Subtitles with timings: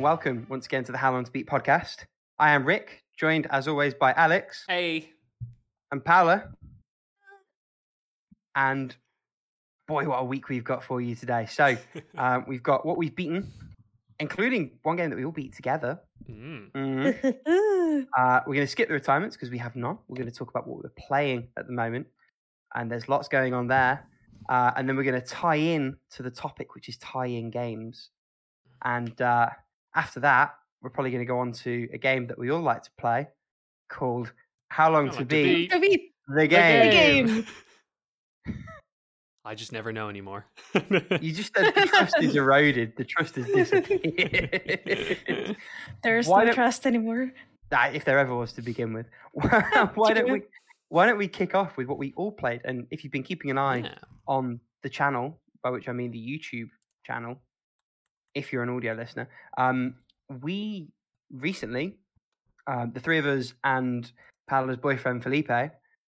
[0.00, 2.06] and welcome once again to the How Long to Beat podcast.
[2.38, 5.10] I am Rick, joined as always by Alex Hey.
[5.92, 6.48] and Paula.
[8.56, 8.96] And
[9.86, 11.44] boy, what a week we've got for you today.
[11.50, 11.76] So,
[12.16, 13.52] um, we've got what we've beaten,
[14.18, 16.00] including one game that we all beat together.
[16.26, 16.72] Mm.
[16.72, 18.06] Mhm.
[18.16, 19.98] Uh, we're going to skip the retirements because we have none.
[20.08, 22.06] We're going to talk about what we're playing at the moment,
[22.74, 24.08] and there's lots going on there.
[24.48, 28.08] Uh, and then we're going to tie in to the topic, which is tie-in games.
[28.82, 29.50] And uh,
[29.94, 32.82] after that, we're probably going to go on to a game that we all like
[32.84, 33.28] to play,
[33.88, 34.32] called
[34.68, 35.70] "How Long to Long to Beat Beat.
[35.72, 37.46] To beat the the Game." game.
[39.44, 40.46] I just never know anymore.
[41.20, 42.92] You just said the trust is eroded.
[42.96, 45.56] The trust is disappeared.
[46.02, 47.32] There's Why no trust anymore.
[47.72, 49.06] Ah, if there ever was to begin with.
[49.32, 50.42] why don't we?
[50.88, 52.62] Why don't we kick off with what we all played?
[52.64, 53.94] And if you've been keeping an eye Yeah.
[54.26, 56.68] on the channel, by which I mean the YouTube
[57.04, 57.40] channel,
[58.34, 59.28] if you're an audio listener,
[59.58, 59.94] um,
[60.42, 60.88] we
[61.32, 61.96] recently,
[62.66, 64.10] um, the three of us and
[64.48, 65.50] Paola's boyfriend Felipe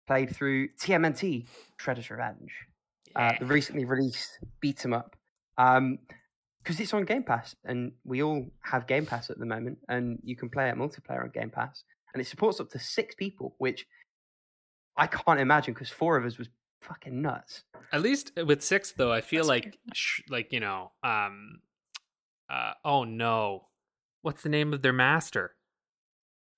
[0.08, 1.48] played through TMNT
[1.80, 2.52] Shredder's Revenge,
[3.16, 5.16] uh, the recently released beat 'em up.
[6.64, 10.20] because it's on Game Pass, and we all have Game Pass at the moment, and
[10.24, 11.84] you can play it multiplayer on Game Pass,
[12.14, 13.86] and it supports up to six people, which
[14.96, 16.50] I can't imagine because four of us was
[16.82, 17.64] fucking nuts.
[17.92, 21.62] At least with six, though, I feel That's like, sh- like you know, um,
[22.50, 23.68] uh, oh no,
[24.22, 25.56] what's the name of their master?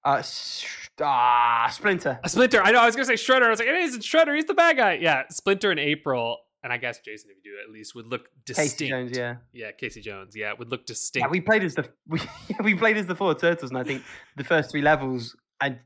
[0.03, 0.65] Uh, s-
[0.99, 2.19] ah, Splinter.
[2.23, 2.61] A Splinter.
[2.61, 2.79] I know.
[2.79, 3.43] I was gonna say Shredder.
[3.43, 4.35] I was like, it isn't Shredder.
[4.35, 4.93] He's the bad guy.
[4.93, 8.07] Yeah, Splinter and April, and I guess Jason, if you do it, at least would
[8.07, 8.79] look distinct.
[8.79, 9.35] Casey Jones, yeah.
[9.53, 10.35] Yeah, Casey Jones.
[10.35, 11.27] Yeah, would look distinct.
[11.27, 12.19] Yeah, we played as the we,
[12.63, 14.01] we played as the four turtles, and I think
[14.37, 15.77] the first three levels and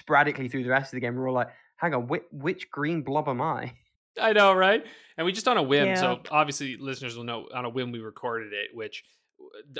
[0.00, 3.02] sporadically through the rest of the game, we're all like, "Hang on, which, which green
[3.02, 3.72] blob am I?"
[4.20, 4.84] I know, right?
[5.16, 5.96] And we just on a whim.
[5.96, 9.04] So obviously, listeners will know on a whim we recorded it, which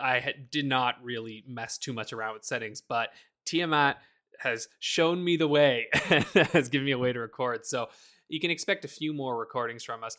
[0.00, 2.80] I had, did not really mess too much around with settings.
[2.80, 3.10] But
[3.44, 3.98] Tiamat
[4.40, 5.88] has shown me the way,
[6.52, 7.64] has given me a way to record.
[7.66, 7.88] So
[8.28, 10.16] you can expect a few more recordings from us.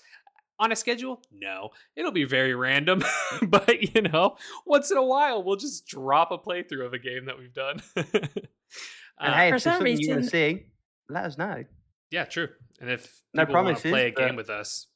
[0.59, 1.19] On a schedule?
[1.31, 1.69] No.
[1.95, 3.03] It'll be very random.
[3.41, 7.25] but, you know, once in a while, we'll just drop a playthrough of a game
[7.25, 7.81] that we've done.
[9.19, 10.65] And Uh, hey, For if there's some something you want to see,
[11.07, 11.63] let us know.
[12.09, 12.49] Yeah, true.
[12.81, 14.87] And if No people want to promises, play a game but- with us,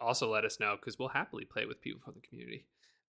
[0.00, 2.64] also let us know because we'll happily play with people from the community.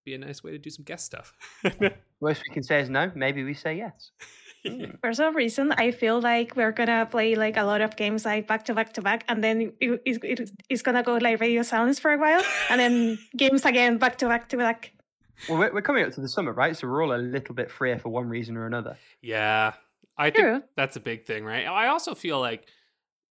[0.06, 1.34] Be a nice way to do some guest stuff.
[2.19, 3.12] Worst we can say is no.
[3.16, 4.12] Maybe we say yes.
[4.66, 4.97] Mm.
[5.02, 8.47] For some reason, I feel like we're gonna play like a lot of games like
[8.47, 11.64] back to back to back, and then it, it, it, it's gonna go like radio
[11.64, 14.94] silence for a while, and then games again back to back to back.
[15.50, 16.78] Well, we're, we're coming up to the summer, right?
[16.78, 18.97] So we're all a little bit freer for one reason or another.
[19.22, 19.74] yeah,
[20.18, 20.64] I think True.
[20.78, 21.66] that's a big thing, right?
[21.68, 22.66] I also feel like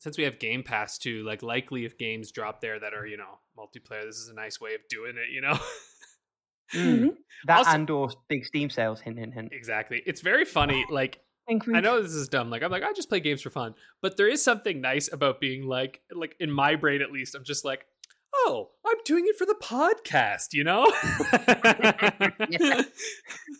[0.01, 3.17] since we have Game Pass too, like likely if games drop there that are you
[3.17, 5.33] know multiplayer, this is a nice way of doing it.
[5.33, 5.59] You know.
[6.75, 7.01] Mm.
[7.01, 7.17] Mhm.
[7.47, 9.01] That Also- and or big Steam sales.
[9.01, 9.53] Hint, hint, hint.
[9.53, 10.03] exactly.
[10.07, 10.85] It's very funny.
[10.91, 12.51] Like I know this is dumb.
[12.51, 15.41] Like I'm like I just play games for fun, but there is something nice about
[15.41, 17.35] being like like in my brain at least.
[17.35, 17.85] I'm just like,
[18.35, 20.85] oh, I'm doing it for the podcast, you know.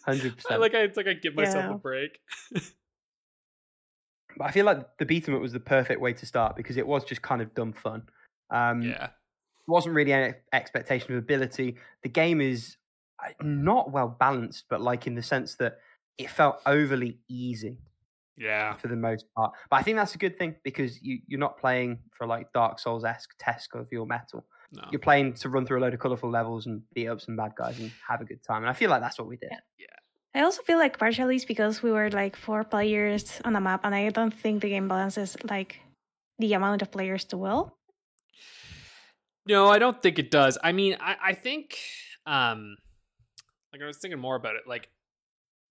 [0.07, 0.61] Hundred percent.
[0.61, 1.75] like I, it's like I give myself Yeah.
[1.75, 2.19] a break.
[4.37, 6.77] But I feel like the beat 'em up was the perfect way to start because
[6.77, 8.09] it was just kind of dumb fun.
[8.51, 9.11] Um, Yeah,
[9.67, 11.77] wasn't really any expectation of ability.
[12.03, 12.77] The game is
[13.41, 15.79] not well balanced, but like in the sense that
[16.19, 17.79] it felt overly easy
[18.37, 19.53] yeah, for the most part.
[19.71, 22.79] But I think that's a good thing because you, you're not playing for like Dark
[22.79, 24.45] Souls esque test of your mettle.
[24.73, 27.37] no, You're playing to run through a load of colorful levels and beat up some
[27.37, 28.63] bad guys and have a good time.
[28.63, 29.51] And I feel like that's what we did.
[29.79, 29.87] Yeah.
[30.35, 33.83] I also feel like partially it's because we were like four players on a map,
[33.85, 35.81] and I don't think the game balances like
[36.39, 37.77] the amount of players too well.
[39.47, 39.69] no.
[39.69, 40.57] I don't think it does.
[40.65, 41.77] I mean, I I think
[42.25, 42.77] um,
[43.73, 44.63] like I was thinking more about it.
[44.67, 44.89] Like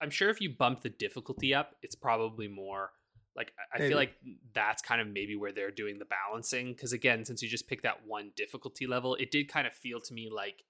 [0.00, 2.90] I'm sure if you bump the difficulty up, it's probably more.
[3.36, 3.88] Like I- Maybe.
[3.90, 4.14] feel like
[4.54, 7.82] that's kind of maybe where they're doing the balancing because again, since you just pick
[7.82, 10.64] that one difficulty level, it did kind of feel to me like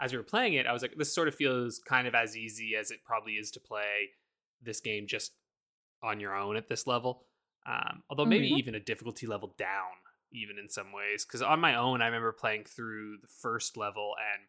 [0.00, 2.36] as we were playing it, I was like, this sort of feels kind of as
[2.36, 4.10] easy as it probably is to play
[4.60, 5.32] this game just
[6.02, 7.24] on your own at this level.
[7.66, 8.58] Um, although maybe Mhm.
[8.58, 9.92] even a difficulty level down,
[10.32, 11.24] even in some ways.
[11.24, 14.48] Because on my own, I remember playing through the first level and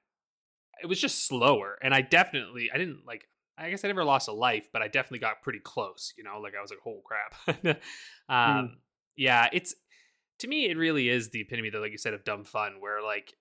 [0.82, 1.78] it was just slower.
[1.82, 3.28] And I definitely, I didn't like,
[3.58, 6.14] I guess I never lost a life, but I definitely got pretty close.
[6.18, 7.78] You know, like I was like, "Oh crap!"
[8.30, 8.78] um,
[9.16, 9.74] Yeah, it's
[10.40, 13.02] to me, it really is the epitome, though, like you said, of dumb fun, where
[13.02, 13.34] like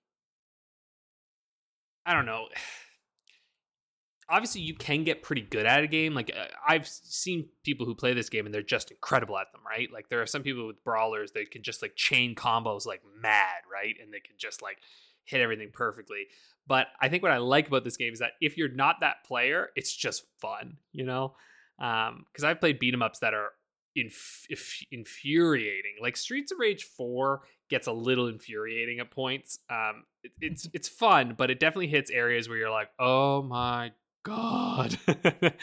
[2.05, 2.47] I don't know.
[4.29, 6.13] Obviously, you can get pretty good at a game.
[6.13, 9.61] Like uh, I've seen people who play this game and they're just incredible at them,
[9.65, 9.87] right?
[9.93, 13.61] Like there are some people with brawlers that can just like chain combos like mad,
[13.71, 13.95] right?
[14.01, 14.79] And they can just like
[15.27, 16.25] hit everything perfectly.
[16.65, 19.23] But I think what I like about this game is that if you're not that
[19.25, 21.35] player, it's just fun, you know?
[21.77, 23.51] Because I've played beat 'em ups that are
[23.95, 25.95] inf- inf- infuriating.
[26.01, 29.59] Like Streets of Rage 4 gets a little infuriating at points.
[29.69, 33.91] Um, it, it's it's fun, but it definitely hits areas where you're like, oh my
[34.23, 34.97] god.
[35.07, 35.53] and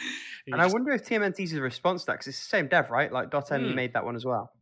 [0.47, 3.13] And I wonder if TMNT's a response to that because it's the same dev, right?
[3.13, 3.75] Like Dot Hmm.
[3.75, 4.53] made that one as well.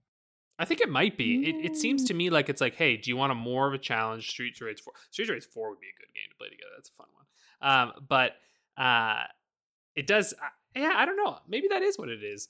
[0.59, 1.49] I think it might be.
[1.49, 3.75] It, it seems to me like it's like, hey, do you want a more of
[3.75, 4.29] a challenge?
[4.31, 4.93] Streets of Rage 4.
[5.11, 6.71] Streets of Rage 4 would be a good game to play together.
[6.77, 7.71] That's a fun one.
[7.71, 8.33] Um, but
[8.77, 9.25] uh,
[9.97, 10.33] it does.
[10.35, 10.47] Uh,
[10.77, 11.39] yeah, I don't know.
[11.49, 12.49] Maybe that is what it is.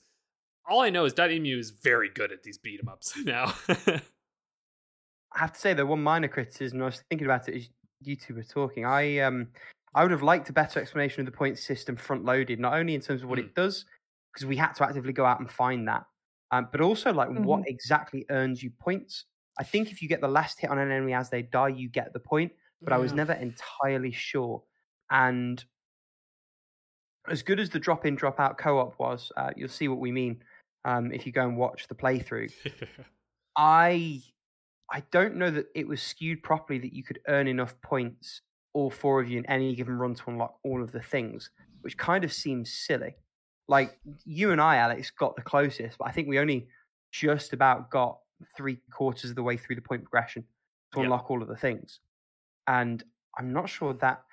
[0.69, 3.53] All I know is Dotemu is very good at these beat 'em ups now.
[3.77, 6.81] I have to say that one minor criticism.
[6.81, 7.69] I was thinking about it as
[8.01, 8.85] you two were talking.
[8.85, 9.47] I um
[9.95, 12.95] I would have liked a better explanation of the point system front loaded, not only
[12.95, 13.45] in terms of what Hmm.
[13.45, 13.85] it does,
[14.31, 16.05] because we had to actively go out and find that,
[16.53, 17.67] um, but also like what Mhm.
[17.67, 19.25] exactly earns you points.
[19.59, 21.89] I think if you get the last hit on an enemy as they die, you
[21.89, 22.53] get the point.
[22.85, 24.63] But I was never entirely sure.
[25.09, 25.63] And
[27.29, 29.99] as good as the drop in, drop out co op was, uh, you'll see what
[29.99, 30.43] we mean
[30.85, 32.51] um, if you go and watch the playthrough.
[33.57, 34.21] I
[34.91, 38.41] I don't know that it was skewed properly that you could earn enough points,
[38.73, 41.51] all four of you, in any given run to unlock all of the things,
[41.81, 43.15] which kind of seems silly.
[43.67, 46.67] Like you and I, Alex, got the closest, but I think we only
[47.11, 48.19] just about got
[48.57, 50.43] three quarters of the way through the point progression
[50.93, 51.05] to Yep.
[51.05, 51.99] unlock all of the things.
[52.67, 53.03] And
[53.37, 54.23] I'm not sure that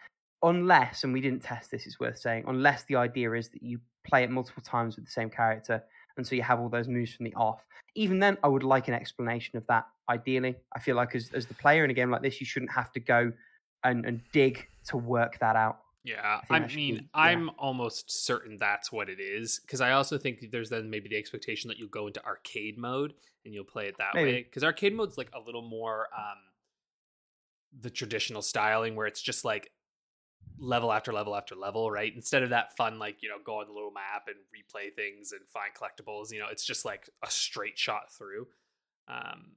[0.43, 3.81] unless, and we didn't test this, it's worth saying, unless the idea is that you
[4.05, 5.83] play it multiple times with the same character,
[6.17, 7.67] and so you have all those moves from the off.
[7.95, 9.87] Even then, I would like an explanation of that.
[10.09, 12.73] Ideally, I feel like as as the player in a game like this, you shouldn't
[12.73, 13.33] have to go
[13.85, 15.81] and, and dig to work that out.
[16.03, 17.09] Yeah, think I, mean, be- yeah.
[17.15, 21.17] I'm almost certain that's what it is because I also think there's then maybe the
[21.17, 23.13] expectation that you'll go into arcade mode
[23.45, 24.33] and you'll play it that Maybe.
[24.33, 26.39] way because arcade mode's like a little more um
[27.81, 29.71] the traditional styling where it's just like
[30.59, 32.13] level after level after level, right?
[32.15, 35.33] Instead of that fun like you know go on the little map and replay things
[35.33, 38.47] and find collectibles, you know, it's just like a straight shot through.
[39.09, 39.53] Um,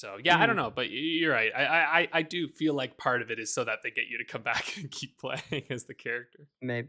[0.00, 0.62] so yeah, I don't Mm.
[0.64, 1.52] know, but you're right.
[1.54, 1.64] I,
[2.02, 4.24] I I- do feel like part of it is so that they get you to
[4.24, 6.46] come back and keep playing as the character.
[6.62, 6.88] Maybe.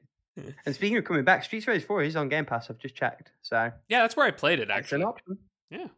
[0.65, 2.69] and speaking of coming back, Streets Fighter 4 is on Game Pass.
[2.69, 5.03] I've just checked, so Yeah, that's where I played it it's an actually.
[5.03, 5.37] option.
[5.69, 5.89] Yeah, there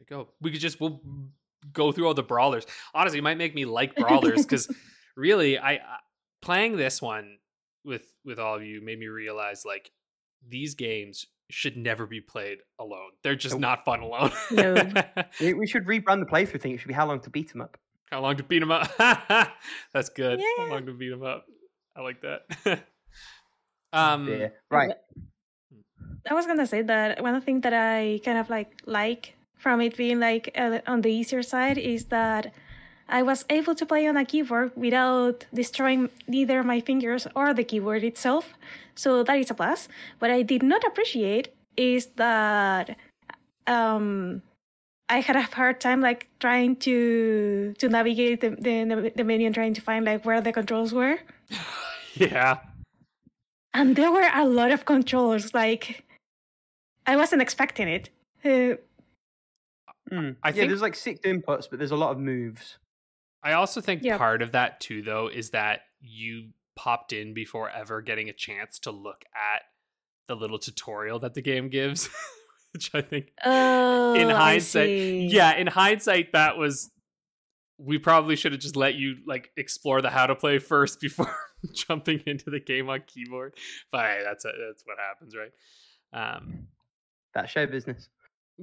[0.00, 0.28] you go.
[0.40, 1.00] We could just we'll
[1.72, 2.66] go through all the brawlers.
[2.94, 4.66] Honestly, it might make me like brawlers because
[5.16, 5.80] really, I, I
[6.42, 7.38] playing this one
[7.84, 9.90] with with all of you made me realize like
[10.48, 13.10] these games should never be played alone.
[13.22, 13.60] They're just Nope.
[13.60, 14.32] not fun alone.
[14.50, 14.74] No.
[15.40, 16.72] We, we should rebrand the playthrough thing.
[16.72, 17.76] It should be how long to beat them up.
[18.10, 18.90] How long to beat him up?
[19.92, 20.40] That's good.
[20.58, 20.72] How Yeah.
[20.72, 21.46] long to beat him up?
[21.96, 22.40] I like that.
[23.92, 24.48] um, Yeah.
[24.70, 24.92] Right.
[26.30, 29.96] I was gonna say that one thing that I kind of like like from it
[29.96, 32.52] being like uh, on the easier side is that
[33.10, 37.64] I was able to play on a keyboard without destroying either my fingers or the
[37.64, 38.54] keyboard itself.
[38.94, 39.88] So that is a plus.
[40.20, 42.96] What I did not appreciate is that
[43.66, 44.42] um,
[45.08, 49.54] I had a hard time like trying to to navigate the, the the menu and
[49.54, 51.18] trying to find like where the controls were.
[52.14, 52.58] yeah.
[53.74, 55.52] And there were a lot of controls.
[55.54, 56.04] Like
[57.06, 58.10] I wasn't expecting it.
[58.44, 58.76] Uh,
[60.10, 60.34] Mm.
[60.42, 62.78] I yeah, think- there's like six inputs, but there's a lot of moves.
[63.42, 64.18] I also think Yeah.
[64.18, 68.78] part of that too, though, is that you popped in before ever getting a chance
[68.80, 69.62] to look at
[70.28, 72.08] the little tutorial that the game gives,
[72.72, 76.90] which I think, oh, in hindsight, yeah, in hindsight, that was
[77.82, 81.34] we probably should have just let you like explore the how to play first before
[81.72, 83.54] jumping into the game on keyboard.
[83.90, 85.52] But hey, that's that's what happens, right?
[86.12, 86.66] Um,
[87.34, 88.08] That's show business.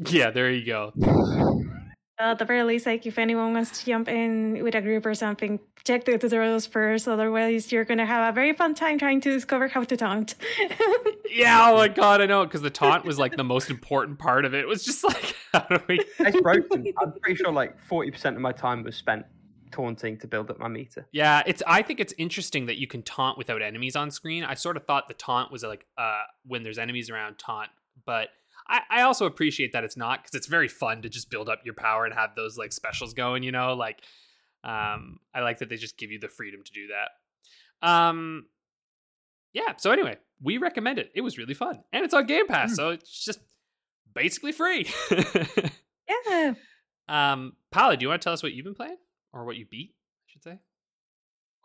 [0.09, 0.93] yeah, there you go.
[2.19, 5.05] Uh, at the very least, like if anyone wants to jump in with a group
[5.05, 7.07] or something, check the tutorials first.
[7.07, 10.35] Otherwise, you're gonna have a very fun time trying to discover how to taunt.
[11.29, 14.45] Yeah, oh my god, I know because the taunt was like the most important part
[14.45, 14.61] of it.
[14.61, 15.99] It was just like, how do we?
[16.19, 16.85] It's broken.
[16.97, 19.25] I'm pretty sure like 40% of my time was spent
[19.71, 21.07] taunting to build up my meter.
[21.11, 21.61] Yeah, it's.
[21.67, 24.43] I think it's interesting that you can taunt without enemies on screen.
[24.43, 27.69] I sort of thought the taunt was like uh, when there's enemies around, taunt.
[28.05, 28.29] But
[28.69, 31.61] I, I also appreciate that it's not because it's very fun to just build up
[31.63, 33.43] your power and have those like specials going.
[33.43, 34.01] You know, like
[34.63, 37.87] um, I like that they just give you the freedom to do that.
[37.87, 38.45] Um,
[39.53, 39.73] yeah.
[39.77, 41.11] So anyway, we recommend it.
[41.15, 42.75] It was really fun, and it's on Game Pass, Mm.
[42.75, 43.39] so it's just
[44.13, 44.87] basically free.
[46.29, 46.53] yeah.
[47.07, 48.97] um, Paula, do you want to tell us what you've been playing
[49.33, 49.93] or what you beat?
[49.95, 50.59] I should say.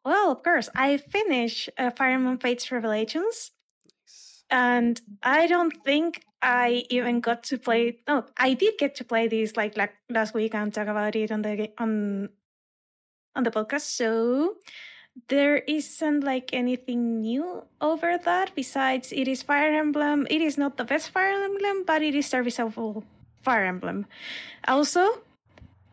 [0.05, 3.53] Well, of course, I finished uh, Fire Emblem Fates Revelations,
[4.51, 7.99] and I don't think I even got to play.
[8.09, 11.31] No, I did get to play this like, like last week and talk about it
[11.31, 12.29] on the on
[13.37, 13.83] on the podcast.
[13.83, 14.57] So
[15.29, 18.51] there isn't like anything new over that.
[18.55, 20.27] Besides, it is Fire Emblem.
[20.31, 23.05] It is not the best Fire Emblem, but it is serviceable
[23.43, 24.07] Fire Emblem.
[24.67, 25.23] Also,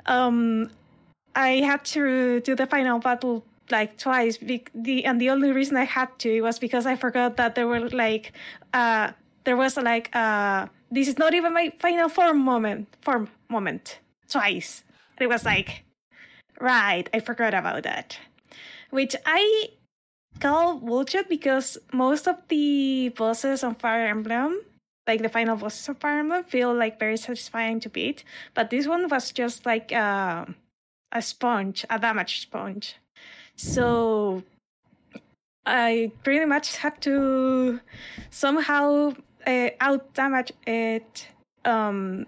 [0.07, 0.71] um,
[1.35, 4.37] I had to do the final battle like twice.
[4.37, 7.89] The and the only reason I had to was because I forgot that there were
[7.89, 8.33] like
[8.73, 9.11] uh
[9.49, 13.97] there was like uh this is not even my final form moment form moment
[14.29, 14.83] twice.
[15.19, 15.83] It was like
[16.61, 18.19] right, I forgot about that.
[18.91, 19.69] Which I
[20.39, 24.61] call bullshit because most of the bosses on Fire Emblem
[25.07, 28.85] like the final bosses of Fire Emblem feel like very satisfying to beat, but this
[28.85, 30.45] one was just like uh,
[31.11, 32.97] a sponge, a damage sponge.
[33.55, 34.43] So
[35.65, 37.79] I pretty much had to
[38.29, 39.15] somehow
[39.49, 41.27] uh, out damage it
[41.65, 42.27] um,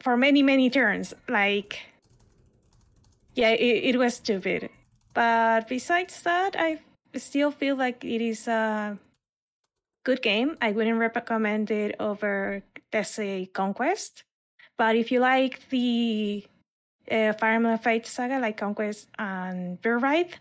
[0.00, 1.12] for many many turns.
[1.28, 1.80] Like,
[3.34, 4.70] yeah, it, it was stupid.
[5.14, 6.78] But besides that, I
[7.14, 8.98] still feel like it is a
[10.04, 10.56] good game.
[10.62, 12.62] I wouldn't recommend it over,
[12.92, 14.24] let's say, Conquest.
[14.76, 16.46] But if you like the
[17.10, 20.38] uh, Fire Emblem Fates saga, like Conquest and Birthright,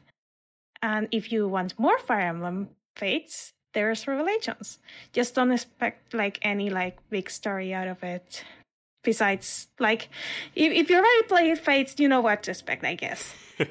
[0.81, 4.79] and if you want more Fire Emblem Fates, there's Revelations.
[5.13, 8.43] Just don't expect like any like big story out of it.
[9.03, 10.09] Besides, like,
[10.55, 13.35] if, if you already played Fates, you know what to expect, I guess.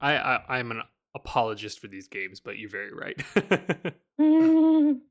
[0.00, 0.82] I, I I'm an
[1.14, 3.22] apologist for these games, but you're very right.
[4.18, 5.00] mm.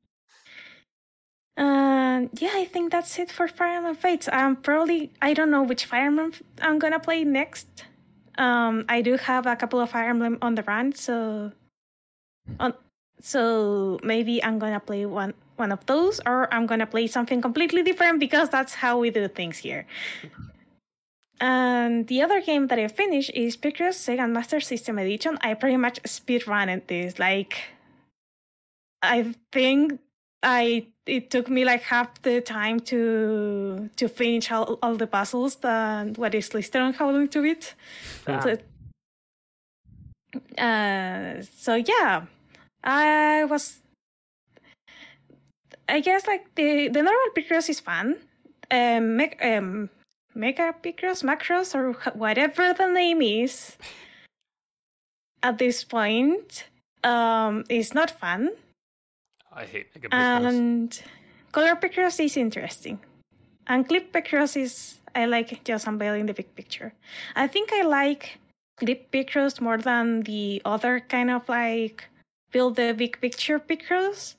[1.58, 4.28] Uh, yeah, I think that's it for Fire Emblem Fates.
[4.30, 7.86] I'm probably I don't know which Fire Emblem I'm gonna play next.
[8.36, 11.52] Um, I do have a couple of Fire Emblem on the run, so
[12.60, 12.74] on
[13.20, 17.82] so maybe I'm gonna play one one of those, or I'm gonna play something completely
[17.82, 19.86] different because that's how we do things here.
[21.40, 25.38] And the other game that I finished is Picross Sega Master System Edition.
[25.42, 27.18] I pretty much speedrun this.
[27.18, 27.58] Like,
[29.02, 30.00] I think
[30.42, 35.56] I it took me like half the time to to finish all, all the puzzles
[35.56, 37.74] that what is listed on How Long to Beat.
[38.26, 38.56] So,
[40.58, 42.26] uh, so yeah,
[42.86, 43.82] I was.
[45.88, 48.16] I guess like the the normal Picross is fun.
[48.70, 49.90] Um, make, um,
[50.34, 53.76] Mega Picross, Macross, or whatever the name is,
[55.42, 56.66] at this point,
[57.04, 58.50] um, is not fun.
[59.52, 60.48] I hate Mega Picross.
[60.48, 61.02] And
[61.52, 62.98] Color Picross is interesting.
[63.66, 66.92] And Clip Picross is, I like just unveiling the big picture.
[67.34, 68.38] I think I like
[68.76, 72.08] Clip Picross more than the other kind of like
[72.52, 74.36] build the big picture pictures,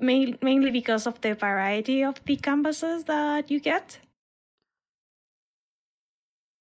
[0.00, 3.98] mainly because of the variety of the canvases that you get.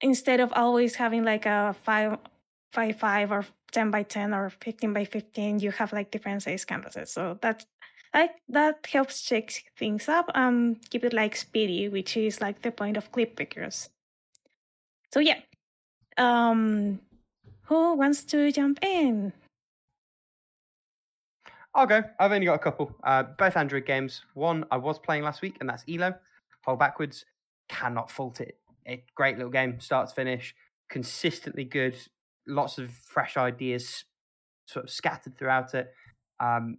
[0.02, 2.18] Instead of always having like a five
[2.74, 6.64] by five or 10 by 10 or 15 by 15 you have like different size
[6.64, 7.12] canvases.
[7.12, 7.66] So that
[8.14, 12.72] like that helps shake things up and keep it like speedy which is like the
[12.72, 13.90] point of clip Picross
[15.14, 15.40] so yeah.
[16.18, 17.00] Um
[17.64, 19.34] who wants to jump in
[21.78, 22.04] I'll go.
[22.20, 22.94] I've only got a couple.
[23.04, 24.24] Uh, both Android games.
[24.34, 26.16] One I was playing last week, and that's Elo.
[26.66, 27.24] Hold backwards.
[27.70, 28.58] Cannot fault it
[28.88, 30.56] a great little game, start to finish,
[30.90, 31.96] consistently good,
[32.48, 34.06] lots of fresh ideas
[34.66, 35.94] sort of scattered throughout it.
[36.40, 36.78] Um,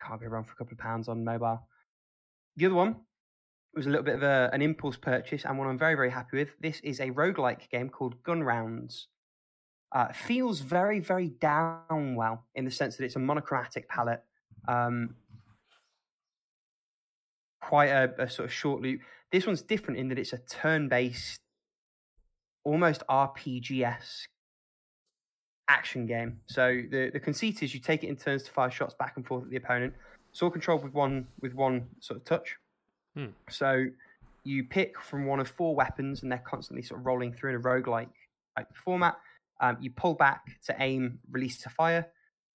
[0.00, 1.66] can't go wrong for a couple of pounds on mobile.
[2.56, 2.96] The other one
[3.74, 6.36] was a little bit of a, an impulse purchase and one I'm very, very happy
[6.36, 6.50] with.
[6.60, 9.08] This is a roguelike game called Gun Rounds.
[9.92, 14.22] Uh, feels very, very Downwell in the sense that it's a monochromatic palette.
[14.68, 15.14] Um,
[17.60, 19.00] quite a, a, sort of short loop.
[19.32, 21.40] This one's different in that it's a turn based
[22.64, 24.26] almost RPGS
[25.68, 26.40] action game.
[26.46, 29.26] So the, the conceit is you take it in turns to fire shots back and
[29.26, 29.94] forth at the opponent.
[30.30, 32.56] It's all controlled with one with one sort of touch.
[33.14, 33.26] Hmm.
[33.50, 33.86] So
[34.44, 37.56] you pick from one of four weapons and they're constantly sort of rolling through in
[37.56, 38.08] a roguelike
[38.56, 39.16] like format.
[39.60, 42.06] Um, you pull back to aim, release to fire,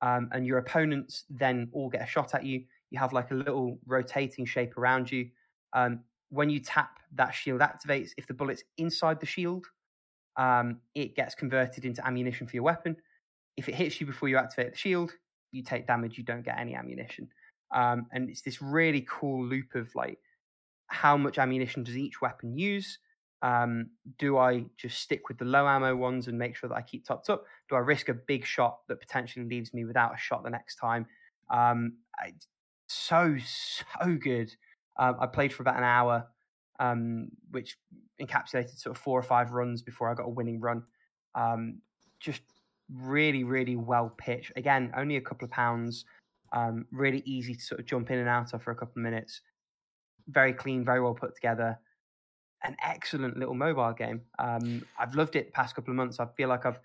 [0.03, 2.63] um, and your opponents then all get a shot at you.
[2.91, 5.29] You have like a little rotating shape around you.
[5.72, 8.12] Um, when you tap, that shield activates.
[8.17, 9.65] If the bullet's inside the shield,
[10.36, 12.98] um, it gets converted into ammunition for your weapon.
[13.55, 15.13] If it hits you before you activate the shield,
[15.53, 17.29] you take damage, you don't get any ammunition.
[17.74, 20.19] Um, and it's this really cool loop of like,
[20.88, 23.00] how much ammunition does each weapon use?
[23.44, 26.82] Um, do I just stick with the low ammo ones and make sure that I
[26.82, 27.44] keep topped up?
[27.70, 30.78] Do I risk a big shot that potentially leaves me without a shot the next
[30.78, 31.06] time?
[31.50, 32.34] Um, I,
[32.88, 34.56] so so good.
[34.98, 36.26] Um, I played for about an hour,
[36.80, 37.78] um, which
[38.22, 40.84] encapsulated sort of four or five runs before I got a winning run.
[41.36, 41.82] Um,
[42.22, 42.44] just
[42.94, 44.54] really, really well pitched.
[44.56, 46.06] Again, only a couple of pounds.
[46.54, 49.04] Um, really easy to sort of jump in and out of for a couple of
[49.04, 49.42] minutes.
[50.30, 51.78] Very clean, very well put together.
[52.65, 54.22] An excellent little mobile game.
[54.39, 56.20] Um, I've loved it the past couple of months.
[56.20, 56.79] I feel like I've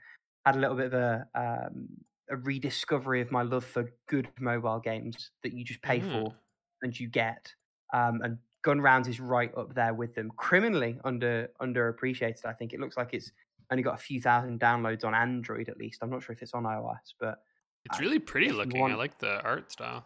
[0.45, 1.89] had a little bit of a um,
[2.31, 6.11] a rediscovery of my love for good mobile games that you just pay Mm.
[6.11, 6.35] for
[6.83, 7.55] and you get.
[7.95, 10.31] Um, and Gun Rounds is right up there with them.
[10.37, 12.45] Criminally under underappreciated.
[12.45, 13.31] I think it looks like it's
[13.71, 16.01] only got a few thousand downloads on Android at least.
[16.03, 17.43] I'm not sure if it's on iOS, but
[17.85, 18.83] It's really pretty looking.
[18.83, 20.05] I like the art style.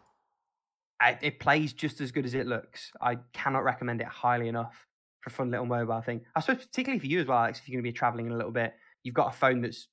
[1.01, 2.93] I, it plays just as good as it looks.
[3.01, 4.87] I cannot recommend it highly enough
[5.23, 6.21] for a fun little mobile thing.
[6.37, 8.33] I suppose particularly for you as well, Alex, if you're going to be traveling in
[8.33, 9.89] a little bit, you've got a phone that's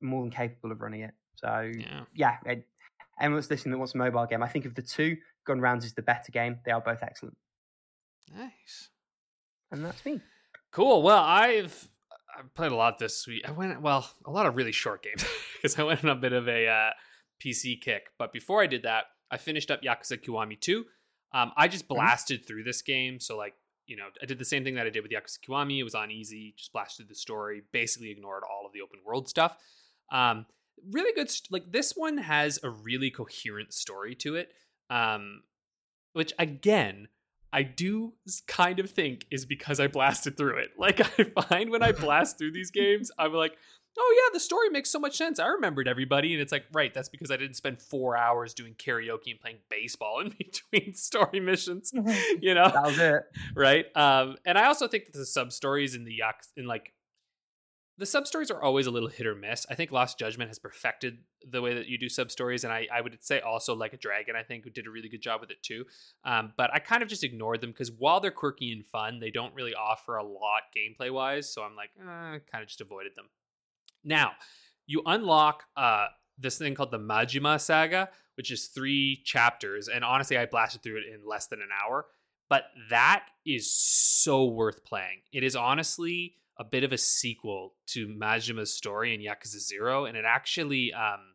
[0.00, 1.14] more than capable of running it.
[1.36, 2.04] So Yeah.
[2.14, 2.66] yeah, it,
[3.20, 5.84] anyone that's listening that wants a mobile game, I think of the two, Gun Rounds
[5.84, 6.58] is the better game.
[6.64, 7.36] They are both excellent,
[8.34, 8.88] Nice.
[9.70, 10.20] and that's me.
[10.70, 11.02] Cool.
[11.02, 11.88] Well, I've
[12.36, 13.42] I've played a lot this week.
[13.48, 15.24] I went well, a lot of really short games
[15.56, 16.90] because I went on a bit of a uh,
[17.44, 18.08] PC kick.
[18.18, 20.84] But before I did that, I finished up Yakuza Kiwami 2.
[21.32, 23.20] Um, I just blasted through this game.
[23.20, 23.54] So like,
[23.86, 25.78] you know, I did the same thing that I did with Yakuza Kiwami.
[25.78, 29.28] It was on easy, just blasted the story, basically ignored all of the open world
[29.28, 29.56] stuff.
[30.12, 30.46] Um,
[30.90, 31.30] really good.
[31.30, 34.52] St- like this one has a really coherent story to it.
[34.90, 35.42] Um,
[36.12, 37.08] which again,
[37.52, 38.14] I do
[38.46, 40.70] kind of think is because I blasted through it.
[40.78, 43.56] Like I find when I blast through these games, I'm like,
[43.98, 45.38] oh yeah, the story makes so much sense.
[45.38, 48.74] I remembered everybody, and it's like, right, that's because I didn't spend four hours doing
[48.74, 51.92] karaoke and playing baseball in between story missions.
[52.40, 53.22] You know, That was it.
[53.54, 53.86] right?
[53.96, 56.92] Um, and I also think that the sub stories in the yak in like
[57.96, 59.66] the sub stories are always a little hit or miss.
[59.70, 62.88] I think Lost Judgment has perfected the way that you do sub stories, and I,
[62.92, 65.50] I would say also like a dragon, I think did a really good job with
[65.50, 65.84] it too.
[66.24, 69.30] Um, but I kind of just ignored them because while they're quirky and fun, they
[69.30, 71.52] don't really offer a lot gameplay wise.
[71.52, 73.26] So I'm like, eh, kind of just avoided them.
[74.04, 74.32] Now
[74.86, 76.06] you unlock uh,
[76.38, 80.98] this thing called the Majima Saga, which is three chapters, and honestly, I blasted through
[80.98, 82.06] it in less than an hour
[82.48, 85.22] but that is so worth playing.
[85.32, 90.16] It is honestly a bit of a sequel to Majima's story in Yakuza Zero, and
[90.16, 91.34] it actually um,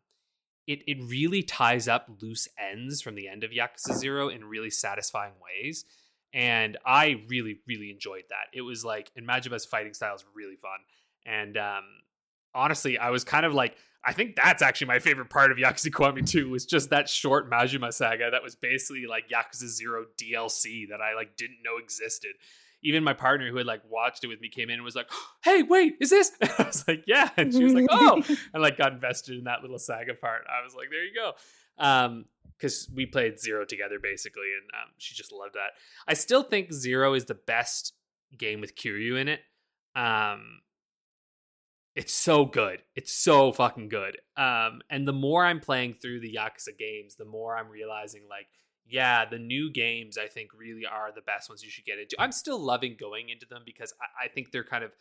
[0.66, 4.70] it it really ties up loose ends from the end of Yakuza Zero in really
[4.70, 5.84] satisfying ways.
[6.32, 8.56] And I really, really enjoyed that.
[8.56, 10.78] It was like, and Majima's fighting style is really fun.
[11.26, 11.84] And um,
[12.54, 15.90] honestly, I was kind of like, I think that's actually my favorite part of Yakuza
[15.90, 20.88] Kiwami 2 was just that short Majima saga that was basically like Yakuza 0 DLC
[20.90, 22.32] that I like didn't know existed.
[22.82, 25.10] Even my partner who had like watched it with me came in and was like,
[25.44, 28.22] "Hey, wait, is this?" I was like, "Yeah," and she was like, "Oh,"
[28.54, 30.44] and like got invested in that little saga part.
[30.48, 31.32] I was like, "There you go,"
[31.76, 32.24] um,
[32.56, 35.72] because we played Zero together basically, and um, she just loved that.
[36.08, 37.92] I still think Zero is the best
[38.38, 39.40] game with Kiryu in it.
[39.94, 40.60] Um,
[41.96, 42.82] it's so good.
[42.94, 44.18] It's so fucking good.
[44.36, 48.46] Um, and the more I'm playing through the Yakuza games, the more I'm realizing like,
[48.86, 52.16] yeah, the new games I think really are the best ones you should get into.
[52.18, 54.92] I'm still loving going into them because I, I think they're kind of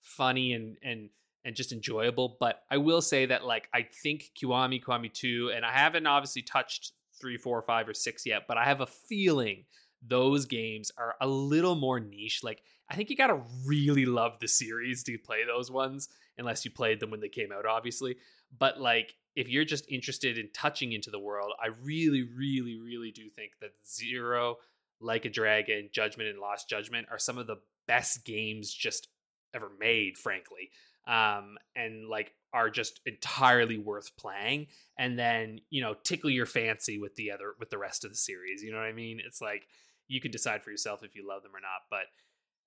[0.00, 1.10] funny and and
[1.44, 2.36] and just enjoyable.
[2.40, 6.42] But I will say that like I think Kiwami, Kiwami 2, and I haven't obviously
[6.42, 9.64] touched three, four, five, or six yet, but I have a feeling
[10.06, 12.42] those games are a little more niche.
[12.42, 16.08] Like I think you gotta really love the series to play those ones,
[16.38, 18.16] unless you played them when they came out, obviously.
[18.56, 23.12] But like if you're just interested in touching into the world, I really, really, really
[23.12, 24.56] do think that Zero,
[25.00, 29.06] Like a Dragon, Judgment, and Lost Judgment are some of the best games just
[29.54, 30.70] ever made, frankly.
[31.06, 34.66] Um, and like are just entirely worth playing.
[34.98, 38.16] And then, you know, tickle your fancy with the other with the rest of the
[38.16, 38.62] series.
[38.62, 39.20] You know what I mean?
[39.24, 39.66] It's like
[40.08, 41.82] you can decide for yourself if you love them or not.
[41.90, 42.06] But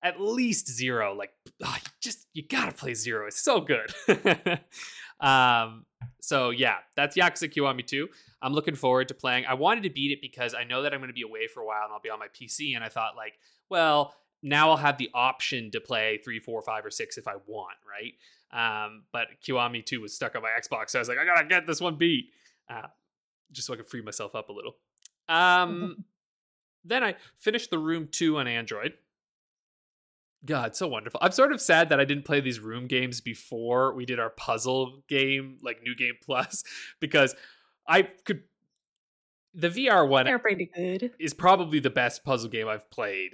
[0.03, 1.31] at least zero, like
[1.63, 3.27] oh, you just you gotta play zero.
[3.27, 3.93] It's so good.
[5.19, 5.85] um,
[6.21, 8.07] so yeah, that's Yakuza Kiwami 2.
[8.41, 9.45] I'm looking forward to playing.
[9.45, 11.61] I wanted to beat it because I know that I'm going to be away for
[11.61, 12.75] a while and I'll be on my PC.
[12.75, 13.33] And I thought, like,
[13.69, 17.35] well, now I'll have the option to play three, four, five, or six if I
[17.45, 18.13] want, right?
[18.53, 21.47] Um, but Kiwami 2 was stuck on my Xbox, so I was like, I gotta
[21.47, 22.31] get this one beat,
[22.69, 22.87] uh,
[23.51, 24.75] just so I can free myself up a little.
[25.29, 26.03] Um,
[26.83, 28.93] then I finished the Room 2 on Android.
[30.43, 31.19] God, so wonderful.
[31.21, 34.31] I'm sort of sad that I didn't play these room games before we did our
[34.31, 36.63] puzzle game, like New Game Plus,
[36.99, 37.35] because
[37.87, 38.43] I could.
[39.53, 41.11] The VR one They're pretty good.
[41.19, 43.31] is probably the best puzzle game I've played.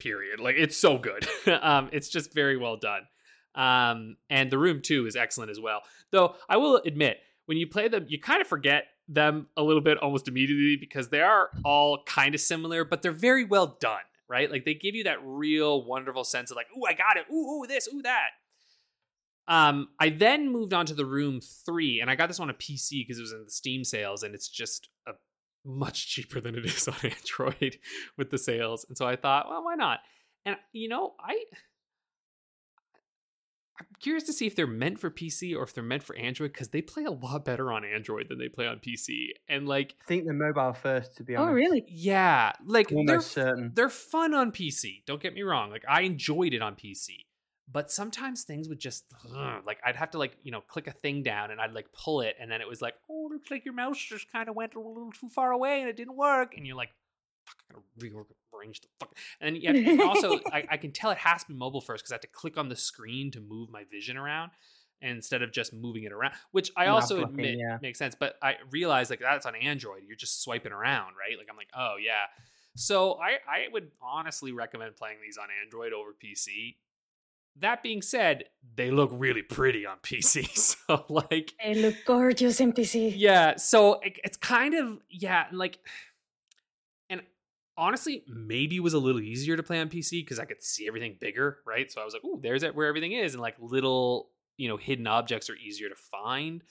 [0.00, 0.40] Period.
[0.40, 1.26] Like it's so good.
[1.62, 3.02] um, it's just very well done.
[3.54, 5.82] Um, and the room too is excellent as well.
[6.10, 9.80] Though I will admit, when you play them, you kind of forget them a little
[9.80, 14.00] bit almost immediately because they are all kind of similar, but they're very well done,
[14.28, 14.50] right?
[14.50, 17.62] Like they give you that real wonderful sense of like, ooh, I got it, ooh,
[17.62, 18.28] ooh, this, ooh, that.
[19.48, 22.54] Um, I then moved on to the Room 3, and I got this on a
[22.54, 25.12] PC because it was in the Steam sales, and it's just a
[25.64, 27.78] much cheaper than it is on Android
[28.16, 28.86] with the sales.
[28.88, 30.00] And so I thought, well, why not?
[30.44, 31.44] And you know, I
[34.06, 36.68] curious to see if they're meant for PC or if they're meant for Android because
[36.68, 39.30] they play a lot better on Android than they play on PC.
[39.48, 41.50] And like, I think they're mobile first, to be oh, honest.
[41.50, 41.84] oh, really?
[41.88, 43.72] yeah, like they're certain.
[43.74, 45.02] they're fun on PC.
[45.06, 45.72] Don't get me wrong.
[45.72, 47.24] Like I enjoyed it on PC.
[47.68, 50.92] But sometimes things would just ugh, like I'd have to like, you know, click a
[50.92, 53.64] thing down and I'd like pull it and then it was like, "Oh, looks like
[53.64, 56.54] your mouse just kind of went a little too far away and it didn't work."
[56.56, 56.90] And you're like,
[57.44, 58.24] "Fuck, I gotta
[59.00, 59.72] fuck." And yeah,
[60.04, 62.28] also I, I can tell it has to be mobile first because I have to
[62.28, 64.52] click on the screen to move my vision around
[65.02, 67.78] instead of just moving it around, which I Not also flicking, admit yeah.
[67.82, 68.14] makes sense.
[68.18, 70.02] But I realize like that's on Android.
[70.06, 71.36] You're just swiping around, right?
[71.38, 72.24] Like I'm like, oh yeah.
[72.76, 76.76] So I I would honestly recommend playing these on Android over PC.
[77.60, 80.46] That being said, they look really pretty on PC.
[80.86, 83.14] So like They look gorgeous in PC.
[83.16, 85.78] yeah, so it, it's kind of yeah, like
[87.76, 91.16] honestly, maybe was a little easier to play on PC because I could see everything
[91.20, 91.90] bigger, right?
[91.90, 94.76] So I was like, "Ooh, there's it where everything is," and like little, you know,
[94.76, 96.62] hidden objects are easier to find.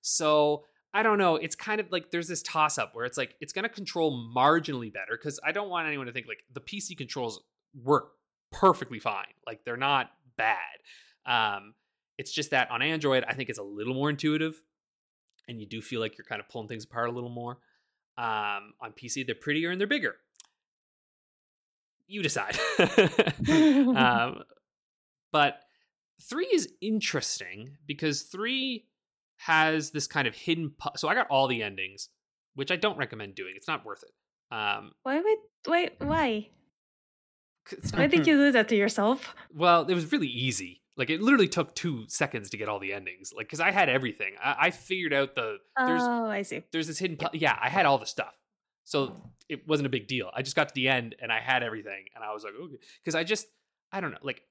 [0.00, 1.36] So I don't know.
[1.36, 4.30] It's kind of like there's this toss up where it's like it's going to control
[4.34, 7.42] marginally better because I don't want anyone to think like the PC controls
[7.82, 8.12] work
[8.52, 9.26] perfectly fine.
[9.46, 10.56] Like they're not bad.
[11.26, 11.74] Um,
[12.16, 14.62] it's just that on Android, I think it's a little more intuitive,
[15.48, 17.58] and you do feel like you're kind of pulling things apart a little more.
[18.16, 20.14] Um, on PC, they're prettier and they're bigger.
[22.06, 22.58] You decide.
[23.48, 24.42] um,
[25.32, 25.60] but
[26.28, 28.86] three is interesting because three
[29.38, 30.70] has this kind of hidden.
[30.78, 32.08] Pu- so I got all the endings,
[32.54, 33.54] which I don't recommend doing.
[33.56, 34.54] It's not worth it.
[34.54, 36.48] Um, Why would wait why?
[37.66, 39.34] 'cause it's Why not- think you do that to yourself?
[39.52, 40.82] Well, it was really easy.
[40.96, 43.32] Like it literally took two seconds to get all the endings.
[43.36, 44.34] Like because I had everything.
[44.42, 46.62] I, I figured out the there's oh, I see.
[46.72, 47.16] there's this hidden.
[47.16, 48.34] pu- yeah, I had all the stuff,
[48.84, 49.16] so
[49.48, 50.30] it wasn't a big deal.
[50.34, 52.76] I just got to the end and I had everything, and I was like, okay,
[53.02, 53.46] because I just
[53.92, 54.42] I don't know, like.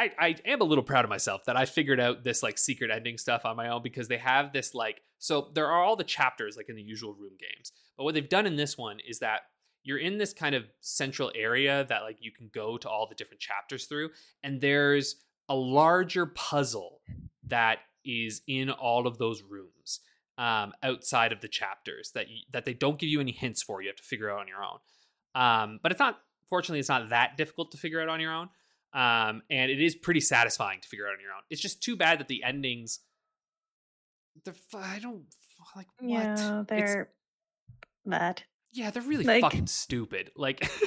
[0.00, 2.92] I, I am a little proud of myself that I figured out this like secret
[2.92, 6.04] ending stuff on my own because they have this like so there are all the
[6.04, 9.18] chapters like in the usual room games but what they've done in this one is
[9.18, 9.40] that
[9.82, 13.14] you're in this kind of central area that like you can go to all the
[13.14, 14.10] different chapters through
[14.42, 15.16] and there's
[15.48, 17.00] a larger puzzle
[17.46, 20.00] that is in all of those rooms
[20.38, 23.82] um, outside of the chapters that you, that they don't give you any hints for.
[23.82, 24.78] You have to figure out on your own.
[25.34, 26.18] Um, but it's not.
[26.48, 28.48] Fortunately, it's not that difficult to figure out on your own,
[28.94, 31.42] um, and it is pretty satisfying to figure out on your own.
[31.50, 33.00] It's just too bad that the endings.
[34.44, 35.24] The I don't
[35.76, 36.10] like what.
[36.10, 37.10] Yeah, they're
[38.06, 38.44] bad.
[38.72, 40.30] Yeah, they're really like- fucking stupid.
[40.36, 40.70] Like.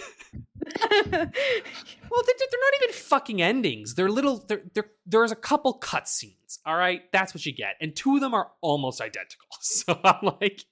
[2.12, 3.96] Well, they, they're not even fucking endings.
[3.96, 4.38] They're little.
[4.40, 6.60] They're, they're, there's a couple cutscenes.
[6.66, 9.48] All right, that's what you get, and two of them are almost identical.
[9.62, 10.66] So I'm like,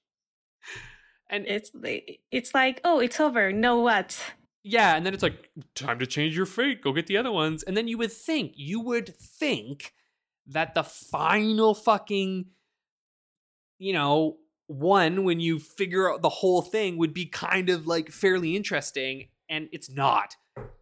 [1.30, 1.72] and it's
[2.32, 3.54] it's like oh, it's over.
[3.54, 4.22] No what?
[4.64, 6.82] yeah, and then it's like time to change your fate.
[6.82, 9.94] Go get the other ones, and then you would think you would think
[10.48, 12.46] that the final fucking,
[13.78, 14.38] you know,
[14.70, 19.28] one when you figure out the whole thing would be kind of like fairly interesting,
[19.50, 20.36] and it's not.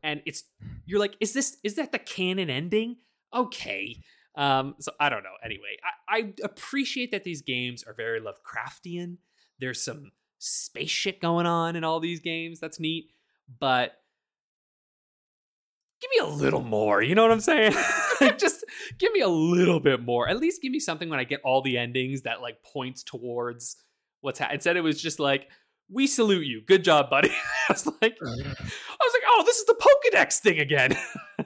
[0.03, 0.43] And it's
[0.85, 2.97] you're like, is this is that the canon ending?
[3.33, 4.01] Okay.
[4.35, 5.29] Um, so I don't know.
[5.43, 5.77] Anyway,
[6.09, 9.17] I, I appreciate that these games are very Lovecraftian.
[9.59, 12.59] There's some space shit going on in all these games.
[12.59, 13.09] That's neat.
[13.59, 13.93] But
[16.01, 17.01] give me a little more.
[17.01, 17.73] You know what I'm saying?
[18.37, 18.63] Just
[18.99, 20.27] give me a little bit more.
[20.29, 23.77] At least give me something when I get all the endings that like points towards
[24.21, 24.55] what's happening.
[24.55, 25.47] Instead, it was just like,
[25.89, 26.61] "We salute you.
[26.65, 27.29] Good job, buddy."
[27.69, 30.97] I was like, I was like, "Oh, this is the Pokedex thing again."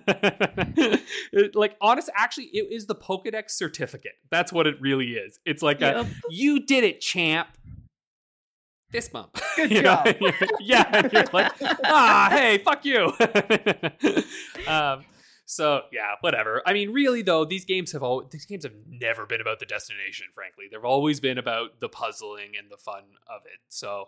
[1.34, 4.14] It- like, honest, actually, it is the Pokedex certificate.
[4.32, 5.40] That's what it really is.
[5.46, 7.48] It's like a, you did it, champ.
[8.92, 9.38] Fist bump.
[9.56, 10.04] Good You know?
[10.04, 10.16] job.
[10.60, 11.52] yeah, you're like,
[11.86, 13.12] ah, hey, fuck you.
[14.68, 15.06] um,
[15.46, 16.62] so yeah, whatever.
[16.66, 19.66] I mean, really though, these games have all these games have never been about the
[19.66, 20.28] destination.
[20.34, 23.60] Frankly, they've always been about the puzzling and the fun of it.
[23.70, 24.06] So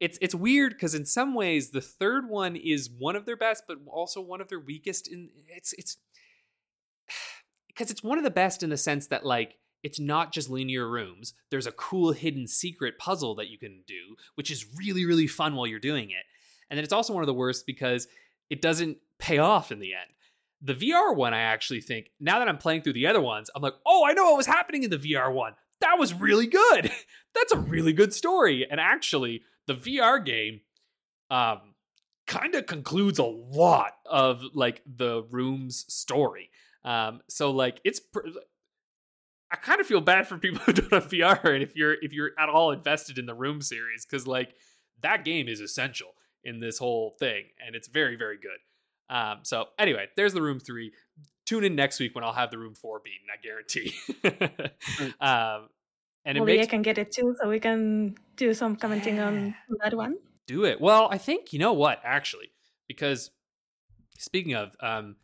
[0.00, 3.64] it's it's weird because in some ways the third one is one of their best,
[3.66, 5.08] but also one of their weakest.
[5.08, 5.96] In it's it's
[7.68, 9.56] because it's one of the best in the sense that like
[9.86, 11.32] it's not just linear rooms.
[11.52, 15.54] There's a cool hidden secret puzzle that you can do, which is really really fun
[15.54, 16.24] while you're doing it.
[16.68, 18.08] And then it's also one of the worst because
[18.50, 20.10] it doesn't pay off in the end.
[20.60, 23.62] The VR one, I actually think, now that I'm playing through the other ones, I'm
[23.62, 25.52] like, oh, I know what was happening in the VR one.
[25.80, 26.90] That was really good.
[27.34, 28.66] That's a really good story.
[28.68, 30.62] And actually, the VR game
[31.30, 31.60] um,
[32.26, 36.50] kind of concludes a lot of like the room's story.
[36.84, 38.00] Um, so like it's.
[38.00, 38.26] Pr-
[39.50, 42.12] I kind of feel bad for people who don't have VR, and if you're if
[42.12, 44.54] you're at all invested in the Room series, because like
[45.02, 48.58] that game is essential in this whole thing, and it's very very good.
[49.08, 50.92] Um, so anyway, there's the Room three.
[51.44, 53.28] Tune in next week when I'll have the Room four beaten.
[53.32, 53.94] I guarantee.
[55.20, 55.68] um,
[56.24, 59.20] and it Maybe makes I can get it too, so we can do some commenting
[59.20, 60.16] on that one.
[60.48, 60.80] do it.
[60.80, 62.50] Well, I think you know what actually,
[62.88, 63.30] because
[64.18, 65.14] speaking of, um,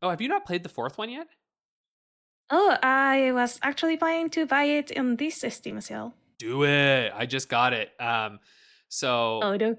[0.00, 1.26] oh, have you not played the fourth one yet?
[2.50, 6.14] Oh, I was actually planning to buy it in this Steam sale.
[6.38, 7.12] Do it.
[7.14, 7.90] I just got it.
[8.00, 8.40] Um,
[8.88, 9.76] so Oh, no.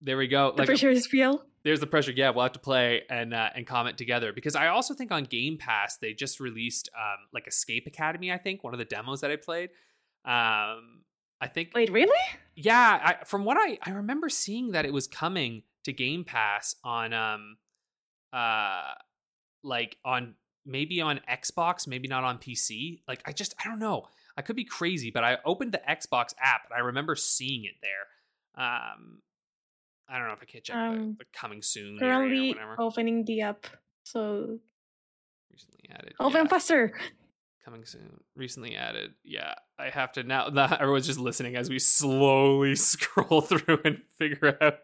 [0.00, 0.52] there we go.
[0.52, 1.44] The Like pressure is real.
[1.64, 2.12] there's the pressure.
[2.12, 5.24] Yeah, we'll have to play and uh, and comment together because I also think on
[5.24, 8.32] Game Pass they just released um like Escape Academy.
[8.32, 9.70] I think one of the demos that I played.
[10.24, 11.02] Um,
[11.40, 12.16] I think Wait, really?
[12.56, 13.00] yeah.
[13.20, 17.12] I, from what I I remember seeing that it was coming to Game Pass on
[17.12, 17.56] um
[18.32, 18.92] uh
[19.62, 20.34] like on
[20.66, 23.00] maybe on Xbox, maybe not on PC.
[23.08, 24.06] Like I just I don't know.
[24.36, 27.74] I could be crazy, but I opened the Xbox app and I remember seeing it
[27.82, 28.64] there.
[28.64, 29.20] Um,
[30.08, 32.76] I don't know if I can't check Um, the, the coming soon or Currently whatever.
[32.80, 33.66] opening the app.
[34.04, 34.58] So
[35.50, 36.14] Recently added.
[36.20, 36.92] open yeah, faster.
[37.64, 38.20] coming soon.
[38.34, 39.14] Recently added.
[39.22, 40.50] Yeah, I have to now.
[40.54, 44.78] That everyone's just listening as we slowly scroll through and figure out.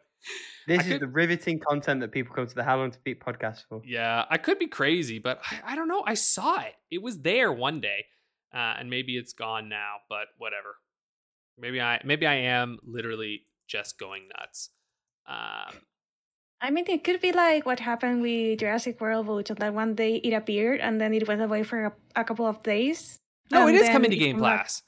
[0.71, 2.99] This I is could- the riveting content that people come to the How Long to
[3.03, 3.83] Beat podcast for.
[3.85, 6.05] Yeah, I could be crazy, but I, I don't know.
[6.07, 6.75] I saw it.
[6.93, 8.07] It was there one day,
[8.55, 9.97] uh, and maybe it's gone now.
[10.09, 10.77] But whatever.
[11.59, 14.71] Maybe I maybe I am literally just going nuts.
[15.27, 15.83] Um,
[16.61, 20.17] I mean, it could be like what happened with Jurassic World, which that one day
[20.17, 23.19] it appeared and then it went away for a, a couple of days.
[23.51, 24.63] no, it and coming to Game came back.
[24.63, 24.83] Pass.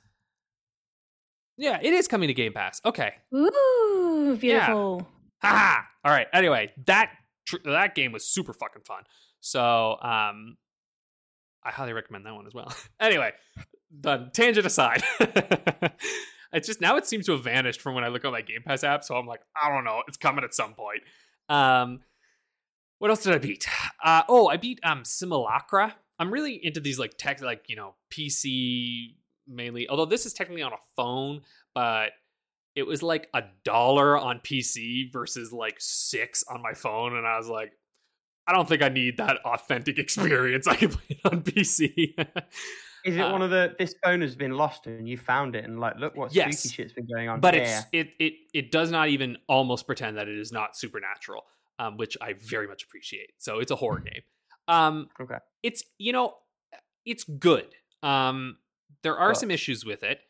[1.57, 2.81] Yeah, it is coming to Game Pass.
[2.85, 3.15] Okay.
[3.35, 5.07] Ooh, beautiful.
[5.43, 5.87] Ha!
[6.05, 6.27] All right.
[6.33, 7.11] Anyway, that
[7.47, 9.03] tr- that game was super fucking fun.
[9.41, 10.57] So, um,
[11.65, 12.73] I highly recommend that one as well.
[13.01, 13.33] anyway,
[14.01, 14.31] done.
[14.33, 15.03] Tangent aside,
[16.53, 18.63] it's just now it seems to have vanished from when I look on my Game
[18.65, 19.05] Pass app.
[19.05, 20.03] So I'm like, I don't know.
[20.09, 21.03] It's coming at some point.
[21.49, 22.01] Um,
[22.99, 23.67] what else did I beat?
[24.03, 25.97] Uh, oh, I beat um Simulacra.
[26.19, 29.15] I'm really into these like tech, like you know, PC
[29.49, 29.89] mainly.
[29.89, 31.43] Although this is technically on a phone,
[31.75, 32.11] but
[32.75, 37.37] it was like a dollar on PC versus like six on my phone, and I
[37.37, 37.73] was like,
[38.47, 40.67] I don't think I need that authentic experience.
[40.67, 42.15] I can play it on PC.
[43.05, 45.65] Is it Uh, one of the this phone has been lost and you found it
[45.65, 46.61] and like look what Yes.
[46.61, 47.41] spooky shit's been going on?
[47.41, 47.65] but here.
[47.65, 51.43] it's it it it does not even almost pretend that it is not supernatural,
[51.81, 53.31] um, which I very much appreciate.
[53.39, 54.23] So it's a horror game.
[54.69, 55.39] Um, Okay.
[55.65, 56.35] It's you know,
[57.05, 57.67] it's good.
[58.05, 58.59] Um,
[59.03, 60.21] there are But- some issues with it.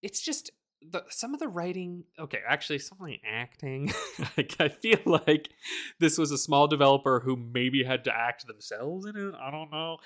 [0.00, 0.52] It's just
[0.90, 2.04] the some of the writing.
[2.18, 3.92] Okay, actually, some of the acting.
[4.36, 5.50] like, I feel like
[5.98, 9.34] this was a small developer who maybe had to act themselves in it.
[9.40, 9.98] I don't know.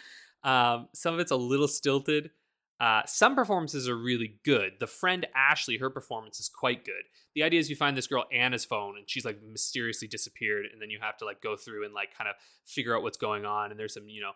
[0.44, 2.30] Um, some of it's a little stilted.
[2.78, 4.72] Uh, some performances are really good.
[4.80, 7.04] The friend Ashley, her performance is quite good.
[7.34, 10.80] The idea is you find this girl Anna's phone and she's like mysteriously disappeared, and
[10.80, 12.36] then you have to like go through and like kind of
[12.66, 13.70] figure out what's going on.
[13.70, 14.32] And there's some you know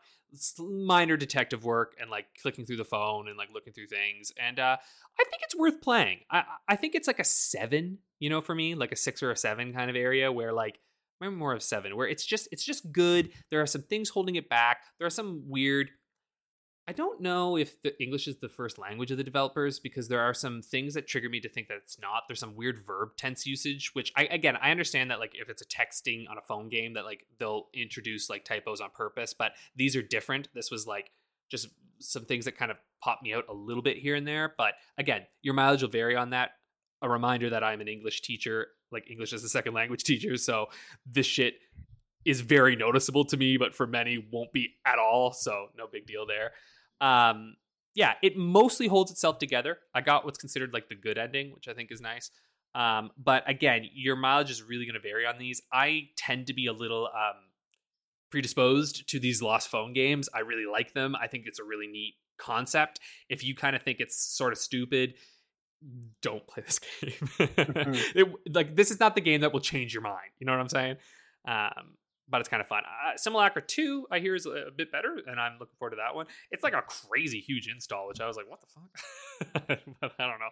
[0.59, 4.33] minor detective work and like clicking through the phone and like looking through things.
[4.39, 4.77] And uh,
[5.19, 6.21] I think it's worth playing.
[6.31, 9.31] I I think it's like a seven, you know, for me, like a six or
[9.31, 10.79] a seven kind of area where like
[11.21, 13.31] maybe more of seven, where it's just it's just good.
[13.51, 14.79] There are some things holding it back.
[14.99, 15.91] There are some weird
[16.91, 20.23] I don't know if the English is the first language of the developers because there
[20.23, 22.25] are some things that trigger me to think that it's not.
[22.27, 25.63] There's some weird verb tense usage, which I again I understand that like if it's
[25.63, 29.53] a texting on a phone game that like they'll introduce like typos on purpose, but
[29.77, 30.49] these are different.
[30.53, 31.13] This was like
[31.49, 31.69] just
[32.01, 34.53] some things that kind of pop me out a little bit here and there.
[34.59, 36.55] But again, your mileage will vary on that.
[37.03, 40.67] A reminder that I'm an English teacher, like English as a second language teacher, so
[41.07, 41.55] this shit
[42.25, 45.33] is very noticeable to me, but for many won't be at all.
[45.33, 46.51] So no big deal there.
[47.01, 47.57] Um,
[47.95, 49.79] yeah, it mostly holds itself together.
[49.95, 52.31] I got what's considered like the good ending, which I think is nice.
[52.75, 55.61] Um, but again, your mileage is really going to vary on these.
[55.73, 57.37] I tend to be a little um,
[58.31, 60.29] predisposed to these lost phone games.
[60.33, 61.17] I really like them.
[61.21, 63.01] I think it's a really neat concept.
[63.29, 65.15] If you kind of think it's sort of stupid,
[66.23, 67.95] don't play this game.
[68.15, 70.31] it, like this is not the game that will change your mind.
[70.39, 70.97] You know what I'm saying?
[71.47, 71.97] Um,
[72.31, 72.83] but it's kind of fun.
[72.85, 76.15] Uh, Simulacra 2, I hear, is a, bit better, and I'm looking forward to that
[76.15, 76.27] one.
[76.51, 79.81] It's like a crazy huge install, which I was like, what the fuck?
[80.01, 80.51] but I don't know.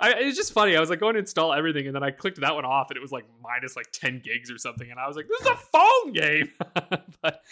[0.00, 0.76] I, it's just funny.
[0.76, 2.96] I was like going to install everything, and then I clicked that one off, and
[2.96, 5.46] it was like minus like 10 gigs or something, and I was like, this is
[5.46, 6.50] a phone game!
[7.22, 7.42] but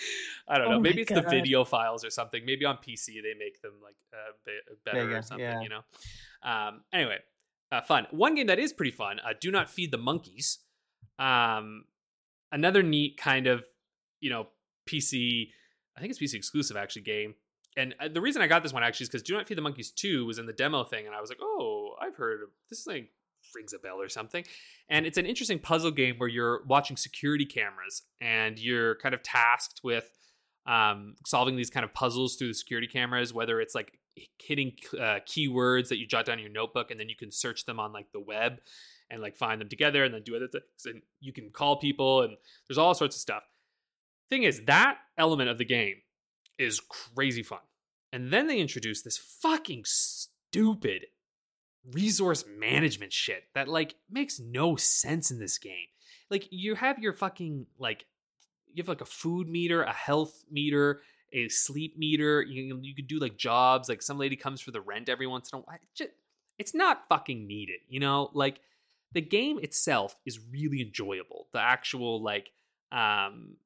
[0.49, 0.77] I don't know.
[0.77, 2.45] Oh Maybe it's the video files or something.
[2.45, 5.61] Maybe on PC they make them like uh, be- better or something, yeah.
[5.61, 5.81] you know?
[6.43, 7.19] Um, anyway,
[7.71, 8.07] uh, fun.
[8.11, 10.59] One game that is pretty fun, uh, Do Not Feed the Monkeys.
[11.19, 11.85] Um,
[12.53, 13.65] another neat kind of,
[14.21, 14.49] you know,
[14.89, 15.49] PC
[15.97, 17.35] I think it's PC exclusive actually game.
[17.77, 19.63] And uh, the reason I got this one actually is because Do Not Feed the
[19.63, 22.49] Monkeys 2 was in the demo thing, and I was like, oh, I've heard of
[22.69, 23.09] this thing
[23.55, 24.45] rings a bell or something.
[24.89, 29.23] And it's an interesting puzzle game where you're watching security cameras and you're kind of
[29.23, 30.11] tasked with
[30.67, 33.99] um, solving these kind of puzzles through the security cameras, whether it's like
[34.39, 37.65] hitting uh, keywords that you jot down in your notebook and then you can search
[37.65, 38.61] them on like the web
[39.11, 42.23] and like find them together and then do other things and you can call people
[42.23, 42.37] and
[42.69, 43.43] there's all sorts of stuff
[44.29, 45.97] thing is that element of the game
[46.59, 47.61] is crazy fun
[48.13, 51.07] and then they introduce this fucking stupid
[51.93, 55.89] resource management shit that like makes no sense in this game
[56.31, 58.05] like you have your fucking like
[58.73, 61.01] you have like a food meter a health meter
[61.33, 62.43] a sleep meter.
[62.43, 63.89] You you could do like jobs.
[63.89, 65.77] Like some lady comes for the rent every once in a while.
[66.59, 68.31] It's not fucking needed, you know.
[68.35, 68.61] Like
[69.13, 71.49] the game itself is really enjoyable.
[71.53, 72.51] The actual like
[72.93, 73.57] um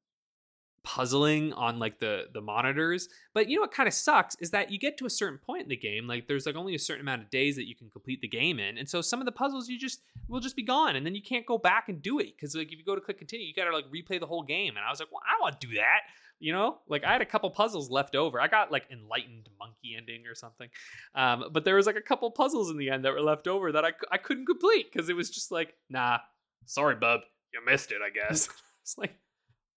[0.84, 4.70] puzzling on like the the monitors but you know what kind of sucks is that
[4.70, 7.00] you get to a certain point in the game like there's like only a certain
[7.00, 9.32] amount of days that you can complete the game in and so some of the
[9.32, 12.18] puzzles you just will just be gone and then you can't go back and do
[12.18, 14.42] it because like if you go to click continue you gotta like replay the whole
[14.42, 16.00] game and i was like well i don't want to do that
[16.44, 16.76] you know?
[16.88, 18.38] Like i had a couple puzzles left over.
[18.38, 20.68] I got like enlightened monkey ending or something.
[21.14, 23.72] Um, but there was like a couple puzzles in the end that were left over
[23.72, 26.18] that i, I couldn't complete because it was just like nah
[26.66, 27.20] sorry bub.
[27.52, 28.48] You missed it i guess.
[28.82, 29.14] It's like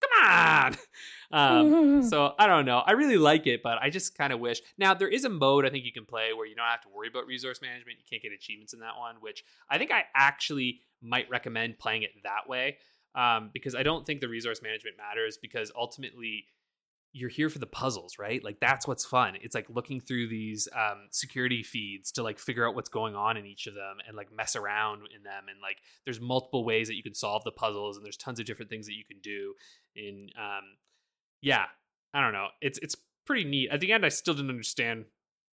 [0.02, 0.78] come on!
[1.30, 2.80] Um, so i don't know.
[2.80, 4.62] I really like it but i just kind of wish.
[4.78, 6.90] Now there is a mode i think you can play where you don't have to
[6.94, 8.00] worry about resource management.
[8.00, 12.04] You can't get achievements in that one which i think i actually might recommend playing
[12.04, 12.78] it that way
[13.16, 16.46] um, because i don't think the resource management matters because ultimately
[17.18, 18.44] you're here for the puzzles, right?
[18.44, 19.36] Like that's what's fun.
[19.42, 23.38] It's like looking through these um, security feeds to like figure out what's going on
[23.38, 25.46] in each of them and like mess around in them.
[25.50, 28.46] And like there's multiple ways that you can solve the puzzles and there's tons of
[28.46, 29.56] different things that you can do.
[29.96, 30.64] In um,
[31.42, 31.66] yeah,
[32.14, 32.48] I don't know.
[32.62, 33.70] It's it's pretty neat.
[33.72, 35.06] At the end, I still didn't understand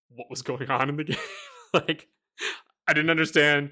[0.10, 1.18] what was going on in the game.
[1.74, 2.10] like
[2.88, 3.72] I didn't understand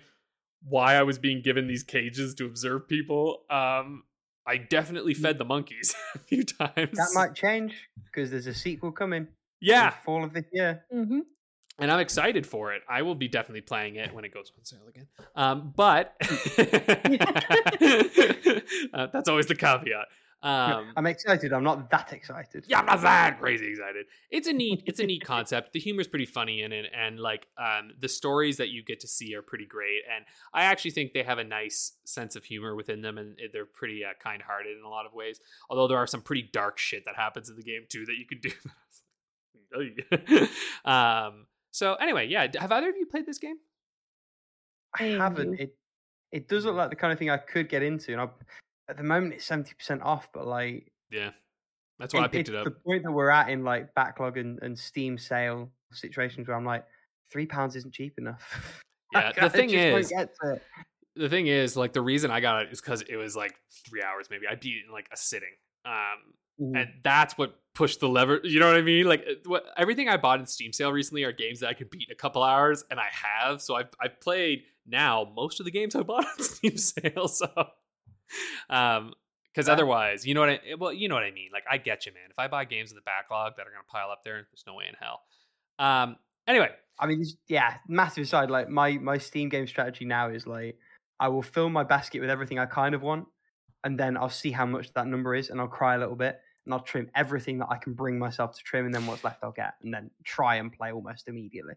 [0.63, 3.43] why I was being given these cages to observe people.
[3.49, 4.03] Um,
[4.45, 6.97] I definitely fed the monkeys a few times.
[6.97, 9.27] That might change because there's a sequel coming.
[9.59, 10.83] Yeah, fall of the year.
[10.93, 11.19] Mm-hmm.
[11.79, 12.83] And I'm excited for it.
[12.87, 15.07] I will be definitely playing it when it goes on sale again.
[15.35, 16.15] Um, but
[18.93, 20.07] uh, that's always the caveat.
[20.43, 21.53] Um, I'm excited.
[21.53, 22.65] I'm not that excited.
[22.67, 24.07] Yeah, I'm not that crazy excited.
[24.31, 25.73] It's a neat, it's a neat concept.
[25.73, 29.07] The humor's pretty funny in it, and like um, the stories that you get to
[29.07, 30.01] see are pretty great.
[30.13, 33.65] And I actually think they have a nice sense of humor within them, and they're
[33.65, 35.39] pretty uh, kind-hearted in a lot of ways.
[35.69, 38.25] Although there are some pretty dark shit that happens in the game too that you
[38.25, 38.51] can do.
[40.89, 41.45] um.
[41.69, 42.47] So anyway, yeah.
[42.59, 43.57] Have either of you played this game?
[44.99, 45.59] I haven't.
[45.59, 45.75] It
[46.31, 48.29] it does look like the kind of thing I could get into, and I
[48.91, 51.31] at the moment it's seventy percent off, but like yeah,
[51.99, 52.65] that's why it, I picked it up.
[52.65, 56.65] The point that we're at in like backlog and, and Steam sale situations where I'm
[56.65, 56.85] like,
[57.29, 58.83] three pounds isn't cheap enough.
[59.13, 60.09] Yeah, the thing is,
[61.17, 63.53] the thing is, like the reason I got it is because it was like
[63.85, 64.27] three hours.
[64.31, 65.49] Maybe I beat it in like a sitting.
[65.83, 65.91] Um,
[66.61, 66.75] mm-hmm.
[66.77, 68.39] and that's what pushed the lever.
[68.41, 69.05] You know what I mean?
[69.05, 72.05] Like what everything I bought in Steam sale recently are games that I could beat
[72.07, 73.61] in a couple hours, and I have.
[73.61, 77.27] So I've I've played now most of the games I bought on Steam sale.
[77.27, 77.49] So
[78.69, 79.13] um,
[79.53, 81.49] because otherwise, you know what I well, you know what I mean.
[81.51, 82.29] Like I get you, man.
[82.29, 84.75] If I buy games in the backlog that are gonna pile up there, there's no
[84.75, 85.21] way in hell.
[85.77, 86.15] Um,
[86.47, 88.49] anyway, I mean, yeah, massive aside.
[88.49, 90.77] Like my my Steam game strategy now is like
[91.19, 93.25] I will fill my basket with everything I kind of want,
[93.83, 96.39] and then I'll see how much that number is, and I'll cry a little bit,
[96.65, 99.43] and I'll trim everything that I can bring myself to trim, and then what's left
[99.43, 101.73] I'll get, and then try and play almost immediately.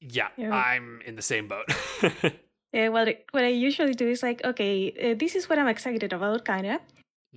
[0.00, 0.54] Yeah, yeah.
[0.54, 1.66] I'm in the same boat.
[2.76, 6.12] Uh, well, what I usually do is like, okay, uh, this is what I'm excited
[6.12, 6.80] about, kind of.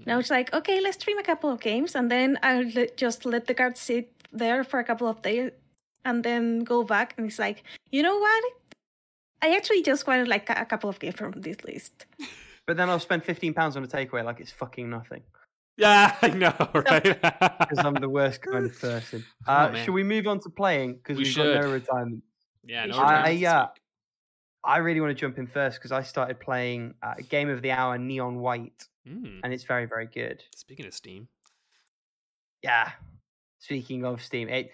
[0.05, 0.19] Now mm-hmm.
[0.19, 3.47] it's like, okay, let's stream a couple of games, and then I'll let, just let
[3.47, 5.51] the card sit there for a couple of days,
[6.03, 8.43] and then go back, and it's like, you know what?
[9.41, 12.05] I actually just wanted like a couple of games from this list.
[12.67, 15.23] But then I'll spend fifteen pounds on a takeaway like it's fucking nothing.
[15.75, 17.01] Yeah, I know, right?
[17.03, 19.25] Because I'm the worst kind of person.
[19.47, 20.97] Oh, uh, oh, should we move on to playing?
[20.97, 22.23] Because we have got no retirement.
[22.63, 23.43] Yeah, no retirement.
[23.43, 23.67] I, uh,
[24.63, 27.71] I really want to jump in first because I started playing uh, Game of the
[27.71, 29.39] Hour Neon White, mm.
[29.43, 30.43] and it's very, very good.
[30.55, 31.27] Speaking of Steam,
[32.61, 32.91] yeah.
[33.59, 34.71] Speaking of Steam, it,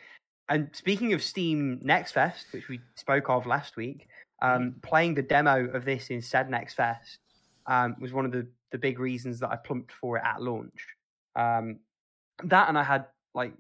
[0.50, 4.08] and speaking of Steam Next Fest, which we spoke of last week,
[4.42, 4.82] um, mm.
[4.84, 7.20] playing the demo of this in said Next Fest
[7.66, 10.86] um, was one of the the big reasons that I plumped for it at launch.
[11.36, 11.80] Um,
[12.44, 13.54] that and I had like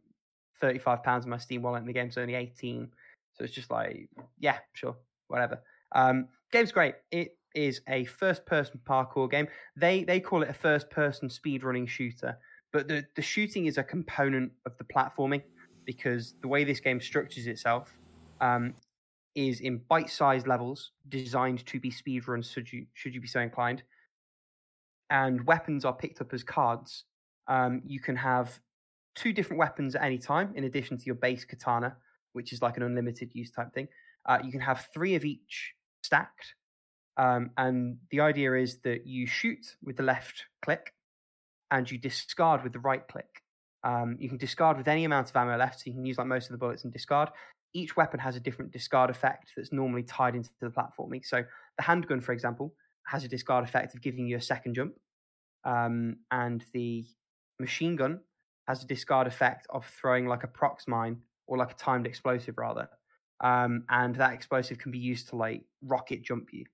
[0.59, 2.89] thirty five pounds in my Steam wallet, and the game's only eighteen,
[3.33, 4.09] so it's just like,
[4.39, 4.95] yeah, sure,
[5.27, 5.61] whatever.
[5.95, 6.95] Um, game's great.
[7.11, 9.47] It is a first-person parkour game.
[9.75, 12.37] They they call it a first-person speedrunning shooter,
[12.71, 15.41] but the the shooting is a component of the platforming
[15.85, 17.97] because the way this game structures itself
[18.41, 18.73] um,
[19.35, 23.83] is in bite-sized levels designed to be speedruns should you should you be so inclined
[25.09, 27.03] and weapons are picked up as cards
[27.47, 28.59] um, you can have
[29.13, 31.95] two different weapons at any time in addition to your base katana
[32.33, 33.87] which is like an unlimited use type thing
[34.25, 35.75] uh, you can have three of each
[36.05, 36.55] stacked
[37.17, 40.93] um, and the idea is that you shoot with the left click
[41.71, 43.41] and you discard with the right click
[43.85, 46.27] um, you can discard with any amount of ammo left, so you can use like
[46.27, 47.29] most of the bullets and discard.
[47.73, 51.23] Each weapon has a different discard effect that's normally tied into the platforming.
[51.23, 51.43] So
[51.77, 52.73] the handgun, for example,
[53.05, 54.95] has a discard effect of giving you a second jump,
[55.65, 57.05] um, and the
[57.59, 58.21] machine gun
[58.67, 62.57] has a discard effect of throwing like a prox mine or like a timed explosive
[62.57, 62.89] rather.
[63.41, 66.65] Um, and that explosive can be used to like rocket jump you.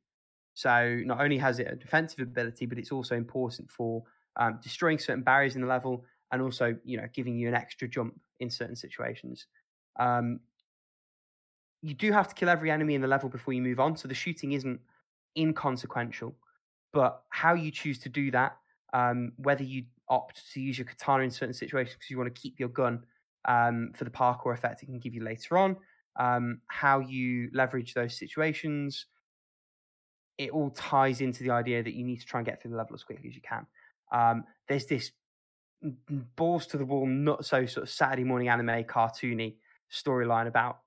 [0.53, 4.03] So not only has it a defensive ability, but it's also important for
[4.36, 7.88] um, destroying certain barriers in the level and also you know giving you an extra
[7.88, 9.47] jump in certain situations.
[9.99, 10.39] Um,
[11.82, 14.07] you do have to kill every enemy in the level before you move on, so
[14.07, 14.80] the shooting isn't
[15.38, 16.36] inconsequential.
[16.93, 18.57] But how you choose to do that,
[18.93, 22.41] um, whether you opt to use your katana in certain situations because you want to
[22.41, 23.03] keep your gun
[23.47, 25.76] um, for the parkour effect it can give you later on,
[26.18, 29.05] um, how you leverage those situations,
[30.38, 32.78] it all ties into the idea that you need to try and get through the
[32.78, 33.66] level as quickly as you can.
[34.12, 35.12] Um, there's this
[36.36, 39.55] balls to the wall, not so sort of Saturday morning anime cartoony
[39.91, 40.80] storyline about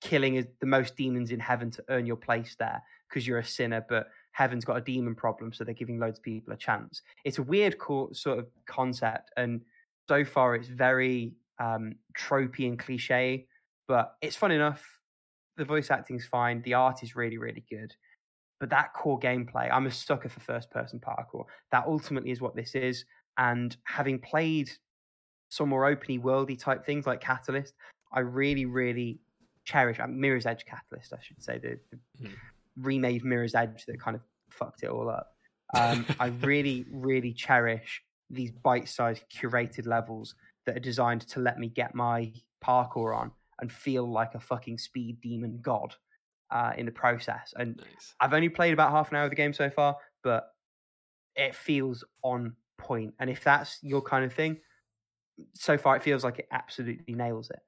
[0.00, 3.84] killing the most demons in heaven to earn your place there because you're a sinner,
[3.88, 7.02] but heaven's got a demon problem, so they're giving loads of people a chance.
[7.24, 9.62] It's a weird co- sort of concept, and
[10.08, 13.46] so far it's very um, tropey and cliche,
[13.88, 14.82] but it's fun enough.
[15.56, 16.62] The voice acting's fine.
[16.62, 17.94] The art is really, really good.
[18.60, 21.44] But that core gameplay, I'm a sucker for first person parkour.
[21.72, 23.04] That ultimately is what this is.
[23.38, 24.70] And having played
[25.48, 27.74] some more openy worldy type things like Catalyst,
[28.12, 29.20] I really, really
[29.64, 32.32] cherish uh, Mirror's Edge Catalyst, I should say, the, the mm.
[32.78, 35.34] remade Mirror's Edge that kind of fucked it all up.
[35.74, 40.34] Um, I really, really cherish these bite-sized curated levels
[40.66, 42.32] that are designed to let me get my
[42.64, 43.32] parkour on
[43.62, 45.94] and feel like a fucking speed demon god
[46.50, 47.54] uh, in the process.
[47.56, 48.14] And nice.
[48.20, 50.48] I've only played about half an hour of the game so far, but
[51.36, 53.14] it feels on point.
[53.20, 54.58] And if that's your kind of thing,
[55.54, 57.60] so far it feels like it absolutely nails it.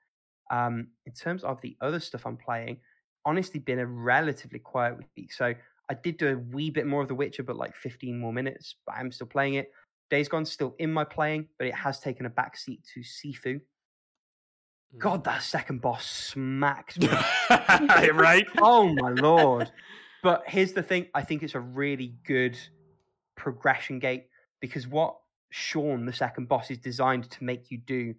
[0.50, 2.78] Um, in terms of the other stuff I'm playing,
[3.24, 5.32] honestly, been a relatively quiet week.
[5.32, 5.54] So
[5.88, 8.74] I did do a wee bit more of The Witcher, but like 15 more minutes.
[8.84, 9.70] But I'm still playing it.
[10.10, 13.60] Days Gone still in my playing, but it has taken a backseat to Sifu.
[14.98, 15.24] God, mm.
[15.24, 17.08] that second boss smacked me.
[18.12, 18.46] right?
[18.58, 19.70] Oh my lord.
[20.22, 22.58] But here's the thing I think it's a really good
[23.36, 24.26] progression gate
[24.60, 25.16] because what
[25.50, 28.14] Sean, the second boss, is designed to make you do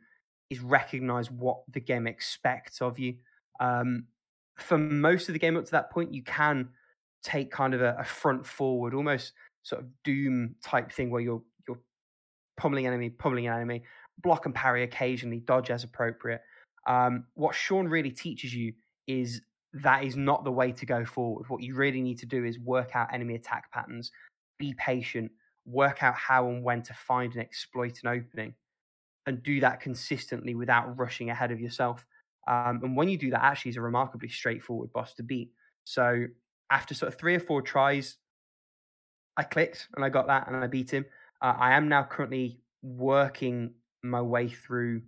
[0.50, 3.16] is recognize what the game expects of you.
[3.60, 4.06] Um,
[4.56, 6.70] for most of the game up to that point, you can
[7.24, 11.42] take kind of a, a, front forward, almost sort of doom type thing where you're
[11.68, 11.80] you're
[12.56, 13.84] pummeling enemy, pummeling enemy,
[14.22, 16.42] block and parry occasionally, dodge as appropriate.
[16.86, 18.74] Um, what Sean really teaches you
[19.08, 19.42] is
[19.74, 21.50] that is not the way to go forward.
[21.50, 24.12] What you really need to do is work out enemy attack patterns,
[24.58, 25.32] be patient,
[25.66, 28.54] work out how and when to find and exploit an opening
[29.26, 32.06] and do that consistently without rushing ahead of yourself.
[32.48, 35.52] Um, and when you do that, actually, is a remarkably straightforward boss to beat.
[35.84, 36.26] So
[36.72, 38.18] after sort of three or four tries,
[39.38, 41.06] I clicked and I got that and I beat him.
[41.42, 43.74] Uh, I am now currently working
[44.04, 45.02] my way through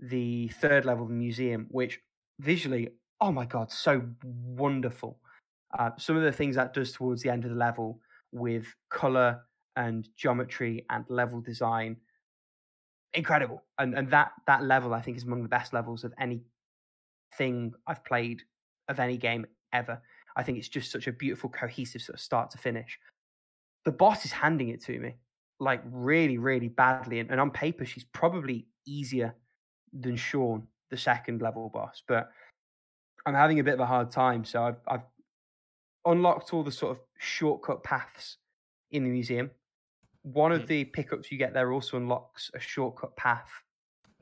[0.00, 2.00] the third level of the museum, which
[2.40, 2.88] visually,
[3.20, 5.18] oh my god, so wonderful.
[5.78, 8.00] Uh, some of the things that does towards the end of the level
[8.32, 9.40] with color
[9.76, 11.96] and geometry and level design
[13.14, 13.62] incredible.
[13.78, 16.42] And and that that level i think is among the best levels of any
[17.36, 18.42] thing i've played
[18.88, 20.00] of any game ever.
[20.36, 22.98] I think it's just such a beautiful cohesive sort of start to finish.
[23.84, 25.14] The boss is handing it to me
[25.58, 29.34] like really really badly and, and on paper she's probably easier
[29.92, 32.30] than sean the second level boss but
[33.26, 35.06] i'm having a bit of a hard time so i've, I've
[36.04, 38.36] unlocked all the sort of shortcut paths
[38.90, 39.50] in the museum
[40.32, 40.66] one of mm.
[40.66, 43.48] the pickups you get there also unlocks a shortcut path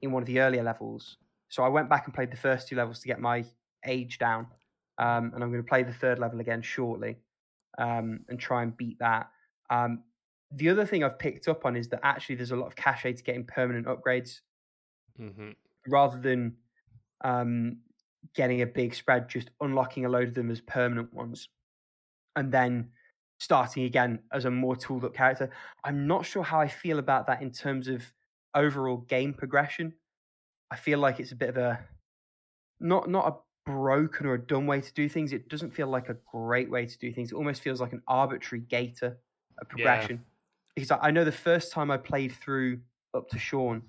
[0.02, 1.16] in one of the earlier levels.
[1.48, 3.44] So I went back and played the first two levels to get my
[3.86, 4.46] age down,
[4.98, 7.16] um, and I'm going to play the third level again shortly
[7.78, 9.30] um, and try and beat that.
[9.70, 10.02] Um,
[10.52, 13.14] the other thing I've picked up on is that actually there's a lot of cachet
[13.14, 14.40] to getting permanent upgrades
[15.20, 15.50] mm-hmm.
[15.88, 16.56] rather than
[17.24, 17.78] um,
[18.34, 21.48] getting a big spread, just unlocking a load of them as permanent ones.
[22.36, 22.90] And then
[23.38, 25.50] starting again as a more tooled up character.
[25.84, 28.02] I'm not sure how I feel about that in terms of
[28.54, 29.92] overall game progression,
[30.70, 31.78] I feel like it's a bit of a
[32.80, 35.32] not not a broken or a dumb way to do things.
[35.32, 37.32] It doesn't feel like a great way to do things.
[37.32, 39.18] It almost feels like an arbitrary gator
[39.58, 40.24] of progression.
[40.74, 42.80] Because I, I know the first time I played through
[43.14, 43.82] up to Sean,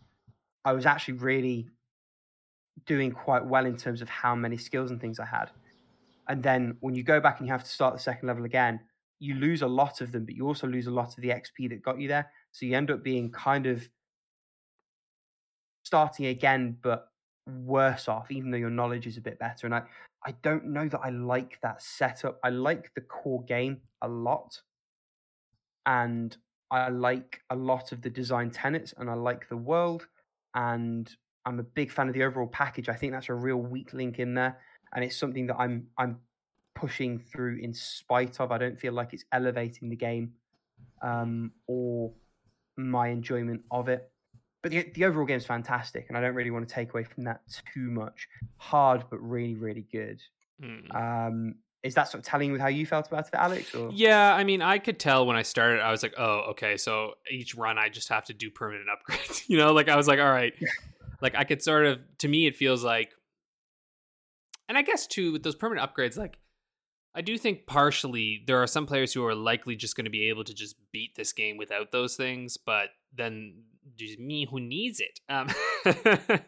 [0.65, 1.69] I was actually really
[2.85, 5.51] doing quite well in terms of how many skills and things I had.
[6.27, 8.79] And then when you go back and you have to start the second level again,
[9.19, 11.69] you lose a lot of them, but you also lose a lot of the XP
[11.69, 12.29] that got you there.
[12.51, 13.87] So you end up being kind of
[15.83, 17.07] starting again, but
[17.47, 19.67] worse off, even though your knowledge is a bit better.
[19.67, 19.83] And I,
[20.25, 22.39] I don't know that I like that setup.
[22.43, 24.59] I like the core game a lot.
[25.85, 26.35] And
[26.71, 30.07] I like a lot of the design tenets and I like the world.
[30.55, 31.09] And
[31.45, 32.89] I'm a big fan of the overall package.
[32.89, 34.57] I think that's a real weak link in there.
[34.93, 36.19] And it's something that I'm I'm
[36.73, 38.51] pushing through in spite of.
[38.51, 40.33] I don't feel like it's elevating the game
[41.01, 42.11] um, or
[42.77, 44.09] my enjoyment of it.
[44.61, 47.03] But the, the overall game is fantastic, and I don't really want to take away
[47.03, 47.41] from that
[47.73, 48.27] too much.
[48.57, 50.21] Hard, but really, really good.
[50.61, 50.95] Mm.
[50.95, 51.55] Um,
[51.85, 53.73] is that sort of telling with how you felt about it, Alex?
[53.75, 55.81] Or Yeah, I mean, I could tell when I started.
[55.81, 59.47] I was like, "Oh, okay." So each run, I just have to do permanent upgrades.
[59.47, 60.53] you know, like I was like, "All right."
[61.21, 61.99] like I could sort of.
[62.19, 63.11] To me, it feels like,
[64.67, 66.39] and I guess too with those permanent upgrades, like
[67.13, 70.29] I do think partially there are some players who are likely just going to be
[70.29, 73.63] able to just beat this game without those things, but then
[73.97, 75.19] there's me who needs it.
[75.29, 75.49] Um,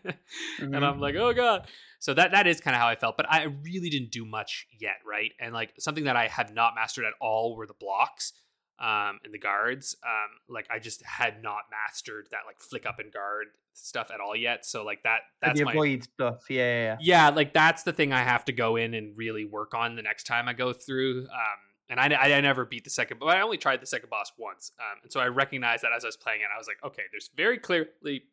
[0.59, 1.67] and I'm like, oh god.
[1.99, 4.67] So that that is kind of how I felt, but I really didn't do much
[4.79, 5.31] yet, right?
[5.39, 8.33] And like something that I have not mastered at all were the blocks
[8.79, 9.95] um and the guards.
[10.05, 14.19] Um like I just had not mastered that like flick up and guard stuff at
[14.19, 14.65] all yet.
[14.65, 16.97] So like that that's the my avoid stuff, yeah, yeah, yeah.
[16.99, 20.01] yeah, like that's the thing I have to go in and really work on the
[20.01, 21.21] next time I go through.
[21.21, 21.59] Um,
[21.89, 24.71] and I, I, never beat the second, but I only tried the second boss once.
[24.79, 27.03] Um, and so I recognized that as I was playing it, I was like, okay,
[27.11, 28.23] there's very clearly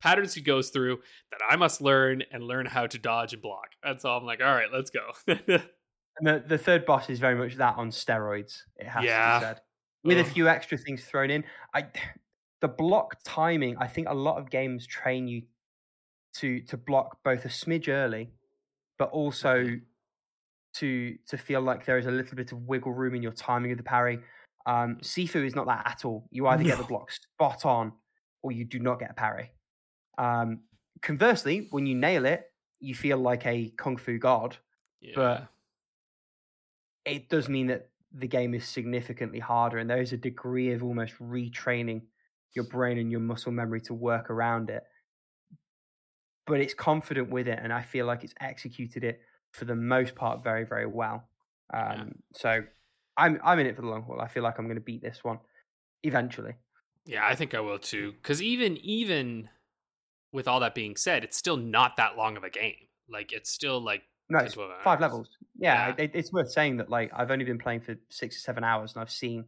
[0.00, 0.98] patterns he goes through
[1.30, 3.68] that I must learn and learn how to dodge and block.
[3.82, 5.12] And so I'm like, all right, let's go.
[6.18, 8.64] And the, the third boss is very much that on steroids.
[8.76, 9.32] It has Yeah.
[9.34, 9.60] to be said,
[10.04, 11.44] with a few extra things thrown in.
[11.74, 11.86] I
[12.60, 13.76] the block timing.
[13.78, 15.42] I think a lot of games train you
[16.34, 18.30] to to block both a smidge early,
[18.98, 19.82] but also Mhm.
[20.74, 23.72] To to feel like there is a little bit of wiggle room in your timing
[23.72, 24.20] of the parry.
[24.64, 26.28] Um, Sifu is not that at all.
[26.30, 27.92] You either get the block spot on,
[28.42, 29.50] or you do not get a parry.
[30.18, 30.60] Um,
[31.00, 32.52] conversely, when you nail it,
[32.82, 34.58] you feel like a kung fu god
[35.00, 35.44] yeah.
[37.04, 40.82] it does mean that the game is significantly harder and there is a degree of
[40.82, 42.02] almost retraining
[42.54, 44.82] your brain and your muscle memory to work around it
[46.46, 49.20] but it's confident with it and i feel like it's executed it
[49.52, 51.28] for the most part very very well
[51.74, 52.04] um, Yeah.
[52.34, 52.60] so
[53.16, 55.02] i'm i'm in it for the long haul i feel like i'm going to beat
[55.02, 55.38] this one
[56.02, 56.54] eventually
[57.06, 58.12] Yeah, I think I will too.
[58.12, 59.48] Because even even
[60.32, 62.86] with all that being said, it's still not that long of a game.
[63.08, 65.28] Like it's still like no it's five levels
[65.58, 66.04] yeah, Yeah.
[66.04, 68.94] It, it's worth saying that like i've only been playing for six or seven hours
[68.94, 69.44] and i've seen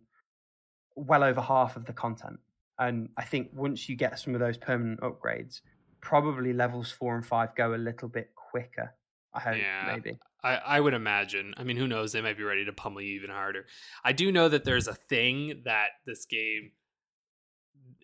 [0.97, 2.39] well over half of the content
[2.79, 5.61] and i think once you get some of those permanent upgrades
[6.01, 8.93] probably levels four and five go a little bit quicker
[9.35, 9.93] i hope Yeah.
[9.95, 11.55] maybe I, I would imagine.
[11.57, 12.13] I mean, who knows?
[12.13, 13.65] They might be ready to pummel you even harder.
[14.05, 16.73] I do know that there's a thing that this game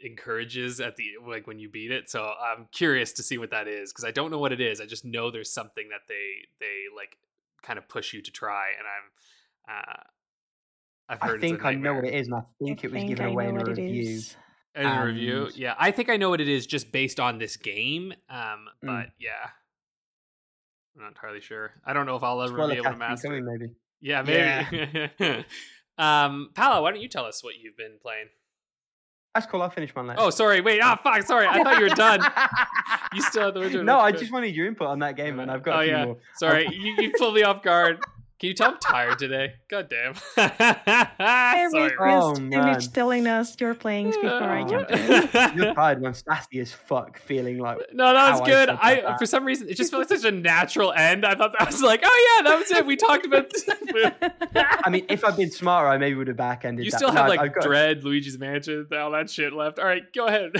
[0.02, 2.08] encourages at the like when you beat it.
[2.10, 4.80] So I'm curious to see what that is because I don't know what it is.
[4.80, 7.18] I just know there's something that they they like
[7.62, 10.02] kind of push you to try, and I'm uh,
[11.10, 12.90] I've i think it's a i know what it is and i think I it
[12.90, 14.36] was think given I away in a what review is.
[14.76, 17.56] In a review, yeah, I think I know what it is just based on this
[17.56, 18.14] game.
[18.30, 18.86] Um, Mm.
[18.86, 19.50] but yeah,
[20.96, 21.72] I'm not entirely sure.
[21.84, 23.32] I don't know if I'll ever Spoiler be able to master.
[23.34, 23.38] it.
[23.38, 25.44] incoming, maybe Yeah, maybe.
[25.98, 28.26] um, Pala, why don't you tell us what you've been playing?
[29.32, 30.60] that's cool i'll finish my list Oh, sorry.
[30.60, 30.80] Wait.
[30.82, 31.22] Ah, fuck.
[31.22, 31.46] Sorry.
[31.46, 32.20] I thought you were done.
[33.14, 33.84] You still have the original.
[33.84, 35.92] no i just wanted your input on that game and i've got Oh a few
[35.92, 36.04] yeah.
[36.06, 36.66] more Sorry.
[36.72, 38.00] You, you pulled me off guard.
[38.40, 39.52] Can you tell I'm tired today?
[39.68, 40.14] God damn.
[40.38, 41.92] Eric, sorry.
[42.14, 42.64] Oh, just man.
[42.64, 45.56] finish telling us your playings before I jump in.
[45.58, 48.68] you're tired and i'm sassy as fuck feeling like No, that was how I good.
[48.70, 51.26] I, about for some reason it just felt like such a natural end.
[51.26, 52.86] I thought that was like, oh yeah, that was it.
[52.86, 53.50] We talked about.
[54.84, 56.86] I mean, if I'd been smarter, I maybe would have back ended.
[56.86, 56.96] you that.
[56.96, 59.78] still No, have I've- like I've got- Dread, Luigi's Mansion, all that shit left.
[59.78, 60.52] All right, go ahead.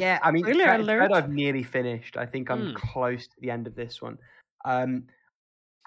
[0.00, 0.98] Yeah, I mean, Spoiler Dread, alert.
[1.08, 2.16] Dread I've nearly finished.
[2.16, 2.74] I think I'm Hmm.
[2.74, 4.16] close to the end of this one.
[4.64, 5.04] Um,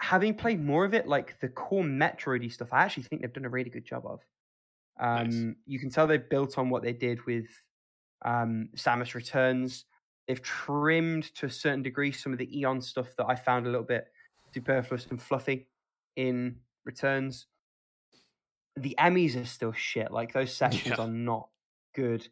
[0.02, 3.46] having played more of it, like the core Metroidy stuff, I actually think they've done
[3.46, 4.20] a really good job of.
[5.00, 5.56] Um, Nice.
[5.66, 7.46] You can tell they've built on what they did with
[8.24, 9.86] um, Samus Returns.
[10.28, 13.70] They've trimmed to a certain degree some of the Aeion stuff that I found a
[13.70, 14.06] little bit
[14.54, 15.68] superfluous and fluffy
[16.16, 17.48] in Returns.
[18.78, 20.12] The Emmys are still shit.
[20.12, 21.04] Like those sections Yeah.
[21.04, 21.50] are not
[21.96, 22.28] good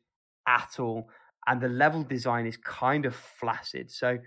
[0.48, 1.10] at all.
[1.48, 3.90] and the level design is kind of flaccid.
[3.90, 4.18] So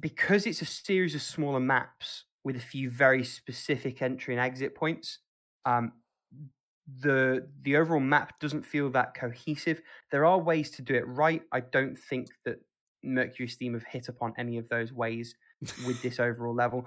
[0.00, 4.74] because it's a series of smaller maps with a few very specific entry and exit
[4.74, 5.18] points,
[5.64, 5.92] um,
[7.00, 9.80] the the overall map doesn't feel that cohesive.
[10.10, 11.42] There are ways to do it right.
[11.52, 12.60] I don't think that
[13.02, 15.34] Mercury Steam have hit upon any of those ways
[15.86, 16.86] with this overall level.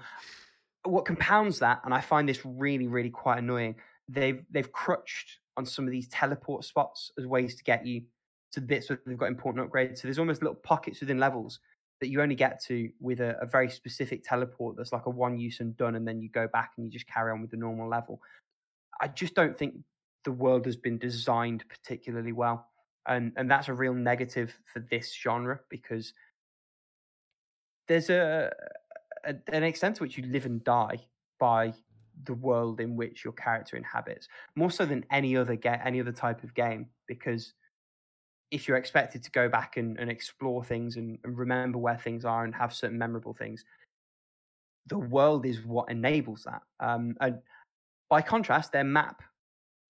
[0.83, 3.75] What compounds that, and I find this really, really quite annoying,
[4.07, 8.03] they've they've crutched on some of these teleport spots as ways to get you
[8.51, 9.97] to the bits where they've got important upgrades.
[9.97, 11.59] So there's almost little pockets within levels
[11.99, 15.37] that you only get to with a, a very specific teleport that's like a one
[15.37, 17.57] use and done, and then you go back and you just carry on with the
[17.57, 18.21] normal level.
[19.01, 19.75] I just don't think
[20.23, 22.67] the world has been designed particularly well.
[23.07, 26.13] And and that's a real negative for this genre because
[27.87, 28.51] there's a,
[29.23, 30.99] a an extent to which you live and die
[31.39, 31.73] by
[32.25, 36.11] the world in which your character inhabits, more so than any other get any other
[36.11, 36.87] type of game.
[37.07, 37.53] Because
[38.51, 42.25] if you're expected to go back and, and explore things and, and remember where things
[42.25, 43.65] are and have certain memorable things,
[44.87, 46.61] the world is what enables that.
[46.79, 47.39] Um, and
[48.09, 49.21] by contrast, their map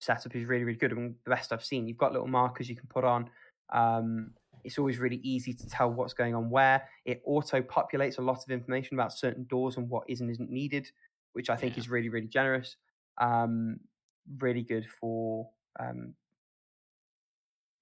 [0.00, 0.92] setup is really, really good.
[0.92, 1.86] and the best I've seen.
[1.86, 3.30] You've got little markers you can put on.
[3.72, 4.32] Um,
[4.64, 6.88] it's always really easy to tell what's going on where.
[7.04, 10.50] It auto populates a lot of information about certain doors and what is and isn't
[10.50, 10.90] needed,
[11.32, 11.80] which I think Yeah.
[11.80, 12.76] is really, really generous.
[13.18, 13.78] Um,
[14.38, 15.48] really good for
[15.78, 16.14] um,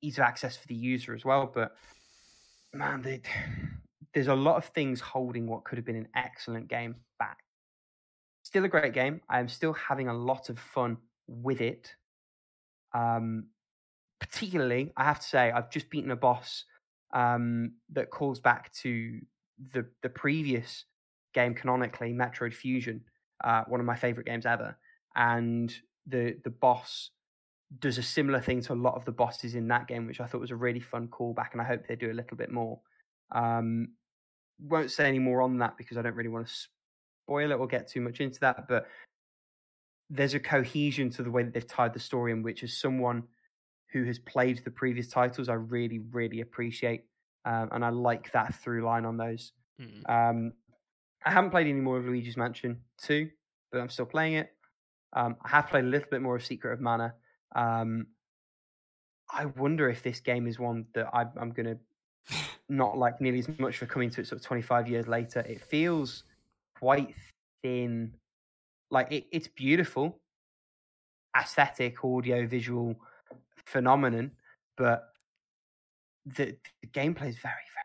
[0.03, 1.51] ease of access for the user as well.
[1.53, 1.77] But
[2.73, 3.23] man, they,
[4.15, 7.39] there's a lot of things holding what could have been an excellent game back.
[8.43, 9.21] Still a great game.
[9.29, 11.95] I am still having a lot of fun with it.
[12.95, 13.47] Um,
[14.21, 16.65] particularly, I have to say, I've just beaten a boss
[17.13, 19.21] um, that calls back to
[19.73, 20.85] the the previous
[21.35, 23.03] game canonically, Metroid Fusion,
[23.43, 24.77] uh, one of my favorite games ever.
[25.15, 25.75] And
[26.07, 27.11] the the boss
[27.81, 30.27] does a similar thing to a lot of the bosses in that game, which I
[30.27, 32.81] thought was a really fun callback, and I hope they do a little bit more.
[33.33, 33.89] Um,
[34.61, 36.53] won't say any more on that because I don't really want to
[37.25, 38.87] spoil it or get too much into that, but
[40.09, 43.25] there's a cohesion to the way that they've tied the story in, which is someone
[43.93, 47.05] who has played the previous titles, I really, really appreciate.
[47.45, 49.53] Um, and I like that through line on those.
[49.81, 50.09] Mm.
[50.09, 50.53] Um,
[51.25, 53.29] I haven't played any more of Luigi's Mansion 2,
[53.71, 54.53] but I'm still playing it.
[55.13, 57.15] Um, I have played a little bit more of Secret of Mana.
[57.55, 58.09] Um,
[59.31, 61.79] I wonder if this game is one that I, I'm going to
[62.69, 65.41] not like nearly as much for coming to it sort of 25 years later.
[65.41, 66.25] It feels
[66.79, 67.15] quite
[67.63, 68.13] thin.
[68.91, 70.21] Like it, it's beautiful,
[71.37, 72.95] aesthetic, audio, visual
[73.65, 74.31] phenomenon,
[74.77, 75.09] but
[76.25, 77.85] the, the gameplay is very, very.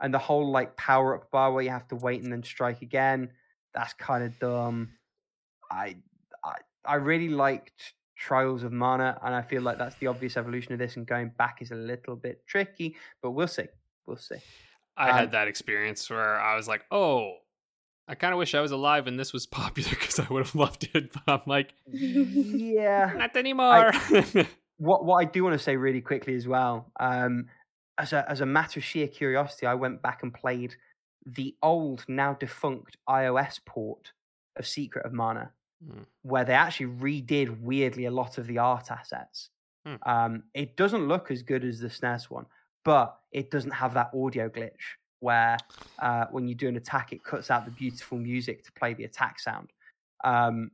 [0.00, 2.82] And the whole like power up bar where you have to wait and then strike
[2.82, 3.30] again,
[3.74, 4.90] that's kind of dumb.
[5.70, 5.96] I,
[6.44, 6.54] I,
[6.84, 10.78] I really liked Trials of Mana, and I feel like that's the obvious evolution of
[10.78, 10.96] this.
[10.96, 13.66] And going back is a little bit tricky, but we'll see.
[14.06, 14.36] We'll see.
[14.96, 17.34] I Um, had that experience where I was like, oh,
[18.08, 20.54] I kind of wish I was alive and this was popular because I would have
[20.54, 21.12] loved it.
[21.12, 23.12] But I'm like, yeah.
[23.16, 23.92] not anymore.
[24.80, 27.46] What what I do want to say really quickly as well, um,
[27.98, 30.76] as a as a matter of sheer curiosity, I went back and played
[31.26, 34.12] the old, now defunct iOS port
[34.56, 35.50] of Secret of Mana,
[35.86, 36.02] Hmm.
[36.22, 39.50] where they actually redid weirdly a lot of the art assets.
[39.86, 39.94] Hmm.
[40.04, 42.46] Um, it doesn't look as good as the SNES one,
[42.84, 45.56] but it doesn't have that audio glitch where
[46.00, 49.04] uh, when you do an attack, it cuts out the beautiful music to play the
[49.04, 49.70] attack sound.
[50.24, 50.72] Um,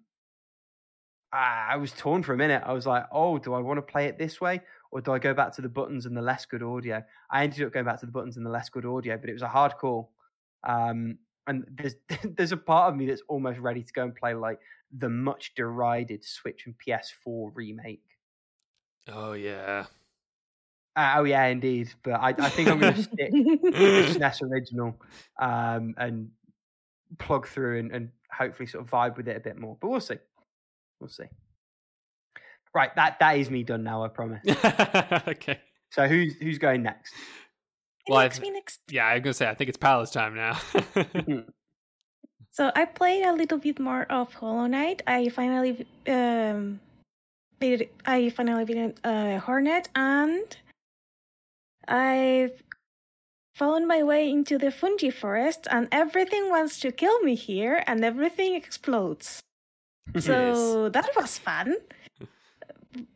[1.32, 2.62] I I was torn for a minute.
[2.64, 4.62] I was like, oh, do I want to play it this way?
[4.90, 7.02] Or do I go back to the buttons and the less good audio?
[7.30, 9.32] I ended up going back to the buttons and the less good audio, but it
[9.34, 10.12] was a hard call.
[10.62, 14.34] Um, and there's there's a part of me that's almost ready to go and play
[14.34, 14.58] like
[14.96, 18.02] the much derided Switch and PS4 remake.
[19.08, 19.86] oh, yeah.
[20.96, 21.90] Uh, oh yeah, indeed.
[22.02, 24.96] But I, I think I'm going to stick with the SNES original
[25.40, 26.30] um, and
[27.18, 29.76] plug through and, and hopefully sort of vibe with it a bit more.
[29.80, 30.18] But we'll see.
[31.00, 31.24] We'll see.
[32.74, 34.04] Right, that that is me done now.
[34.04, 34.42] I promise.
[35.28, 35.60] okay.
[35.90, 37.14] So who's who's going next?
[38.08, 38.52] Well, I th-.
[38.90, 40.58] Yeah, I'm to say, I think it's Pala's time now.
[42.54, 45.02] So I played a little bit more of Hollow Knight.
[45.08, 46.78] I finally um,
[47.58, 50.56] beat, I finally beat uh, Hornet, and
[51.88, 52.62] I've
[53.56, 58.04] found my way into the fungi forest, and everything wants to kill me here, and
[58.04, 59.42] everything explodes.
[60.20, 61.74] So that was fun.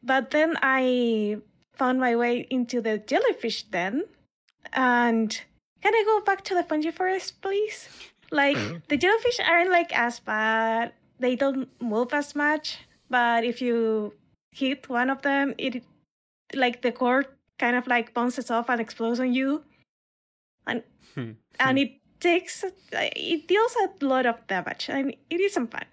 [0.03, 1.39] But then I
[1.75, 4.03] found my way into the jellyfish den,
[4.73, 5.41] and
[5.83, 7.89] can I go back to the fungi forest, please?
[8.31, 10.93] Like the jellyfish aren't like as bad.
[11.19, 12.79] They don't move as much,
[13.09, 14.15] but if you
[14.53, 15.83] hit one of them, it
[16.55, 17.27] like the core
[17.59, 19.65] kind of like bounces off and explodes on you,
[20.67, 20.83] and
[21.15, 21.33] Hmm.
[21.59, 25.87] and it takes it deals a lot of damage, and it isn't fun.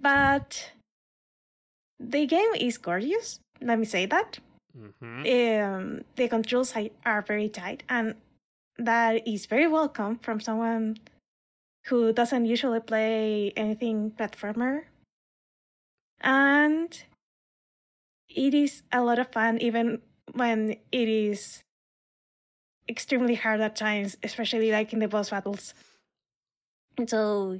[0.00, 0.72] But
[1.98, 3.38] the game is gorgeous.
[3.60, 4.38] Let me say that.
[4.76, 5.26] Mhm.
[5.26, 8.14] Um, the controls are very tight, and
[8.78, 10.96] that is very welcome from someone
[11.86, 14.84] who doesn't usually play anything platformer.
[16.20, 17.04] And
[18.28, 20.02] it is a lot of fun, even
[20.32, 21.62] when it is
[22.88, 25.74] extremely hard at times, especially like in the boss battles.
[27.06, 27.58] So,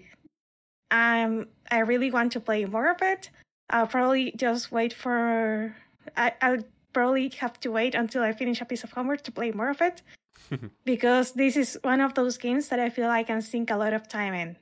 [0.90, 3.30] um, I really want to play more of it.
[3.70, 5.76] I'll probably just wait for.
[6.16, 9.50] I, I'll probably have to wait until I finish a piece of homework to play
[9.52, 10.02] more of it
[10.84, 13.92] because this is one of those games that I feel I can sink a lot
[13.92, 14.56] of time in.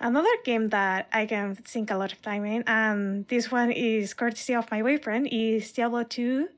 [0.00, 4.14] Another game that I can sink a lot of time in, and this one is
[4.14, 6.48] courtesy of my boyfriend, is Diablo 2,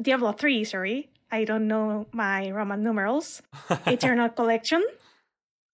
[0.00, 1.10] Diablo 3, sorry.
[1.30, 3.42] I don't know my Roman numerals.
[3.86, 4.82] Eternal Collection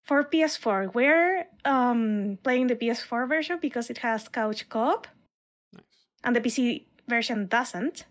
[0.03, 0.93] for PS4.
[0.95, 5.07] We're um, playing the PS4 version because it has couch co-op,
[5.73, 5.85] Nice.
[6.25, 8.07] and the PC version doesn't.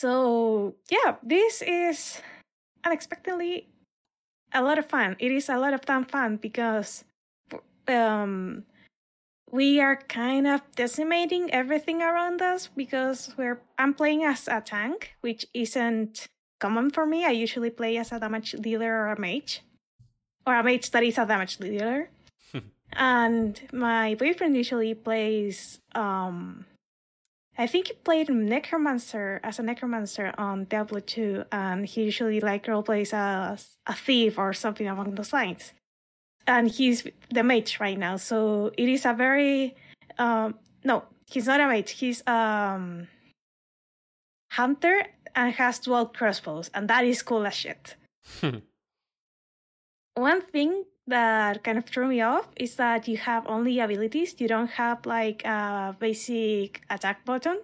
[0.00, 2.24] So yeah, this is
[2.82, 3.68] unexpectedly
[4.48, 5.14] a lot of fun.
[5.18, 7.04] It is a lot of damn fun because
[7.86, 8.64] um,
[9.52, 15.16] we are kind of decimating everything around us because we're I'm playing as a tank,
[15.20, 16.28] which isn't
[16.60, 17.26] common for me.
[17.26, 19.60] I usually play as a damage dealer or a mage,
[20.46, 22.08] or a mage that is a damage dealer.
[22.94, 26.64] and my boyfriend usually plays um
[27.60, 32.66] I think he played Necromancer as a Necromancer on Diablo 2, and he usually like
[32.66, 35.74] role plays as a thief or something along those lines.
[36.46, 39.76] And he's the mage right now, so it is a very
[40.18, 40.54] um
[40.84, 43.08] no, he's not a mage, he's um
[44.52, 45.02] hunter
[45.34, 47.94] and has dual crossbows, and that is cool as shit.
[50.14, 54.34] One thing that kind of threw me off is that you have only abilities.
[54.38, 57.60] You don't have like a basic attack button.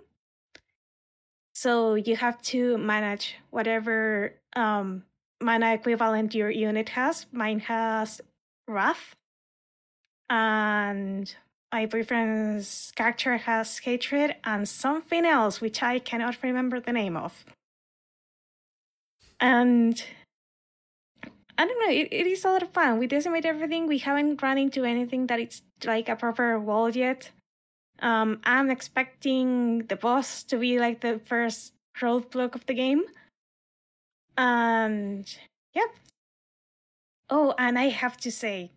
[1.54, 5.04] So you have to manage whatever um,
[5.40, 7.26] mana equivalent your unit has.
[7.32, 8.20] Mine has
[8.68, 9.14] Wrath.
[10.28, 11.34] And
[11.72, 17.44] my boyfriend's character has Hatred and something else, which I cannot remember the name of.
[19.38, 20.02] And
[21.58, 21.90] I don't know.
[21.90, 22.98] It, it is a lot of fun.
[22.98, 23.86] We decimate everything.
[23.86, 27.30] We haven't run into anything that it's like a proper wall yet.
[28.00, 33.04] Um, I'm expecting the boss to be like the first roadblock of the game.
[34.36, 35.26] And
[35.74, 35.88] yep.
[37.30, 38.70] Oh, and I have to say,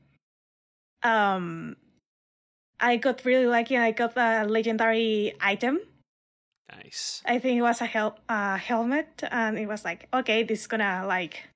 [1.03, 1.75] um,
[2.79, 5.79] I got really lucky and I got a legendary item.
[6.71, 7.21] nice.
[7.25, 10.67] I think it was a hel- uh, helmet, and it was like, okay, this is
[10.67, 11.48] gonna like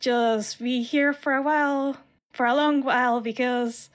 [0.00, 1.96] just be here for a while,
[2.32, 3.90] for a long while, because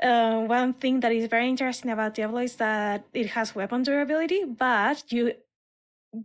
[0.00, 4.44] uh, one thing that is very interesting about Diablo is that it has weapon durability,
[4.44, 5.34] but you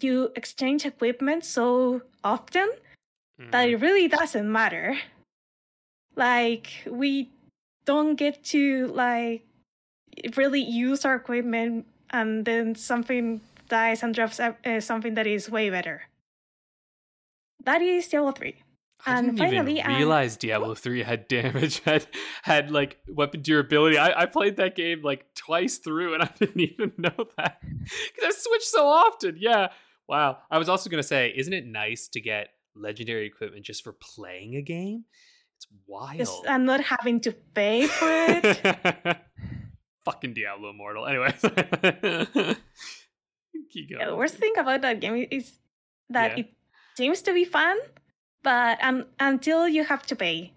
[0.02, 2.70] you exchange equipment so often
[3.52, 3.72] that Mhm.
[3.74, 4.98] it really doesn't matter.
[6.16, 7.30] Like we
[7.86, 9.46] don't get to like
[10.36, 15.50] really use our equipment, and then something dies and drops uh, uh, something that is
[15.50, 16.10] way better.
[17.64, 18.64] That is Diablo three.
[19.06, 22.06] I and didn't finally, even um, realize Diablo 3 had damage, had
[22.44, 23.98] had like weapon durability.
[23.98, 27.62] I, I played that game like twice through and I didn't even know that.
[27.62, 29.38] Because I switched so often.
[29.40, 29.70] Yeah.
[30.08, 30.40] Wow.
[30.52, 34.56] I was also gonna say, isn't it nice to get legendary equipment just for playing
[34.56, 35.06] a game?
[35.58, 36.18] It's wild.
[36.18, 39.18] Just, I'm not having to pay for it.
[40.06, 41.06] Fucking Diablo Immortal.
[41.06, 41.34] Anyway.
[43.72, 44.08] Keep going.
[44.08, 45.54] the worst thing about that game is
[46.10, 46.44] that Yeah.
[46.46, 46.54] it
[46.98, 47.78] seems to be fun,
[48.44, 50.52] but um, until you have to pay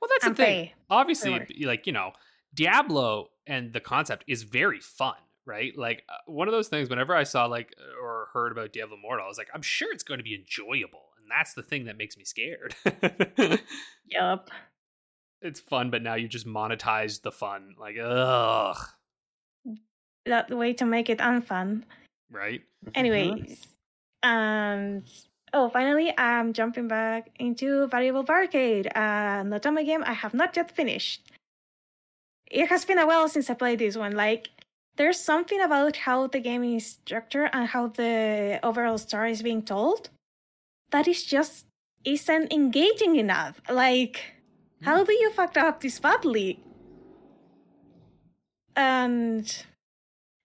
[0.00, 0.66] Well, that's the thing.
[0.66, 0.74] pay.
[0.90, 1.46] obviously Sure.
[1.68, 2.12] like you know
[2.54, 5.14] diablo and the concept is very fun
[5.44, 8.72] right like uh, one of those things whenever i saw like uh, or heard about
[8.72, 11.62] diablo immortal i was like i'm sure it's going to be enjoyable and that's the
[11.62, 12.74] thing that makes me scared
[14.10, 14.50] Yup.
[15.42, 18.76] it's fun but now you just monetize the fun like ugh
[20.26, 21.84] That way to make it unfun.
[22.30, 22.62] right
[22.94, 23.66] Anyways,
[24.22, 25.02] and
[25.56, 30.70] oh, finally, I'm jumping back into Variable Barricade, an Otome game I have not yet
[30.70, 31.22] finished.
[32.50, 34.12] It has been a while since I played this one.
[34.12, 34.50] Like,
[34.96, 39.62] there's something about how the game is structured and how the overall story is being
[39.62, 40.10] told
[40.90, 41.66] that is just
[42.04, 43.60] isn't engaging enough.
[43.68, 44.34] Like,
[44.82, 46.60] how do you fuck up this badly?
[48.76, 49.46] And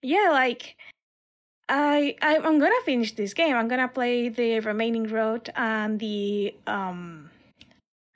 [0.02, 0.78] yeah, like
[1.74, 3.56] I I'm gonna finish this game.
[3.56, 7.30] I'm gonna play the remaining route and the um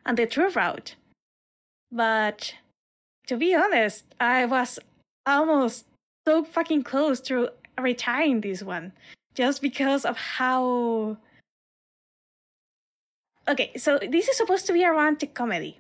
[0.06, 0.95] and the true route.
[1.89, 2.53] But
[3.28, 4.78] to be honest, I was
[5.26, 5.86] almost
[6.28, 7.49] so fucking close to
[7.80, 8.91] retiring this one
[9.36, 11.18] just because of how
[13.47, 15.80] Okay, so this is supposed to be a romantic comedy.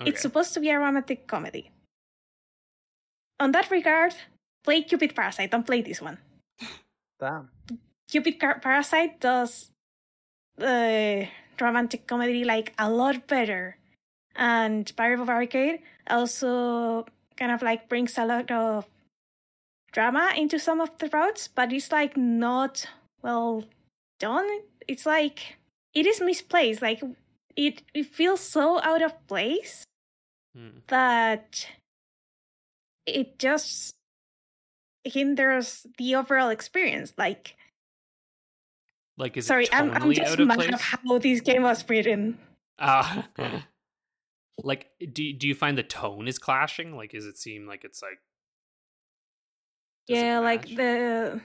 [0.00, 0.10] Okay.
[0.10, 1.70] It's supposed to be a romantic comedy.
[3.40, 4.14] On that regard,
[4.64, 5.50] play Cupid Parasite.
[5.50, 6.16] Don't play this one.
[7.20, 7.50] Damn.
[8.08, 9.70] Cupid Car- Parasite does
[10.56, 11.28] the
[11.60, 13.76] romantic comedy like a lot better,
[14.34, 17.06] and Variable Barricade also
[17.36, 18.86] kind of like brings a lot of
[19.92, 22.86] drama into some of the routes, but it's like not
[23.22, 23.64] well
[24.18, 24.48] done.
[24.88, 25.56] It's like
[25.94, 26.82] it is misplaced.
[26.82, 27.02] Like
[27.56, 29.84] it, it feels so out of place
[30.56, 30.80] Hmm.
[30.88, 31.68] that
[33.06, 33.94] it just
[35.04, 37.14] hinders the overall experience.
[37.16, 37.56] Like,
[39.16, 40.72] Like, is sorry, it I'm, I'm just mad place?
[40.74, 42.38] of how this game was written.
[42.78, 43.28] Ah.
[44.64, 46.96] like, do do you find the tone is clashing?
[46.96, 48.20] Like, does it seem like it's like?
[50.08, 51.40] yeah, like the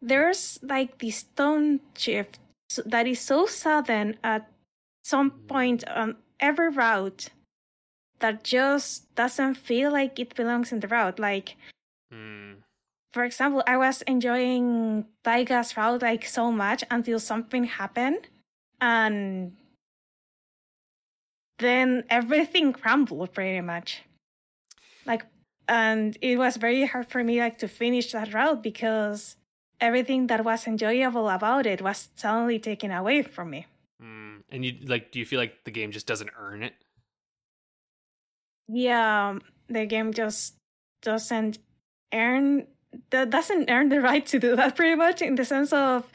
[0.00, 2.38] there's like this tone shift
[2.86, 4.48] that is so sudden at
[5.04, 5.46] some Mhm.
[5.48, 7.30] point on every route
[8.20, 11.18] that just doesn't feel like it belongs in the route.
[11.18, 11.56] Like
[12.12, 12.60] Hmm.
[13.10, 18.28] for example, I was enjoying Taiga's route like so much until something happened,
[18.80, 19.56] and
[21.58, 24.02] then everything crumbled pretty much.
[25.06, 25.24] Like,
[25.68, 29.36] and it was very hard for me like to finish that route because
[29.80, 33.66] everything that was enjoyable about it was suddenly taken away from me.
[34.00, 34.38] Hmm.
[34.50, 35.12] And you like?
[35.12, 36.74] Do you feel like the game just doesn't earn it?
[38.68, 40.54] Yeah, um, the game just
[41.02, 41.58] doesn't
[42.12, 42.66] earn
[43.10, 46.10] that doesn't earn the right to do that pretty much in the sense of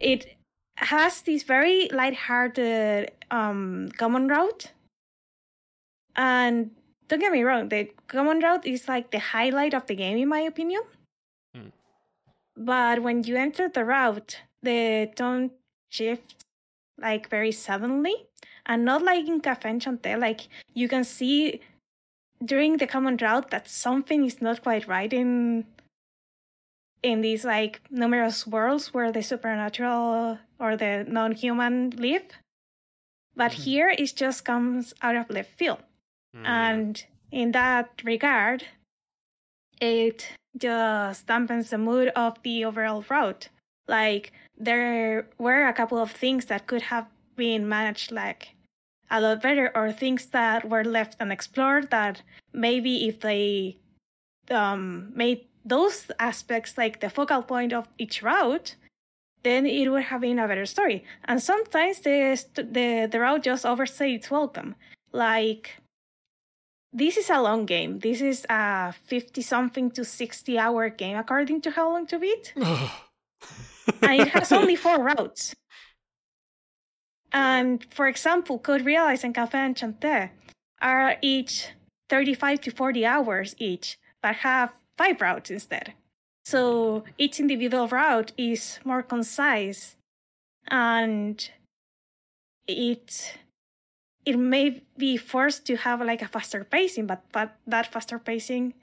[0.00, 0.36] it
[0.76, 4.72] has this very light-hearted um common route.
[6.16, 6.70] And
[7.08, 10.28] don't get me wrong the common route is like the highlight of the game in
[10.28, 10.82] my opinion.
[11.54, 11.70] Hmm.
[12.56, 15.50] but when you enter the route the tone
[15.88, 16.34] shifts
[17.00, 18.14] like very suddenly.
[18.66, 21.60] And not like in Cafe Enchanté, like you can see
[22.44, 25.64] during the common route that something is not quite right in
[27.02, 32.24] in these like numerous worlds where the supernatural or the non-human live
[33.34, 33.64] but Mhm.
[33.64, 35.82] here it just comes out of left field
[36.34, 36.46] Hmm.
[36.46, 38.64] and in that regard
[39.80, 43.48] it just dampens the mood of the overall route
[43.88, 48.54] like there were a couple of things that could have been managed like
[49.10, 53.76] a lot better or things that were left unexplored that maybe if they
[54.50, 58.76] um, made those aspects like the focal point of each route
[59.42, 61.04] then it would have been a better story.
[61.24, 64.74] And sometimes the the, the route just overstayed its welcome.
[65.12, 65.80] Like
[66.92, 68.00] this is a long game.
[68.00, 72.54] This is a 50 something to 60 hour game according to how long to beat.
[74.02, 75.54] And it has only four routes.
[77.32, 80.30] And for example, Code Realize and Cafe Enchanté
[80.80, 81.68] are each
[82.08, 85.94] 35 to 40 hours each, but have five routes instead.
[86.44, 89.96] So each individual route is more concise
[90.68, 91.50] and
[92.66, 93.38] it
[94.26, 98.74] it may be forced to have like a faster pacing, but, but that faster pacing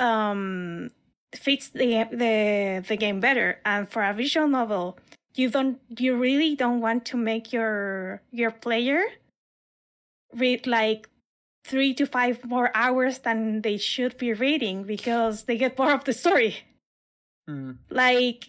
[0.00, 0.90] um
[1.34, 3.60] fits the the the game better.
[3.64, 4.98] And for a visual novel,
[5.34, 9.02] you don't you really don't want to make your your player
[10.32, 11.08] read like
[11.64, 16.04] three to five more hours than they should be reading because they get bored of
[16.04, 16.58] the story.
[17.48, 17.78] Mm.
[17.90, 18.48] Like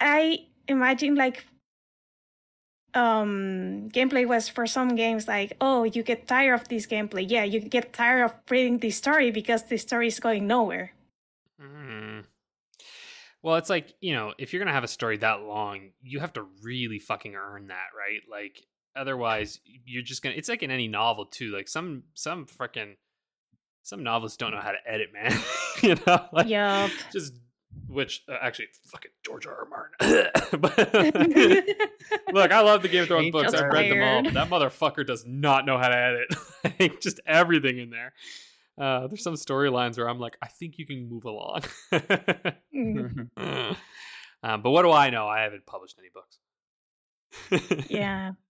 [0.00, 1.44] I imagine like
[2.94, 7.42] um gameplay was for some games like oh you get tired of this gameplay yeah
[7.42, 10.92] you get tired of reading the story because the story is going nowhere
[11.60, 12.03] Mm.
[13.44, 16.20] Well, it's like, you know, if you're going to have a story that long, you
[16.20, 18.22] have to really fucking earn that, right?
[18.28, 18.64] Like
[18.96, 21.50] otherwise you're just going to it's like in any novel too.
[21.50, 22.94] Like some some freaking
[23.82, 25.38] some novelists don't know how to edit, man.
[25.82, 26.48] you know, like
[27.12, 27.34] just
[27.86, 29.54] which uh, actually fucking George R.
[29.54, 29.68] R.
[29.68, 30.30] Martin.
[30.60, 30.78] but
[32.32, 33.52] Look, I love the Game of Thrones books.
[33.52, 36.34] I've read them all, but that motherfucker does not know how to edit.
[36.80, 38.14] like, just everything in there.
[38.76, 41.62] Uh, there's some storylines where I'm like, I think you can move along.
[42.74, 43.76] Mm,
[44.42, 45.28] um, but what do I know?
[45.28, 47.88] I haven't published any books.
[47.88, 48.32] yeah.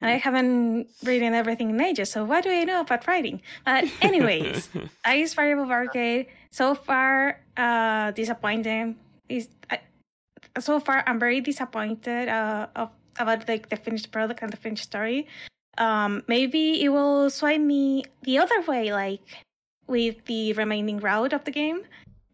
[0.00, 3.40] And i haven't written everything in ages so what do i know about writing?
[3.64, 4.68] But anyways
[5.04, 8.96] ice Variable Barricade so far uh disappointing
[9.30, 9.80] is I
[10.58, 14.84] so far i'm very disappointed uh of about like the finished product and the finished
[14.84, 15.26] story
[15.78, 19.44] um maybe it will sway me the other way like
[19.86, 21.82] with the remaining route of the game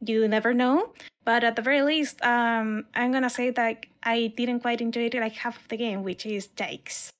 [0.00, 0.92] you never know
[1.24, 5.14] but at the very least um i'm gonna say that i didn't quite enjoy it
[5.14, 7.12] like half of the game which is takes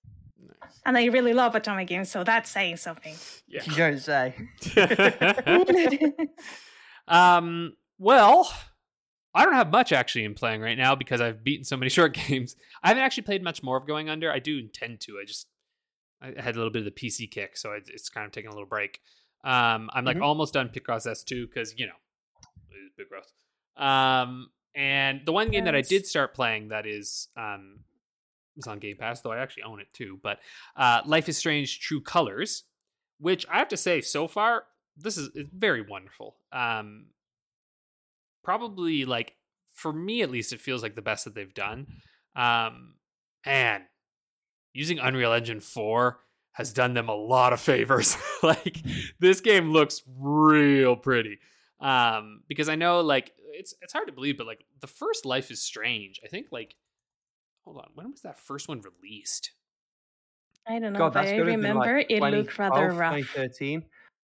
[0.87, 3.15] and i really love Otomate games so that's saying something
[3.51, 3.63] Yeah.
[3.67, 4.35] You don't say.
[7.09, 7.75] um.
[7.99, 8.51] Well,
[9.35, 12.15] I don't have much actually in playing right now because I've beaten so many short
[12.15, 12.57] games.
[12.83, 14.31] I haven't actually played much more of Going Under.
[14.33, 15.19] I do intend to.
[15.21, 15.49] I just
[16.23, 18.53] I had a little bit of the PC kick, so it's kind of taking a
[18.53, 19.01] little break.
[19.43, 20.23] Um, I'm like Mhm.
[20.23, 21.97] almost done Picross S2 because you know,
[22.71, 23.83] it's Picross.
[23.83, 27.81] Um, and the one game that I did start playing that is um
[28.57, 30.19] is on Game Pass, though I actually own it too.
[30.23, 30.41] But
[30.77, 32.65] uh, Life is Strange: True Colors,
[33.19, 34.65] which I have to say, so far
[34.97, 36.37] this is it's very wonderful.
[36.53, 37.07] Um,
[38.43, 39.35] probably like
[39.73, 41.87] for me at least, it feels like the best that they've done.
[42.37, 42.95] Um,
[43.45, 43.85] and
[44.73, 46.19] using Unreal Engine 4
[46.53, 48.17] has done them a lot of favors.
[48.43, 48.77] like
[49.19, 51.39] this game looks real pretty.
[51.81, 55.51] Um, because I know like it's it's hard to believe, but like the first Life
[55.51, 56.77] is Strange, I think like
[57.65, 59.53] hold on, when was that first one released?
[60.69, 63.17] i don't know God, but i gotta have been, remember like, it looked rather rough
[63.17, 63.83] 2013.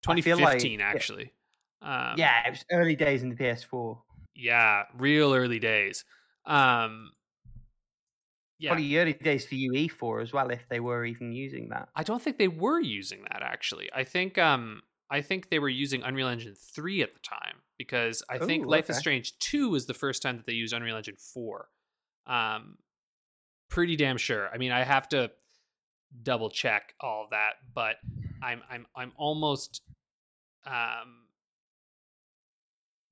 [0.07, 0.85] I feel like- 2015 yeah.
[0.85, 1.33] actually.
[1.81, 3.97] Um, yeah, it was early days in the PS4.
[4.35, 6.05] yeah, real early days.
[6.45, 7.11] Um,
[8.59, 11.87] yeah, Probably early days for UE4 as well, if they were even using that.
[11.95, 13.89] I don't think they were using that actually.
[13.95, 18.21] I think um I think they were using Unreal Engine 3 at the time because
[18.29, 18.97] I think Ooh, Life is.
[18.97, 21.69] Strange 2 was the first time that they used Unreal Engine 4.
[22.27, 22.77] Um
[23.69, 24.49] pretty damn sure.
[24.53, 25.31] I mean, I have to
[26.21, 27.95] double check all that, but
[28.43, 29.81] I'm I'm I'm almost
[30.65, 31.27] um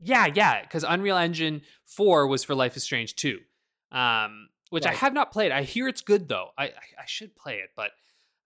[0.02, 3.39] yeah, yeah, because Unreal Engine 4 was for Life is Strange 2.
[3.93, 5.51] Um which I have not played.
[5.51, 6.49] I hear it's good though.
[6.57, 6.70] I I,
[7.01, 7.91] I should play it, but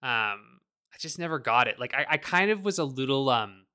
[0.02, 0.60] um
[0.94, 1.80] I just never got it.
[1.80, 3.66] Like I, I kind of was a little um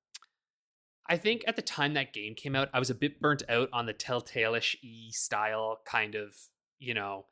[1.08, 3.68] I think at the time that game came out, I was a bit burnt out
[3.72, 6.34] on the telltale-ish e style kind of,
[6.80, 7.26] you know,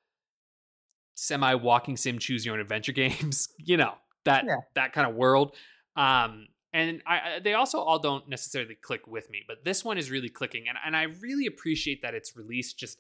[1.15, 3.95] semi walking sim choose your own adventure games, you know,
[4.25, 4.57] that Yeah.
[4.75, 5.55] that kind of world.
[5.97, 9.97] Um and I, I they also all don't necessarily click with me, but this one
[9.99, 12.99] is really clicking and and I really appreciate that it's released just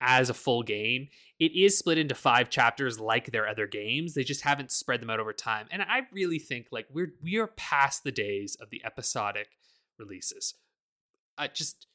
[0.00, 1.08] as a full game.
[1.38, 4.14] It is split into five chapters like their other games.
[4.14, 5.66] They just haven't spread them out over time.
[5.70, 9.48] And I really think like we're we are past the days of the episodic
[9.98, 10.54] releases.
[11.36, 11.86] I just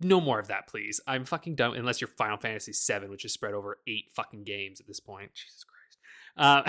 [0.00, 1.00] no more of that, please.
[1.06, 4.80] I'm fucking done unless you're Final Fantasy VII, which is spread over eight fucking games
[4.80, 5.30] at this point.
[5.34, 5.80] Jesus Christ.
[6.36, 6.62] Uh,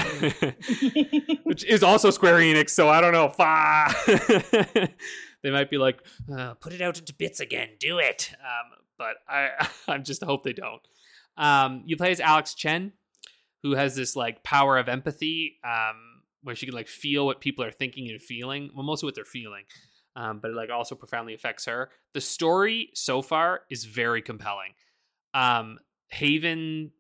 [1.44, 3.30] which is also Square Enix, so I don't know.
[3.30, 4.90] Fa-
[5.44, 6.00] they might be like,
[6.36, 8.32] uh, put it out into bits again, do it.
[8.42, 10.82] Um, but I, I just hope they don't.
[11.38, 12.94] Um, you play as Alex Chen,
[13.64, 17.66] who has this like power of empathy, um, where she can like feel what people
[17.66, 18.70] are thinking and feeling.
[18.76, 19.64] Well, mostly what they're feeling,
[20.16, 21.90] um, but it like also profoundly affects her.
[22.14, 24.74] The story so far is very compelling.
[25.34, 25.80] Um,
[26.10, 26.92] Haven,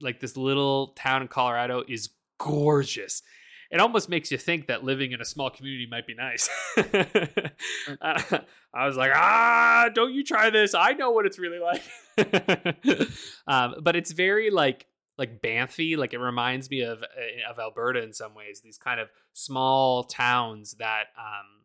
[0.00, 3.22] like this little town in Colorado, is gorgeous.
[3.70, 6.48] It almost makes you think that living in a small community might be nice.
[6.76, 8.40] I
[8.74, 10.74] I was like, ah, don't you try this?
[10.74, 11.82] I know what it's really like.
[13.46, 14.86] um, but it's very like
[15.18, 15.96] like Banffy.
[15.96, 18.60] Like it reminds me of uh, of Alberta in some ways.
[18.60, 21.64] These kind of small towns that um,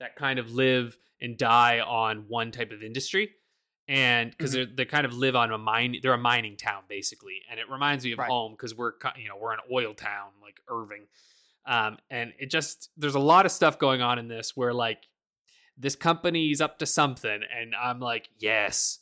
[0.00, 3.30] that kind of live and die on one type of industry
[3.88, 4.68] and because Mhm.
[4.68, 7.68] they they kind of live on a mine they're a mining town basically and it
[7.70, 8.28] reminds me of Right.
[8.30, 11.06] home because we're you know we're an oil town like irving
[11.66, 15.02] um and it just there's a lot of stuff going on in this where like
[15.76, 19.00] this company's up to something and i'm like yes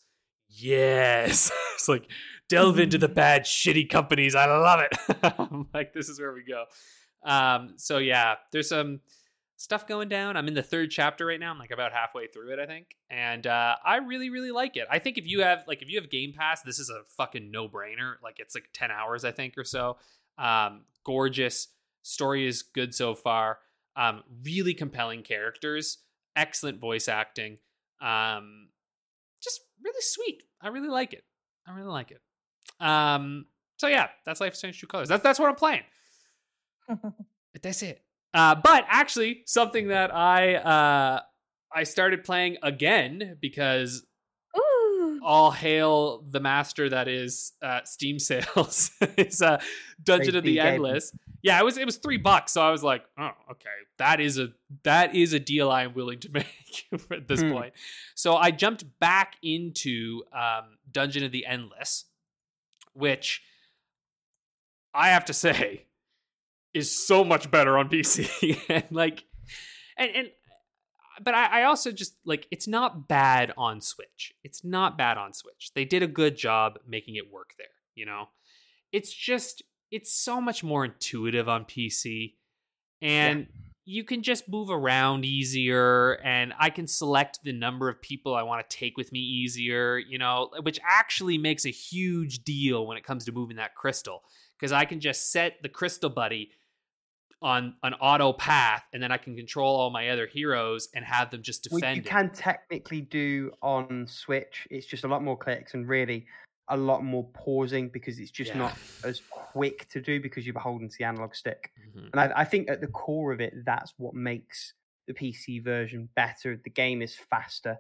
[0.49, 2.07] yes it's like
[2.49, 6.43] delve into the bad shitty companies i love it i'm like this is where we
[6.43, 6.65] go
[7.25, 9.01] um so yeah there's some
[9.63, 10.37] stuff going down.
[10.37, 11.53] I'm in the third chapter right now.
[11.53, 14.89] I'm like about halfway through it, I think, and uh, I really, really like it.
[14.91, 17.51] I think if you have like if you have Game Pass, this is a fucking
[17.51, 18.15] no brainer.
[18.23, 19.99] Like it's like ten hours, I think, or so.
[20.37, 21.69] Um, gorgeous
[22.03, 23.59] story is good so far.
[23.95, 25.99] Um, really compelling characters,
[26.35, 27.59] excellent voice acting.
[28.01, 28.69] Um,
[29.43, 30.43] just really sweet.
[30.61, 31.25] I really like it.
[31.67, 32.21] I really like it.
[32.85, 33.47] Um,
[33.77, 35.09] so yeah, that's Life is Strange True Colors.
[35.09, 35.83] That's that's what I'm playing.
[37.63, 38.03] That's it.
[38.35, 41.21] Uh, but actually, something that I uh,
[41.75, 44.05] I started playing again because
[44.57, 45.21] Ooh.
[45.23, 49.61] all hail the master that is uh, Steam sales is uh,
[50.03, 50.65] Dungeon They of the de-gave.
[50.75, 51.13] Endless.
[51.43, 53.69] Yeah, it was it was three bucks, so I was like, oh, okay,
[53.99, 54.51] that is a
[54.85, 57.51] that is a deal I am willing to make at this Hmm.
[57.53, 57.73] point.
[58.15, 62.05] So I jumped back into um, Dungeon of the Endless,
[62.95, 63.43] which
[64.95, 65.87] I have to say
[66.75, 69.25] is so much better on PC, and like,
[69.97, 70.31] and and
[71.23, 74.33] but I, I also just like it's not bad on Switch.
[74.43, 75.73] It's not bad on Switch.
[75.75, 77.67] They did a good job making it work there.
[77.95, 78.29] You know,
[78.93, 82.35] it's just it's so much more intuitive on PC,
[83.01, 83.47] and
[83.85, 88.43] you can just move around easier, and I can select the number of people I
[88.43, 89.99] want to take with me easier.
[89.99, 94.23] You know, which actually makes a huge deal when it comes to moving that crystal
[94.59, 96.53] because I can just set the crystal buddy
[97.43, 101.31] on an auto path, and then I can control all my other heroes and have
[101.31, 101.97] them just defend.
[101.97, 102.07] you it.
[102.07, 104.67] can technically do on Switch.
[104.71, 106.27] It's just a lot more clicks and really
[106.69, 108.59] a lot more pausing because it's just Yeah.
[108.59, 111.73] not as quick to do because you're beholden to the analog stick.
[111.95, 112.11] Mhm.
[112.13, 114.75] And I, I think at the core of it, that's what makes
[115.09, 116.57] the PC version better.
[116.63, 117.79] The game is faster.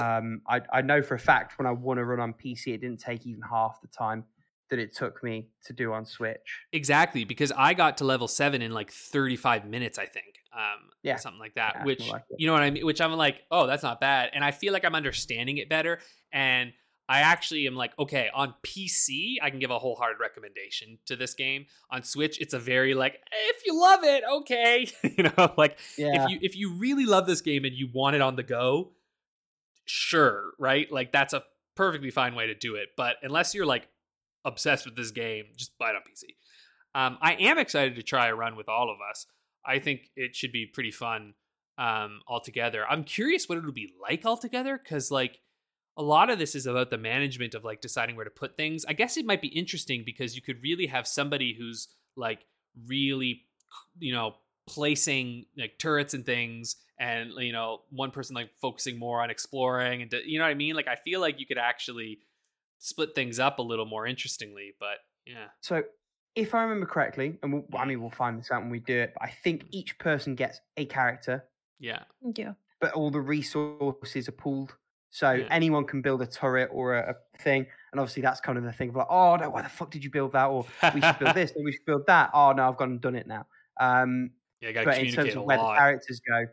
[0.00, 2.78] Um, I, I know for a fact when I want to run on PC, it
[2.80, 4.24] didn't take even half the time
[4.72, 6.60] that it took me to do on Switch.
[6.72, 10.40] Exactly, because I got to level seven in like 35 minutes, I think.
[10.52, 11.16] Um, Yeah.
[11.16, 11.74] something like that.
[11.78, 12.84] Yeah, which like you know what I mean?
[12.86, 14.30] Which I'm like, oh, that's not bad.
[14.34, 16.00] And I feel like I'm understanding it better.
[16.32, 16.72] And
[17.08, 21.34] I actually am like, okay, on PC, I can give a wholehearted recommendation to this
[21.34, 21.66] game.
[21.90, 23.20] On Switch, it's a very like,
[23.50, 24.88] if you love it, okay.
[25.02, 26.24] you know, like Yeah.
[26.24, 28.92] if you if you really love this game and you want it on the go,
[29.84, 30.90] sure, right?
[30.90, 31.42] Like that's a
[31.74, 32.88] perfectly fine way to do it.
[32.96, 33.88] But unless you're like
[34.44, 36.34] obsessed with this game, just buy it on PC.
[36.94, 39.26] Um, I am excited to try a run with all of us.
[39.64, 41.34] I think it should be pretty fun
[41.78, 42.84] um, altogether.
[42.88, 45.38] I'm curious what it'll be like altogether because like
[45.96, 48.84] a lot of this is about the management of like deciding where to put things.
[48.86, 52.40] I guess it might be interesting because you could really have somebody who's like
[52.88, 53.42] really,
[53.98, 54.34] you know,
[54.66, 60.02] placing like turrets and things, and you know, one person like focusing more on exploring,
[60.02, 60.74] and do- you know what I mean.
[60.74, 62.20] Like I feel like you could actually
[62.82, 64.74] split things up a little more interestingly.
[64.78, 65.84] But yeah, So,
[66.34, 68.98] if I remember correctly, and we'll, I mean, we'll find this out when we do
[68.98, 72.54] it, but I think each person gets a character, yeah, Yeah.
[72.80, 74.76] but all the resources are pooled.
[75.10, 75.48] So Yeah.
[75.50, 78.72] anyone can build a turret or a, a thing, and obviously that's kind of the
[78.72, 80.46] thing of like, oh no, why the fuck did you build that?
[80.46, 82.30] Or we should build this, or we should build that.
[82.32, 83.46] Oh no, I've gone and done it now.
[83.78, 84.30] Um,
[84.60, 84.72] yeah.
[84.72, 86.46] Gotta but in terms of a where the characters go,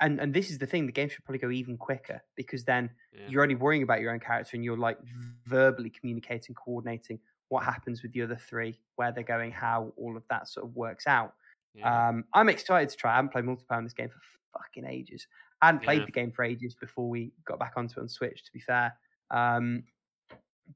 [0.00, 2.90] and and this is the thing, the game should probably go even quicker because then
[3.12, 3.28] Yeah.
[3.28, 4.98] you're only worrying about your own character and you're like
[5.46, 7.18] verbally communicating, coordinating
[7.48, 10.76] what happens with the other three, where they're going, how all of that sort of
[10.76, 11.34] works out.
[11.74, 12.08] Yeah.
[12.08, 13.12] Um, I'm excited to try.
[13.12, 14.20] I haven't played multiplayer in this game for
[14.58, 15.26] fucking ages.
[15.62, 16.06] I hadn't played Yeah.
[16.06, 18.44] the game for ages before we got back onto it on Switch.
[18.44, 18.92] To be fair,
[19.30, 19.84] um,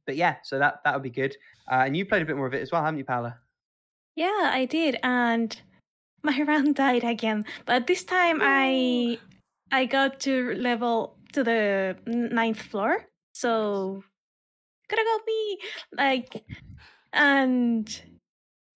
[0.06, 1.36] but yeah, so that that would be good.
[1.70, 3.38] Uh, and you played a bit more of it as well, haven't you, Paula?
[4.16, 5.60] Yeah, I did, and
[6.24, 7.44] my run died again.
[7.66, 9.18] But this time I
[9.70, 14.04] I got to level to the ninth floor, so
[14.88, 15.58] gotta go me
[15.96, 16.44] like,
[17.12, 17.88] and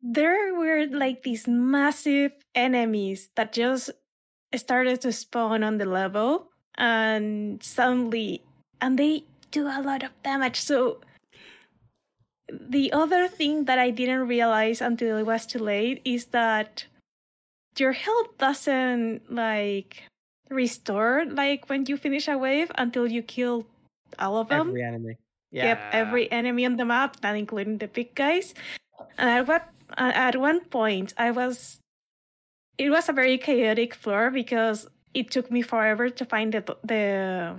[0.03, 3.91] there were like these massive enemies that just
[4.55, 8.43] started to spawn on the level, and suddenly,
[8.81, 10.61] and they do a lot of damage.
[10.61, 11.01] So
[12.49, 16.87] the other thing that I didn't realize until it was too late is that
[17.81, 20.03] your health doesn't like
[20.49, 23.67] restore like when you finish a wave until you kill
[24.19, 24.69] all of them.
[24.69, 25.17] Every enemy.
[25.51, 25.65] Yeah.
[25.65, 28.55] Yep, every enemy on the map, not including the big guys.
[29.17, 31.81] And at what uh, at one point, I was
[32.79, 37.57] it was a very chaotic floor because it took me forever to find the the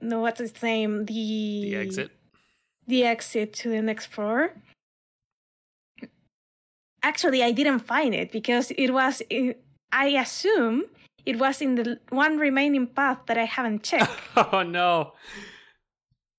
[0.00, 2.10] no what's its name the the exit.
[2.86, 4.52] the exit to the next floor.
[7.06, 9.22] Actually, I didn't find it because it was.
[9.92, 10.84] I assume
[11.24, 14.10] it was in the one remaining path that I haven't checked.
[14.36, 15.12] oh no.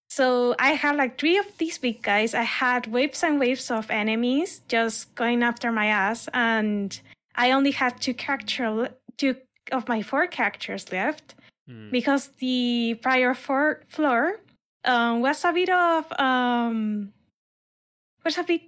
[0.10, 2.34] so I had like three of these big guys.
[2.34, 7.00] I had waves and waves of enemies just going after my ass, and
[7.36, 9.36] I only had two character two
[9.72, 11.36] of my four characters left
[11.68, 11.90] Hmm.
[11.92, 14.40] because the prior four floor
[14.86, 17.12] um, was a bit of um,
[18.24, 18.62] was a bit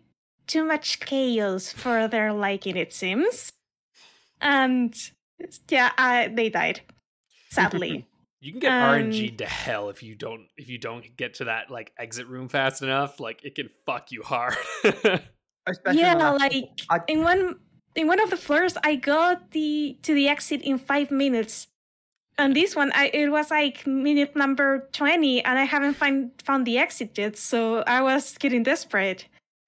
[0.49, 3.53] too much chaos for their liking, it seems.
[4.41, 4.93] And
[5.69, 6.81] yeah, I, they died.
[7.51, 8.05] Sadly,
[8.41, 11.45] You can get Um, RNG to hell if you don't if you don't get to
[11.45, 13.19] that like exit room fast enough.
[13.19, 14.55] Like it can fuck you hard.
[15.91, 17.55] Yeah, on the last- like I- in one
[17.95, 21.67] in one of the floors, I got the to the exit in five minutes.
[22.39, 26.65] On this one, I it was like minute number twenty, and I haven't find found
[26.65, 27.37] the exit yet.
[27.37, 29.27] So I was getting desperate,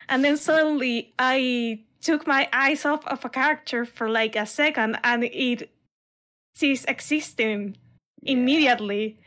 [0.10, 4.98] and then suddenly I took my eyes off of a character for like a second
[5.04, 5.70] and it
[6.56, 7.78] ceased existing
[8.24, 9.18] immediately.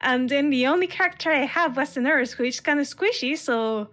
[0.00, 3.38] And then the only character I have was the nurse, who is kind of squishy,
[3.38, 3.88] so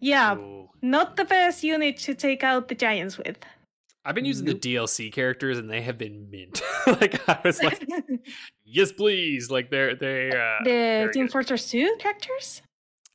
[0.00, 0.68] yeah, Ooh.
[0.82, 3.38] not the best unit to take out the giants with.
[4.04, 6.60] I've been using the DLC characters and they have been mint.
[6.86, 7.86] like I was like,
[8.64, 9.50] yes, please.
[9.50, 11.32] Like they're they uh the Team good.
[11.32, 12.60] Fortress 2 characters?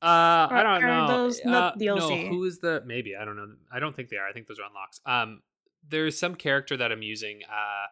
[0.01, 1.07] Uh, I don't are know.
[1.07, 2.25] those not Uh, DLC?
[2.25, 2.81] No, who is the?
[2.85, 3.53] Maybe I don't know.
[3.71, 4.27] I don't think they are.
[4.27, 5.01] I think those are unlocks.
[5.05, 5.41] Um,
[5.87, 7.41] there's some character that I'm using.
[7.43, 7.87] Uh,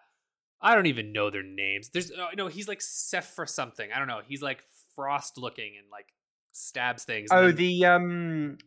[0.61, 1.89] I don't even know their names.
[1.89, 2.47] There's oh, no.
[2.47, 3.91] He's like Seph or something.
[3.91, 4.21] I don't know.
[4.25, 4.63] He's like
[4.95, 6.07] frost looking and like
[6.51, 7.29] stabs things.
[7.31, 8.57] Oh, then- the um,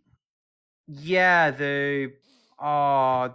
[0.87, 2.13] yeah, the
[2.59, 3.35] ah,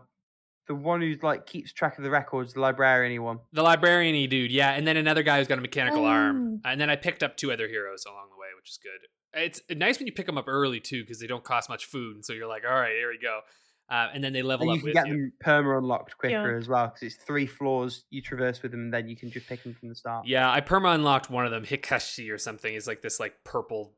[0.68, 3.40] the one who's like keeps track of the records, the librarian one.
[3.54, 4.52] the librarian dude.
[4.52, 6.62] Yeah, and then another guy who's got a mechanical arm.
[6.64, 6.70] Oh.
[6.70, 9.08] And then I picked up two other heroes along the way, which is good.
[9.36, 12.16] It's nice when you pick them up early too, because they don't cost much food.
[12.16, 13.42] And so you're like, all right, here we go.
[13.88, 15.14] Uh, and then they level And up you can with get you.
[15.14, 16.58] them perma unlocked quicker Yeah.
[16.58, 19.48] as well because it's three floors you traverse with them, and then you can just
[19.48, 20.26] pick them from the start.
[20.26, 21.64] Yeah, I perma unlocked one of them.
[21.64, 23.94] Hikashi or something is like this like purple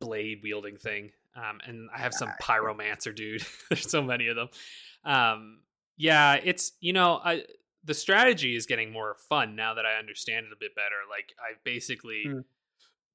[0.00, 1.12] blade wielding thing.
[1.34, 3.42] Um, and I have some pyromancer dude.
[3.70, 4.48] There's so many of them.
[5.04, 5.60] Um,
[5.96, 7.44] yeah, it's you know, I
[7.84, 10.96] the strategy is getting more fun now that I understand it a bit better.
[11.08, 12.40] Like I basically Hmm.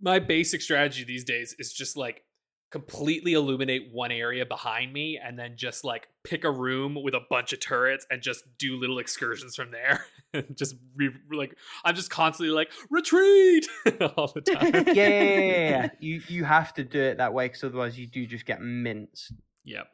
[0.02, 2.24] My basic strategy these days is just like
[2.72, 7.20] completely illuminate one area behind me and then just like pick a room with a
[7.30, 11.54] bunch of turrets and just do little excursions from there and just re- like
[11.84, 13.68] i'm just constantly like retreat
[14.16, 15.90] all the time yeah, yeah, yeah, yeah, yeah.
[16.00, 19.34] you you have to do it that way because otherwise you do just get minced.
[19.66, 19.88] yep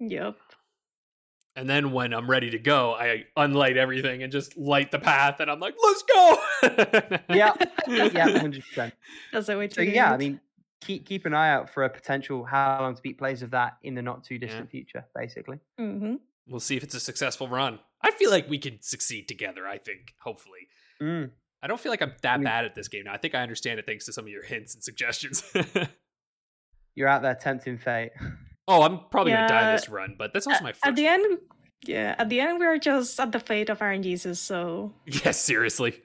[0.00, 0.36] Yep.
[1.58, 5.40] And then when i'm ready to go i unlight everything and just light the path
[5.40, 6.38] and i'm like let's go
[7.30, 7.52] Yeah,
[7.88, 8.94] yeah, hundred percent.
[9.32, 10.40] That's the way to So yeah, I mean,
[10.80, 13.76] keep keep an eye out for a potential how long to beat plays of that
[13.82, 15.58] in the not too distant future, basically.
[15.78, 16.14] hmm
[16.48, 19.76] we'll see if it's a successful run i feel like we can succeed together i
[19.78, 20.68] think hopefully
[21.02, 21.30] Mm.
[21.62, 23.12] I don't feel like I'm that mean- bad at this game now.
[23.12, 25.42] I think I understand it thanks to some of your hints and suggestions.
[26.94, 28.12] You're out there tempting fate.
[28.68, 29.72] oh, I'm probably gonna die Yeah.
[29.72, 30.96] this run, but that's also my At first.
[30.96, 31.38] the end,
[31.84, 36.02] yeah, at the end, we're just at the fate of Iron Jesus, so Yes, seriously.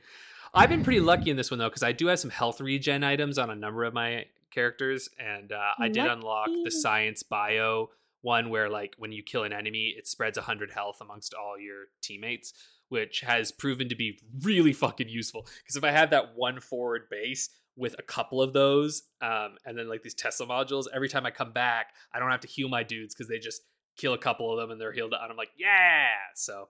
[0.55, 3.03] I've been pretty lucky in this one though, because I do have some health regen
[3.03, 7.89] items on a number of my characters, and uh, I did unlock the science bio
[8.21, 11.85] one where, like, when you kill an enemy, it spreads 100 health amongst all your
[12.01, 12.53] teammates,
[12.87, 15.45] which has proven to be really fucking useful.
[15.61, 19.77] Because if I have that one forward base with a couple of those, um, and
[19.77, 22.69] then like these Tesla modules, every time I come back, I don't have to heal
[22.69, 23.61] my dudes because they just
[23.97, 25.13] kill a couple of them and they're healed.
[25.13, 26.07] And I'm like, yeah.
[26.35, 26.69] So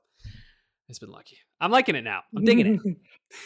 [0.90, 1.38] it's been lucky.
[1.60, 2.22] I'm liking it now.
[2.36, 2.98] I'm digging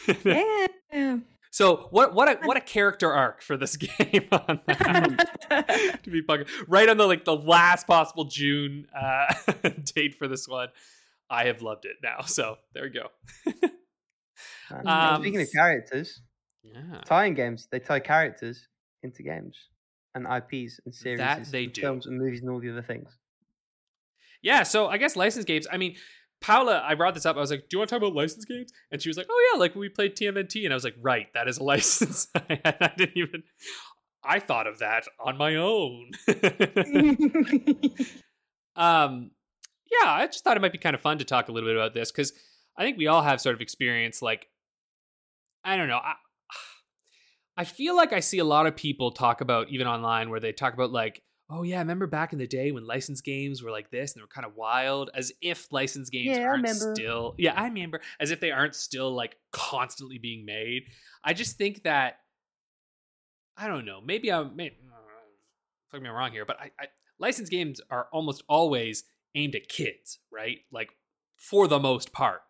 [0.07, 0.69] it.
[0.93, 1.17] yeah.
[1.49, 5.99] So what what a what a character arc for this game on that.
[6.03, 9.33] to be fucking right on the like the last possible June uh,
[9.95, 10.67] date for this one.
[11.29, 12.21] I have loved it now.
[12.25, 13.07] So there we go.
[14.69, 16.21] Um, Um, speaking of characters,
[16.73, 17.01] Yeah.
[17.05, 18.67] tie-in games they tie characters
[19.03, 19.55] into games
[20.15, 21.81] and IPs and series, That they and do.
[21.81, 23.09] films and movies and all the other things.
[24.41, 25.67] Yeah, so I guess licensed games.
[25.71, 25.95] I mean,
[26.41, 27.35] Paula, I brought this up.
[27.35, 29.27] I was like, "Do you want to talk about licensed games?" And she was like,
[29.29, 31.63] "Oh yeah, like when we played TMNT." And I was like, "Right, that is a
[31.73, 33.43] license." I didn't even.
[34.23, 36.11] I thought of that on my own.
[38.75, 39.31] um,
[39.89, 41.75] yeah, I just thought it might be kind of fun to talk a little bit
[41.75, 42.33] about this because
[42.77, 44.21] I think we all have sort of experience.
[44.21, 44.47] Like,
[45.63, 45.97] I don't know.
[45.97, 46.13] I,
[47.57, 50.51] I feel like I see a lot of people talk about even online where they
[50.51, 53.89] talk about like, oh yeah, remember back in the day when licensed games were like
[53.89, 57.33] this and they were kind of wild, as if licensed games Yeah, aren't still.
[57.37, 60.83] Yeah, I remember, as if they aren't still like constantly being made.
[61.23, 62.17] I just think that
[63.57, 64.01] I don't know.
[64.05, 64.55] Maybe I'm.
[64.55, 64.91] Maybe, mm,
[65.91, 66.87] fuck me wrong here, but I, I
[67.19, 69.03] licensed games are almost always
[69.33, 70.59] aimed at kids, right?
[70.71, 70.89] Like
[71.37, 72.41] for the most part.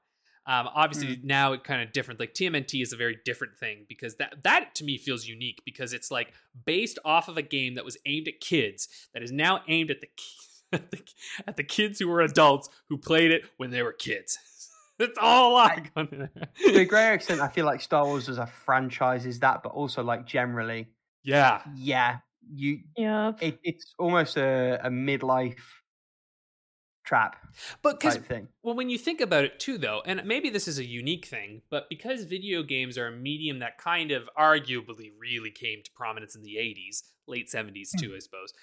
[0.48, 2.22] Um, obviously now it kind of different.
[2.22, 5.92] Like TMNT is a very different thing because that that to me feels unique because
[5.92, 6.32] it's like
[6.66, 10.00] based off of a game that was aimed at kids that is now aimed at
[10.00, 10.08] the
[10.74, 11.00] at the,
[11.46, 14.40] at the kids who were adults who played it when they were kids.
[15.00, 15.94] It's all a lot.
[15.94, 16.32] going there.
[16.74, 19.72] to a greater extent, I feel like Star Wars as a franchise is that, but
[19.74, 20.88] also like generally,
[21.24, 22.18] yeah, yeah,
[22.52, 23.38] you yep.
[23.40, 25.62] it, it's almost a, a midlife
[27.08, 27.38] trap
[27.82, 28.20] but because.
[28.64, 31.62] Well, when you think about it too, though, and maybe this is a unique thing,
[31.70, 36.36] but because video games are a medium that kind of arguably really came to prominence
[36.36, 38.54] in the 80s, late 70s too, I suppose,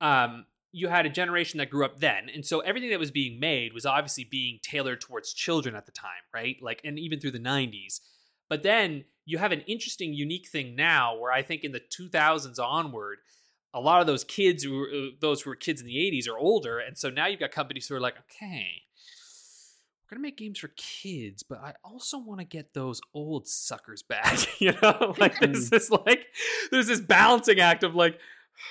[0.00, 2.28] um, you had a generation that grew up then.
[2.32, 5.92] And so everything that was being made was obviously being tailored towards children at the
[5.92, 6.56] time, right?
[6.60, 8.00] Like, and even through the 90s.
[8.48, 12.58] But then you have an interesting, unique thing now where I think in the 2000s
[12.58, 13.18] onward,
[13.74, 16.28] a lot of those kids who were, uh, those who were kids in the 80s
[16.28, 18.82] are older and so now you've got companies who are like okay
[20.04, 24.02] we're gonna make games for kids but i also want to get those old suckers
[24.02, 25.14] back you know?
[25.18, 26.26] Like there's this like
[26.70, 28.18] there's this balancing act of like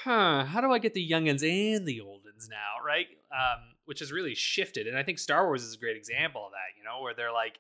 [0.03, 2.83] huh how do i get the youngins and the oldins now?
[2.85, 3.07] Right?
[3.31, 6.51] Um which has really shifted and i think star wars is a great example of
[6.51, 7.59] that you know where they're like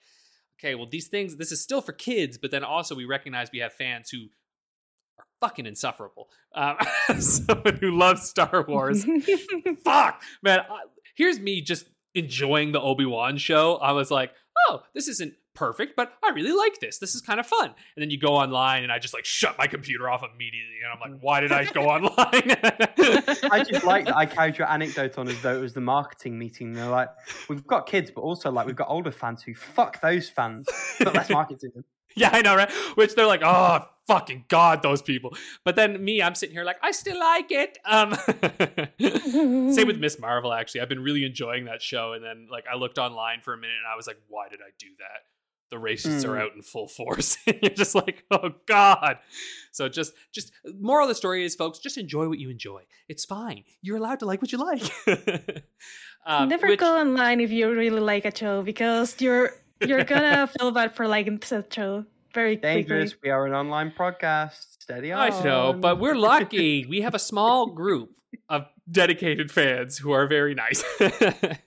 [0.59, 3.59] okay well these things this is still for kids but then also we recognize we
[3.59, 4.25] have fans who
[5.39, 6.29] fucking insufferable.
[6.53, 6.77] Um,
[7.19, 9.05] someone who loves Star Wars.
[9.83, 10.59] Fuck, man.
[10.59, 10.81] I,
[11.15, 13.75] here's me just enjoying the Obi Wan show.
[13.75, 14.31] I was like,
[14.69, 16.99] oh, this isn't perfect, but I really like this.
[16.99, 17.67] This is kind of fun.
[17.67, 20.93] And then you go online, and I just like shut my computer off immediately, and
[20.93, 22.57] I'm like, why did I go online?
[23.51, 26.37] I just like that I carried your anecdote on as though it was the marketing
[26.37, 26.73] meeting.
[26.73, 27.09] They're like,
[27.49, 30.67] we've got kids, but also like we've got older fans who fuck those fans,
[30.99, 31.85] but let's market to them.
[32.15, 32.71] Yeah, I know, right?
[32.95, 35.35] Which they're like, oh, fucking god, those people.
[35.63, 37.77] But then me, I'm sitting here like, I still like it.
[37.85, 38.13] Um,
[39.73, 40.53] same with Miss Marvel.
[40.53, 42.13] Actually, I've been really enjoying that show.
[42.13, 44.59] And then like, I looked online for a minute, and I was like, why did
[44.61, 45.23] I do that?
[45.71, 46.29] The racists mm.
[46.29, 47.37] are out in full force.
[47.45, 49.17] You're just like, oh god.
[49.71, 52.83] So just, just moral of the story is, folks, just enjoy what you enjoy.
[53.09, 53.63] It's fine.
[53.81, 54.83] You're allowed to like what you like.
[56.25, 60.47] um, Never which, go online if you really like a show because you're you're gonna
[60.47, 63.13] feel bad for liking such show very dangerous.
[63.13, 63.29] Quickly.
[63.29, 64.81] We are an online podcast.
[64.81, 65.31] Steady on.
[65.31, 66.85] I know, but we're lucky.
[66.89, 68.11] we have a small group
[68.49, 70.83] of dedicated fans who are very nice.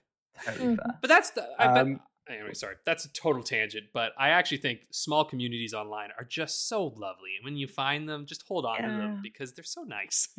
[0.47, 0.77] Mm-hmm.
[1.03, 1.45] but that's the.
[1.59, 2.01] I bet, um,
[2.31, 3.87] anyway, sorry, that's a total tangent.
[3.93, 8.09] But I actually think small communities online are just so lovely, and when you find
[8.09, 8.87] them, just hold on yeah.
[8.87, 10.29] to them because they're so nice.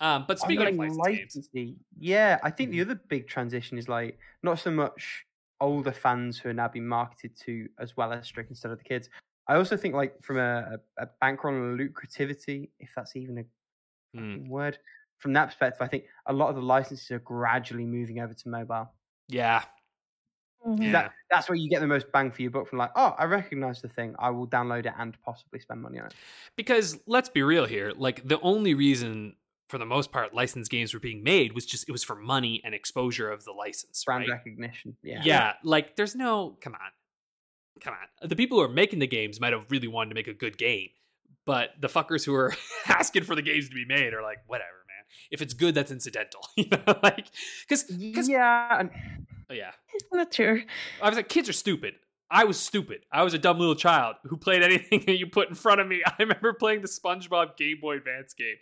[0.00, 4.18] um, but speaking of licensing games, yeah, I think the other big transition is like
[4.42, 5.26] not so much
[5.64, 8.84] older fans who are now being marketed to as well as strict instead of the
[8.84, 9.08] kids.
[9.48, 14.16] I also think like from a, a, a bankroll and lucrativity, if that's even a
[14.16, 14.46] mm.
[14.46, 14.78] word,
[15.18, 18.48] from that perspective, I think a lot of the licenses are gradually moving over to
[18.48, 18.92] mobile.
[19.28, 19.62] Yeah.
[20.66, 20.92] Mm-hmm.
[20.92, 23.24] That, that's where you get the most bang for your buck from like, oh, I
[23.24, 24.14] recognize the thing.
[24.18, 26.14] I will download it and possibly spend money on it.
[26.56, 27.92] Because let's be real here.
[27.96, 29.34] Like the only reason
[29.74, 32.60] for the most part, licensed games were being made was just it was for money
[32.64, 34.30] and exposure of the license, brand right?
[34.30, 34.96] recognition.
[35.02, 35.52] Yeah, yeah.
[35.64, 36.90] Like, there's no come on,
[37.80, 38.28] come on.
[38.28, 40.56] The people who are making the games might have really wanted to make a good
[40.56, 40.90] game,
[41.44, 42.54] but the fuckers who are
[42.86, 45.06] asking for the games to be made are like, whatever, man.
[45.32, 47.26] If it's good, that's incidental, you know, like
[47.68, 47.90] because
[48.28, 48.80] yeah,
[49.50, 49.72] oh, yeah,
[50.12, 50.62] not true.
[51.02, 51.94] I was like, kids are stupid.
[52.30, 53.06] I was stupid.
[53.12, 55.86] I was a dumb little child who played anything that you put in front of
[55.86, 56.02] me.
[56.04, 58.56] I remember playing the SpongeBob Game Boy Advance game,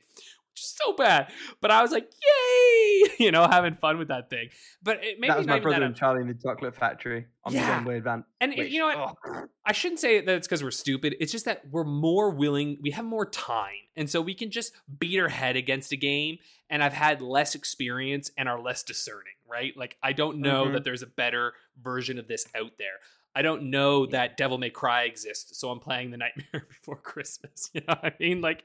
[0.55, 1.33] so bad.
[1.61, 4.49] But I was like, yay, you know, having fun with that thing.
[4.83, 7.67] But it made that was my brother and Charlie in the Chocolate Factory on yeah.
[7.67, 8.25] the Game Boy Advance.
[8.41, 9.17] And which, you know what?
[9.27, 9.47] Oh.
[9.65, 11.17] I shouldn't say that it's because we're stupid.
[11.21, 12.79] It's just that we're more willing.
[12.81, 16.39] We have more time, and so we can just beat our head against a game.
[16.69, 19.77] And I've had less experience and are less discerning, right?
[19.77, 20.75] Like I don't know mm-hmm.
[20.75, 21.53] that there's a better
[21.83, 22.99] version of this out there.
[23.35, 27.71] I don't know that Devil May Cry exists, so I'm playing The Nightmare Before Christmas.
[27.75, 28.41] You know what I mean?
[28.41, 28.65] Like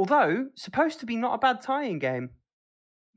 [0.00, 2.30] Although supposed to be not a bad tie-in game.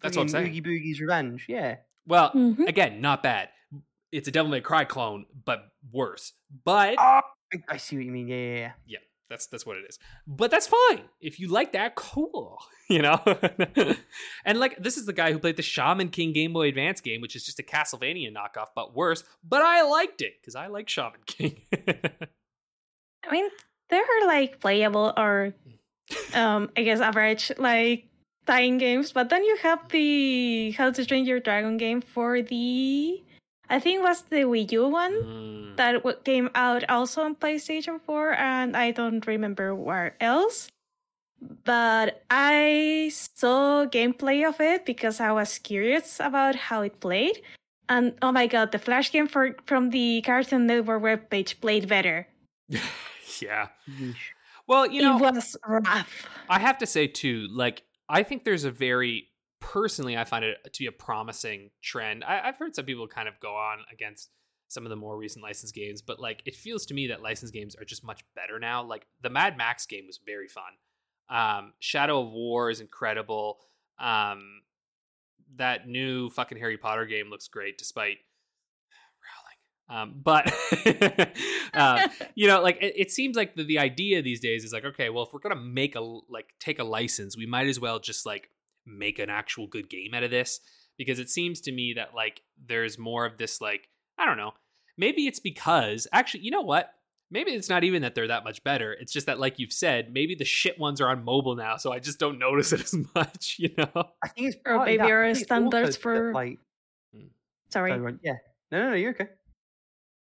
[0.02, 0.48] That's what I'm saying.
[0.48, 1.78] Oogie Boogie's Revenge, yeah.
[2.06, 2.64] Well, mm-hmm.
[2.64, 3.48] again, not bad.
[4.12, 6.34] It's a Devil May Cry clone, but worse.
[6.66, 7.22] But oh,
[7.70, 8.28] I see what you mean.
[8.28, 8.72] Yeah, yeah, yeah.
[8.86, 8.98] Yeah,
[9.30, 9.98] that's that's what it is.
[10.28, 11.96] But that's fine if you like that.
[11.96, 12.58] Cool,
[12.90, 13.22] you know.
[14.46, 17.22] and like this is the guy who played the Shaman King Game Boy Advance game,
[17.22, 19.24] which is just a Castlevania knockoff, but worse.
[19.42, 21.62] But I liked it because I like Shaman King.
[23.26, 23.48] I mean,
[23.90, 25.54] they're like playable or
[26.34, 28.08] um, I guess average like
[28.46, 29.12] tie-in games.
[29.12, 33.24] But then you have the How to Train Your Dragon game for the
[33.70, 35.78] I think was the Wii U one mm.
[35.78, 40.70] that came out also on PlayStation 4, and I don't remember where else.
[41.42, 47.42] But I saw gameplay of it because I was curious about how it played.
[47.90, 52.28] And oh my god, the Flash game for from the Cartoon Network webpage played better.
[53.42, 53.68] yeah.
[54.68, 56.28] Well, you know, it was rough.
[56.50, 59.28] I have to say too, like I think there's a very
[59.60, 62.24] personally, I find it to be a promising trend.
[62.24, 64.30] I, have heard some people kind of go on against
[64.68, 67.54] some of the more recent licensed games, but like it feels to me that licensed
[67.54, 68.84] games are just much better now.
[68.84, 70.64] Like the Mad Max game was very fun.
[71.30, 73.60] Um, Shadow of War is incredible.
[74.00, 74.62] Um,
[75.56, 78.18] that new fucking Harry Potter game looks great, despite
[79.94, 80.52] um, but
[81.74, 84.86] uh, you know, like it, it seems like the, the idea these days is like,
[84.86, 88.00] okay, well, if we're gonna make a like take a license, we might as well
[88.00, 88.50] just like
[88.86, 90.60] make an actual good game out of this
[90.98, 93.88] because it seems to me that like there's more of this like
[94.18, 94.54] I don't know,
[94.98, 96.94] maybe it's because actually, you know what?
[97.34, 98.94] maybe it's not even that they're that much better.
[98.94, 101.92] It's just that, like you've said, maybe the shit ones are on mobile now, so
[101.92, 103.56] I just don't notice it as much.
[103.58, 104.10] You know?
[104.24, 106.60] I think it's Or partly maybe our I think it's standards also that, for- like.
[107.70, 107.90] Sorry.
[107.90, 108.34] sorry, Yeah.
[108.72, 108.96] No, no, no.
[108.96, 109.30] You're okay.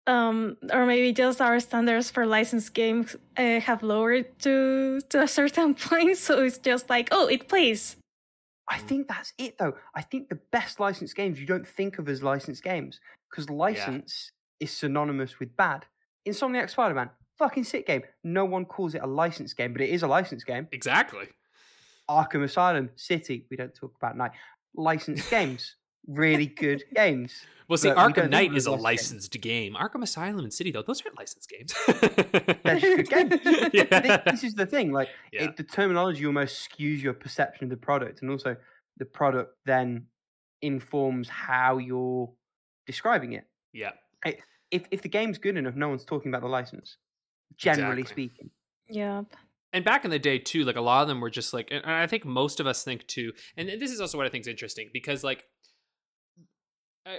[0.07, 5.29] Um or maybe just our standards for licensed games uh, have lowered to to a
[5.29, 7.97] certain point so it's just like oh it plays
[8.69, 9.75] I think that's it, though.
[9.95, 13.01] I think the best licensed games you don't think of as licensed games
[13.31, 15.85] because license is synonymous with bad.
[16.27, 18.03] Insomniac Spider Man, fucking sick game.
[18.23, 20.69] No one calls it a licensed game, but it is a licensed game.
[20.73, 21.27] Exactly.
[22.09, 24.33] Arkham Asylum, City, we don't talk about night.
[24.75, 25.77] Licensed games,
[26.07, 27.33] really good games.
[27.69, 29.75] Well, see, But we Arkham Knight is a licensed game.
[29.75, 31.73] Arkham Asylum and City, though, those aren't licensed games.
[32.65, 33.71] They're just good games.
[33.73, 34.01] Yeah.
[34.01, 35.45] Thi- This is the thing, like Yeah.
[35.45, 38.57] it, the terminology almost skews your perception of the product, and also
[38.99, 40.07] the product then
[40.61, 42.31] informs how you're
[42.87, 43.45] describing it.
[43.73, 43.93] yeah.
[44.71, 46.97] if if the game's good enough, no one's talking about the license.
[47.57, 48.25] Generally Exactly.
[48.29, 48.51] speaking,
[48.89, 49.23] yeah
[49.75, 51.85] and back in the day too like a lot of them were just like and
[51.87, 54.49] i think most of us think too and this is also what i think is
[54.49, 55.45] interesting because like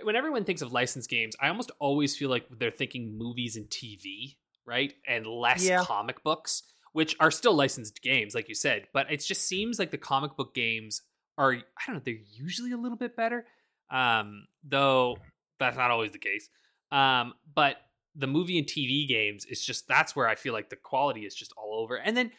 [0.04, 3.68] when everyone thinks of licensed games i almost always feel like they're thinking movies and
[3.70, 4.36] tv
[4.66, 5.84] right and less Yeah.
[5.84, 9.92] comic books which are still licensed games like you said but it just seems like
[9.92, 11.02] the comic book games
[11.38, 13.46] are i don't know they're usually a little bit better
[13.92, 15.18] um though
[15.60, 16.50] that's not always the case
[16.92, 17.78] um but
[18.16, 21.34] the movie and TV games is just that's where I feel like the quality is
[21.34, 21.96] just all over.
[21.96, 22.30] And then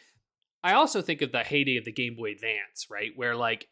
[0.63, 3.11] I also think of the heyday of the Game Boy Advance, right?
[3.13, 3.67] Where like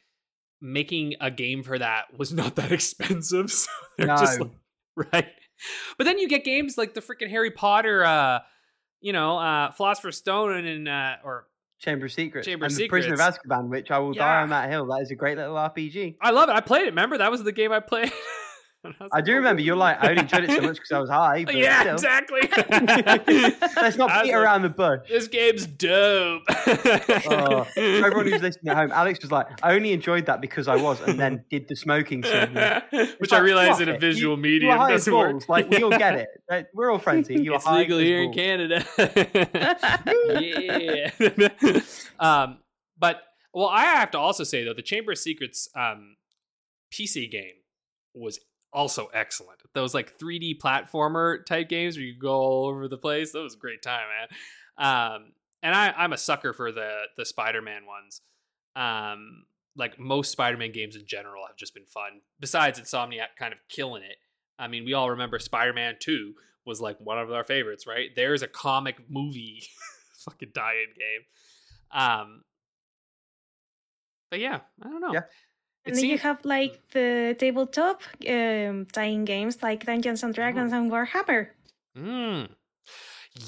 [0.64, 3.52] making a game for that was not that expensive.
[3.52, 4.46] So they're just No.
[4.46, 4.54] like,
[5.14, 5.28] right.
[5.98, 8.40] But then you get games like the freaking Harry Potter uh
[9.02, 11.48] you know, uh Philosopher's Stone and uh or
[11.80, 14.26] Chamber of Secrets, Chamber of and the Prisoner of Azkaban, which I will Yeah.
[14.26, 14.86] die on that hill.
[14.88, 16.16] That is a great little RPG.
[16.22, 16.54] I love it.
[16.54, 16.92] I played it.
[16.92, 18.12] Remember that was the game I played.
[19.00, 21.00] Was I do "Oh, remember you're like, I only enjoyed it so much because I
[21.00, 21.44] was high.
[21.46, 21.94] But Yeah, still.
[21.94, 22.42] exactly.
[23.82, 25.08] Let's not I beat like, around the bush.
[25.10, 26.44] This game's dope.
[26.50, 30.68] Oh, for everyone who's listening at home, Alex was like, I only enjoyed that because
[30.68, 32.54] I was, and then did the smoking scene.
[33.20, 35.32] Which like, I realize in a visual You- medium you were high as doesn't work.
[35.32, 35.50] balls.
[35.50, 36.16] Like we all get
[36.50, 36.68] it.
[36.74, 37.40] We're all friends here.
[37.40, 38.34] You are it's high legal here in.
[38.34, 38.86] Canada.
[40.40, 41.12] yeah.
[42.20, 42.58] um,
[42.98, 43.22] but
[43.54, 46.16] well, I have to also say though, the Chamber of Secrets um,
[46.92, 47.54] PC game
[48.14, 48.40] was
[48.74, 49.60] also excellent.
[49.74, 53.32] Those like 3D platformer type games where you go all over the place.
[53.32, 54.28] That was a great time, man.
[55.16, 55.32] Um,
[55.62, 58.22] and I, I'm a sucker for the the Spider-Man ones.
[58.76, 59.46] Um,
[59.76, 62.22] like most Spider-Man games in general have just been fun.
[62.40, 64.18] Besides Insomniac kind of killing it.
[64.60, 66.34] I mean, we all remember Spider-Man 2
[66.66, 68.10] was like one of our favorites, right?
[68.16, 69.64] There's a comic movie
[70.26, 71.22] fucking die-in game.
[71.92, 72.44] Um
[74.30, 75.14] But yeah, I don't know.
[75.14, 75.22] Yeah.
[75.86, 80.92] And then you have like the tabletop um tie-in games like dungeons and dragons and
[80.92, 81.50] warhammer
[81.98, 82.50] Mm.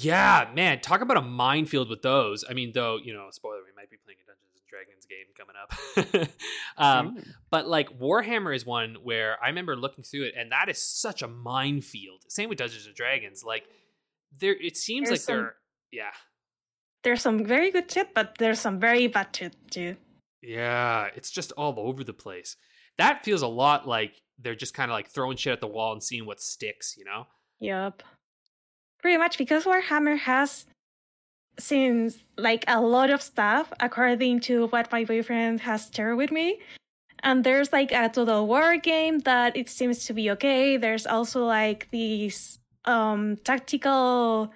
[0.00, 2.44] Yeah, man, talk about a minefield with those.
[2.48, 5.26] I mean, though, you know, spoiler, we might be playing a Dungeons and Dragons game
[5.38, 6.28] coming up.
[6.76, 7.28] um, Mm.
[7.50, 11.22] but like Warhammer is one where I remember looking through it, and that is such
[11.22, 12.24] a minefield.
[12.28, 13.44] Same with Dungeons and Dragons.
[13.44, 13.64] Like
[14.36, 15.54] there, it seems There's like some- they're
[15.92, 16.10] yeah,
[17.04, 19.96] there's some very good shit but there's some very bad shit too
[20.46, 21.08] yeah.
[21.16, 22.56] It's just all over the place.
[22.98, 25.92] That feels a lot like they're just kind of like throwing shit at the wall
[25.92, 26.96] and seeing what sticks.
[26.96, 27.26] You know?
[27.60, 28.02] Yep.
[29.02, 30.66] Pretty much because Warhammer has
[31.58, 36.60] since like a lot of stuff according to what my boyfriend has shared with me.
[37.22, 40.76] And there's like a total war game that it seems to be okay.
[40.76, 44.52] There's also like these um tactical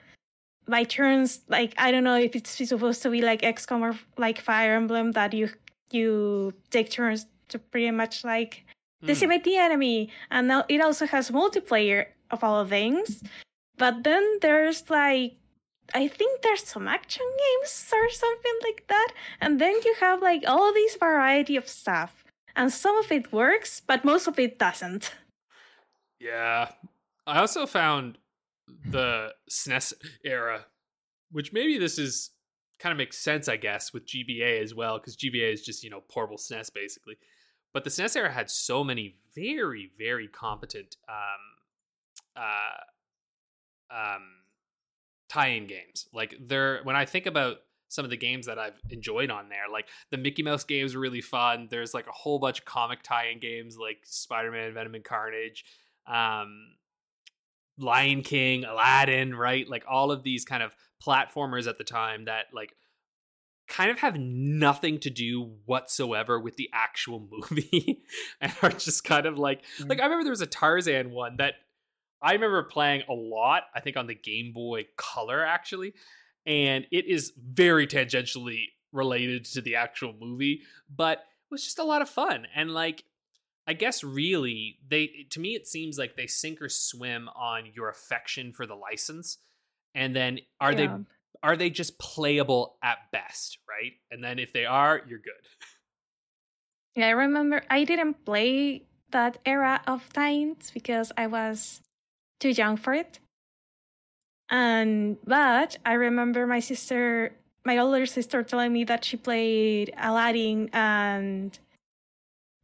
[0.69, 4.41] by turns like I don't know if it's supposed to be like XCOM or like
[4.41, 5.51] Fire Emblem that you
[5.93, 8.65] you take turns to pretty much like
[9.01, 9.07] Hmm.
[9.07, 13.23] decimate the enemy and now it also has multiplayer of all things.
[13.79, 15.37] But then there's like
[15.95, 19.09] i think there's some action games or something like that.
[19.41, 22.25] And then you have like all these variety of stuff.
[22.55, 25.15] And some of it works but most of it doesn't.
[26.21, 26.73] Yeah.
[27.27, 28.19] I also found
[28.85, 29.95] the SNES
[30.25, 30.67] era,
[31.33, 32.31] which maybe this is
[32.81, 35.91] kind of makes sense, I guess, with GBA as well, because GBA is just, you
[35.91, 37.17] know, portable SNES basically.
[37.73, 44.23] But the SNES era had so many very, very competent um uh um
[45.29, 46.09] tie-in games.
[46.13, 47.59] Like there when I think about
[47.89, 51.01] some of the games that I've enjoyed on there, like the Mickey Mouse games were
[51.01, 51.67] really fun.
[51.71, 55.65] There's like a whole bunch of comic tie-in games like Spider-Man, Venom and Carnage
[56.07, 56.77] um
[57.79, 59.69] Lion King, Aladdin, right?
[59.69, 60.75] Like all of these kind of
[61.05, 62.75] platformers at the time that like
[63.69, 68.03] kind of have nothing to do whatsoever with the actual movie
[68.41, 70.01] and are just kind of like like mm.
[70.01, 71.55] I remember there was a Tarzan one that
[72.23, 73.63] I remember playing a lot.
[73.75, 75.95] I think on the Game Boy Color actually,
[76.45, 80.63] and it is very tangentially related to the actual movie,
[80.95, 82.47] but it was just a lot of fun.
[82.55, 83.05] And like,
[83.67, 87.89] I guess really, they to me it seems like they sink or swim on your
[87.89, 89.39] affection for the license,
[89.95, 90.77] and then are Yeah.
[90.99, 91.05] they
[91.43, 93.93] are they just playable at best, right?
[94.11, 95.33] And then if they are, you're good.
[96.95, 101.81] Yeah, I remember I didn't play that era of times because I was
[102.41, 103.21] too young for it.
[104.51, 107.33] And but I remember my sister,
[107.65, 111.57] my older sister, telling me that she played Aladdin and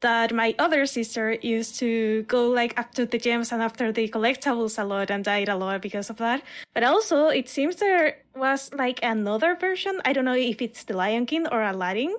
[0.06, 4.78] that my other sister used to go like after the gems and after the collectibles
[4.78, 6.40] a lot and died a lot because of that.
[6.74, 9.94] But also, it seems there was like another version.
[10.04, 12.14] I don't know if it's the Lion King or Aladdin.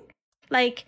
[0.50, 0.84] Like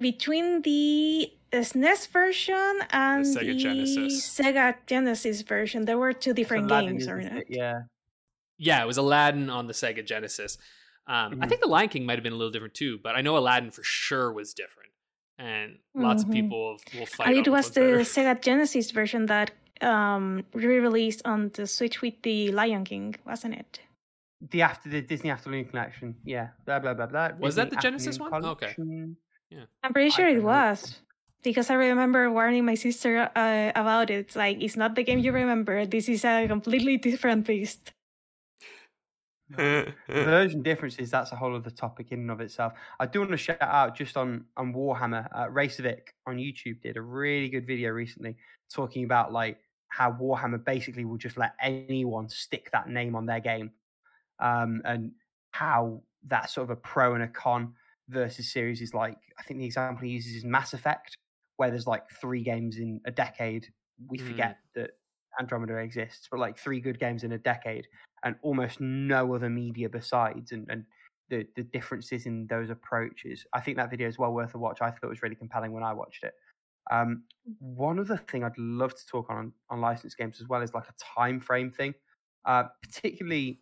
[0.00, 4.12] between the SNES version and The the Sega Genesis.
[4.38, 7.32] Sega Genesis version, there were two different Aladdin, games, isn't or it?
[7.32, 7.44] not?
[7.48, 7.78] Yeah.
[8.58, 10.56] Yeah, it was Aladdin on the Sega Genesis.
[11.06, 11.48] Um, I Mhm.
[11.48, 13.70] think the Lion King might have been a little different too, but I know Aladdin
[13.70, 14.87] for sure was different,
[15.38, 16.32] and lots of Mhm.
[16.32, 17.28] people will fight.
[17.28, 17.98] And on it which was the better.
[18.14, 19.50] Sega Genesis version that
[19.80, 23.80] um re-released on the Switch with the Lion King, wasn't it?
[24.40, 26.16] The after the Disney Afternoon Collection.
[26.24, 26.48] Yeah.
[26.64, 27.30] Blah blah blah blah.
[27.38, 28.44] Was that the Genesis Afternoon one?
[28.54, 28.74] Okay.
[29.50, 30.48] yeah, I'm pretty I sure it don't know.
[30.48, 31.00] was.
[31.44, 34.18] Because I remember warning my sister uh, about it.
[34.26, 35.86] It's like, it's not the game you remember.
[35.86, 37.92] This is a completely different beast.
[40.20, 43.36] version differences that's a whole other topic in and of itself i do want to
[43.36, 47.90] shout out just on on warhammer uh, Raycevick on youtube did a really good video
[47.90, 48.36] recently
[48.70, 53.40] talking about like how warhammer basically will just let anyone stick that name on their
[53.40, 53.72] game
[54.40, 55.12] um and
[55.52, 57.74] how that sort of a pro and a con
[58.08, 61.16] versus series is like i think the example he uses is mass effect
[61.56, 63.72] where there's like three games in a decade
[64.08, 64.18] we Mm.
[64.18, 64.92] forget that
[65.38, 67.86] andromeda exists but like three good games in a decade
[68.24, 70.84] and almost no other media besides and, and
[71.30, 73.44] the, the differences in those approaches.
[73.52, 74.80] I think that video is well worth a watch.
[74.80, 76.34] I thought it was really compelling when I watched it.
[76.90, 77.24] Um,
[77.58, 80.88] one other thing I'd love to talk on on licensed games as well is like
[80.88, 81.94] a time frame thing,
[82.46, 83.60] uh, particularly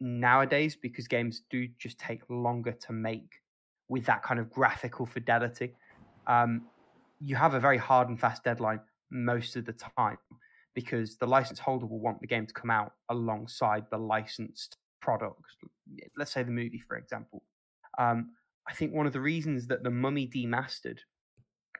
[0.00, 3.40] nowadays because games do just take longer to make
[3.88, 5.74] with that kind of graphical fidelity.
[6.26, 6.66] Um,
[7.20, 8.80] you have a very hard and fast deadline
[9.10, 10.18] most of the time
[10.76, 15.40] because the license holder will want the game to come out alongside the licensed product.
[16.16, 17.42] Let's say the movie, for example.
[17.98, 18.32] Um,
[18.68, 20.98] I think one of the reasons that the Mummy Demastered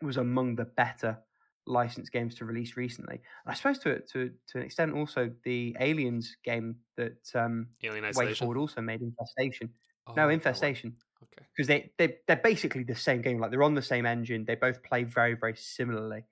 [0.00, 1.18] was among the better
[1.66, 5.76] licensed games to release recently, and I suppose to to to an extent also the
[5.78, 9.70] Aliens game that um, Alien WayForward also made, Infestation.
[10.06, 10.30] Oh, no.
[10.30, 11.46] Infestation Okay.
[11.54, 13.38] because they they they're basically the same game.
[13.40, 14.44] Like they're on the same engine.
[14.46, 16.24] They both play very very similarly.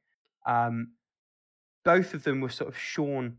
[0.46, 0.92] Um,
[1.84, 3.36] both of them were sort of shorn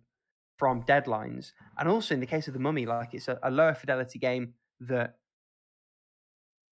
[0.58, 3.74] from deadlines, and also in the case of the Mummy, like it's a, a lower
[3.74, 5.18] fidelity game that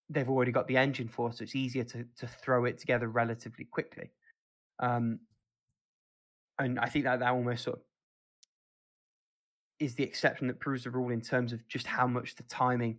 [0.10, 3.66] they've already got the engine for, so it's easier to to throw it together relatively
[3.66, 4.12] quickly.
[4.80, 5.20] Um,
[6.60, 7.84] and I think that that almost sort of
[9.80, 12.98] is the exception that proves the rule in terms of just how much the timing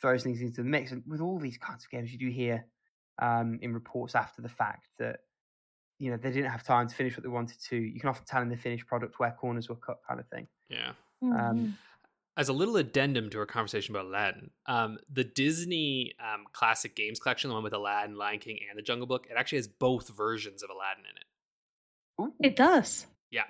[0.00, 0.92] throws things into the mix.
[0.92, 2.66] And with all these kinds of games, you do hear
[3.20, 5.20] um, in reports after the fact that
[6.04, 7.76] you know they didn't have time to finish what they wanted to.
[7.76, 10.46] You can often tell in the finished product where corners were cut, kind of thing.
[10.68, 10.92] Yeah.
[11.22, 11.78] Um,
[12.36, 17.18] As a little addendum to our conversation about Aladdin, um, the Disney um, classic games
[17.20, 20.08] collection, the one with Aladdin, Lion King, and the Jungle Book, it actually has both
[20.08, 21.24] versions of Aladdin in it.
[22.20, 22.34] Ooh.
[22.46, 23.06] It does.
[23.30, 23.44] Yeah.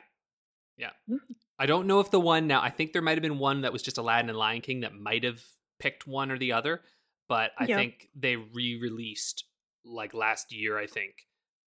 [0.77, 0.91] Yeah.
[1.11, 1.21] Ooh.
[1.59, 3.73] I don't know if the one now, I think there might have been one that
[3.73, 5.43] was just Aladdin and Lion King that might have
[5.81, 6.83] picked one or the other,
[7.29, 7.77] but I Yeah.
[7.77, 9.45] think they re released
[9.85, 11.27] like last year, I think,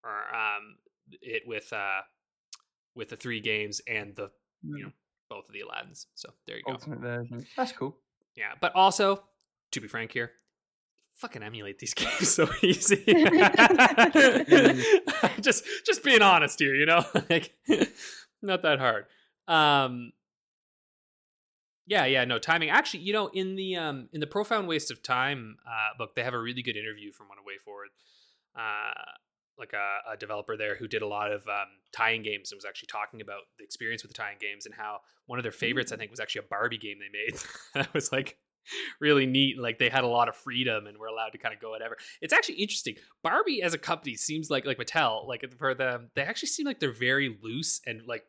[0.03, 0.77] or um,
[1.21, 2.01] it with uh,
[2.95, 4.31] with the three games and the
[4.63, 4.91] you know
[5.29, 6.07] both of the Aladdins.
[6.15, 6.73] So there you go.
[6.73, 7.45] ultimate version.
[7.55, 7.97] That's cool.
[8.35, 9.23] Yeah, but also,
[9.71, 10.31] to be frank here,
[11.15, 13.03] fucking emulate these games so easy.
[15.41, 17.03] just just being honest here, you know?
[17.29, 17.53] like
[18.41, 19.05] not that hard.
[19.47, 20.11] Um
[21.87, 22.69] yeah, yeah, no timing.
[22.69, 26.23] Actually, you know, in the um in the profound waste of time uh book, they
[26.23, 28.59] have a really good interview from One WayForward.
[28.59, 28.93] Uh
[29.57, 32.65] like a, a developer there who did a lot of um, tie-in games and was
[32.65, 35.91] actually talking about the experience with the tie-in games and how one of their favorites,
[35.91, 37.39] I think, was actually a Barbie game they made.
[37.75, 38.37] that was like
[38.99, 39.59] really neat.
[39.59, 41.97] Like they had a lot of freedom and were allowed to kind of go whatever.
[42.21, 42.95] It's actually interesting.
[43.23, 46.79] Barbie as a company seems like like Mattel, like for them, they actually seem like
[46.79, 48.23] they're very loose and like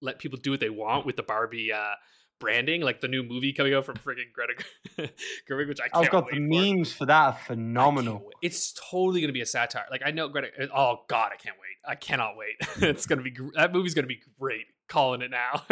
[0.00, 1.94] let people do what they want with the Barbie uh
[2.40, 4.54] branding, like the new movie coming out from friggin' Greta
[5.48, 6.74] Gerwig, which I can't I've got wait the for.
[6.76, 8.28] memes for that are phenomenal.
[8.42, 9.84] It's totally going to be a satire.
[9.90, 10.48] Like I know Greta.
[10.74, 11.76] Oh God, I can't wait.
[11.86, 12.54] I cannot wait.
[12.88, 14.66] it's going to be that movie's going to be great.
[14.88, 15.62] calling it now.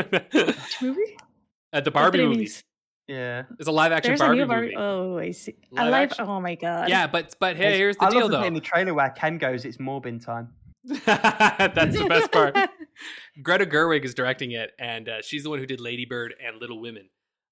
[0.81, 1.17] Movie?
[1.73, 2.41] uh, the What Barbie movie.
[2.43, 2.63] miss?
[3.09, 3.43] Yeah.
[3.59, 4.67] It's a live action There's a Barbie Barbie.
[4.69, 4.77] movie.
[4.79, 5.57] Oh, I see.
[5.71, 6.11] Live a live.
[6.13, 6.25] action.
[6.29, 6.89] Oh my god.
[6.89, 8.43] Yeah, but but hey, It's- here's the I deal love though.
[8.45, 10.51] in the trailer where Ken goes, "It's Morbin time."
[11.07, 12.57] That's the best part.
[13.43, 16.59] Greta Gerwig is directing it, and uh, she's the one who did Lady Bird and
[16.61, 17.09] Little Women.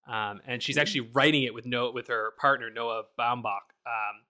[0.09, 3.70] Um, and she's actually writing it with no with her partner Noah Baumbach.
[3.86, 4.24] Um,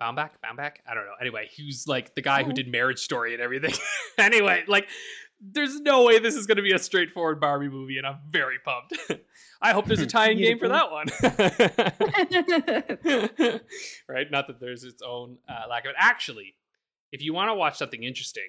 [0.00, 1.14] Baumbach, Baumbach, I don't know.
[1.20, 2.54] Anyway, he was like the guy who Oh.
[2.54, 3.72] did Marriage Story and everything.
[4.18, 4.88] anyway, like
[5.40, 8.58] there's no way this is going to be a straightforward Barbie movie, and I'm very
[8.64, 8.96] pumped.
[9.60, 11.06] I hope there's a tie-in game for that one.
[14.08, 14.30] right?
[14.30, 15.96] Not that there's its own uh, lack of it.
[15.98, 16.54] Actually,
[17.12, 18.48] if you want to watch something interesting,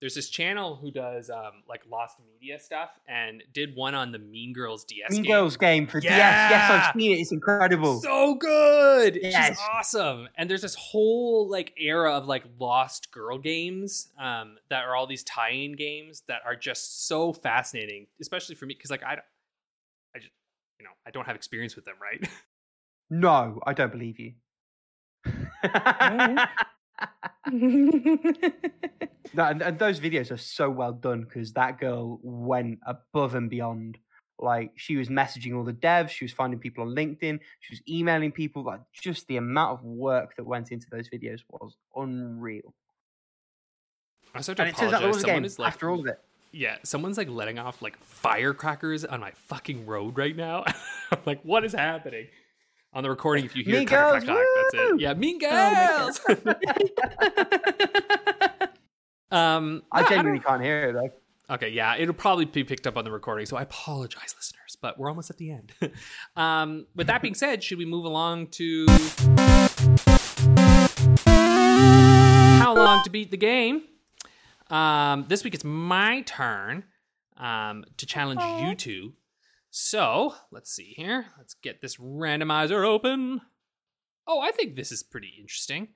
[0.00, 4.18] there's this channel who does um, like lost media stuff and did one on the
[4.18, 5.32] Mean Girls DS Mean game.
[5.32, 6.10] Girls game for DS.
[6.10, 6.50] Yeah!
[6.50, 7.20] Yes, I've seen it.
[7.20, 8.00] It's incredible.
[8.02, 9.18] So good.
[9.22, 9.48] Yes.
[9.48, 10.28] She's awesome.
[10.36, 15.06] And there's this whole like era of like lost girl games um, that are all
[15.06, 19.24] these tie-in games that are just so fascinating, especially for me because like I, don't-
[20.14, 20.32] I just
[20.78, 22.28] you know I don't have experience with them, right?
[23.10, 24.34] no, I don't believe you.
[29.32, 33.50] No, and, and those videos are so well done because that girl went above and
[33.50, 33.98] beyond.
[34.38, 37.80] Like she was messaging all the devs, she was finding people on LinkedIn, she was
[37.88, 38.64] emailing people.
[38.64, 42.74] Like just the amount of work that went into those videos was unreal.
[44.34, 45.14] I also have to And it turns out there apologize.
[45.14, 46.18] was a Someone game is like after all of it.
[46.52, 50.64] Yeah, someone's like letting off like firecrackers on my fucking road right now.
[51.12, 52.26] I'm like, what is happening?
[52.94, 55.00] On the recording, if you hear Mean clack, clack, Girls, clack, that's it.
[55.00, 56.28] Yeah, mean Oh girls.
[59.32, 61.10] um, I no, genuinely don't- can't hear it though.
[61.56, 64.96] Okay, yeah, it'll probably be picked up on the recording, so I apologize, listeners, but
[64.98, 65.72] we're almost at the end.
[66.36, 68.86] um, with that being said, should we move along to
[71.26, 73.82] how long to beat the game?
[74.70, 76.84] Um, this week it's my turn
[77.36, 79.12] um, to challenge you two.
[79.76, 81.26] So let's see here.
[81.36, 83.40] Let's get this randomizer open.
[84.24, 85.88] Oh, I think this is pretty interesting.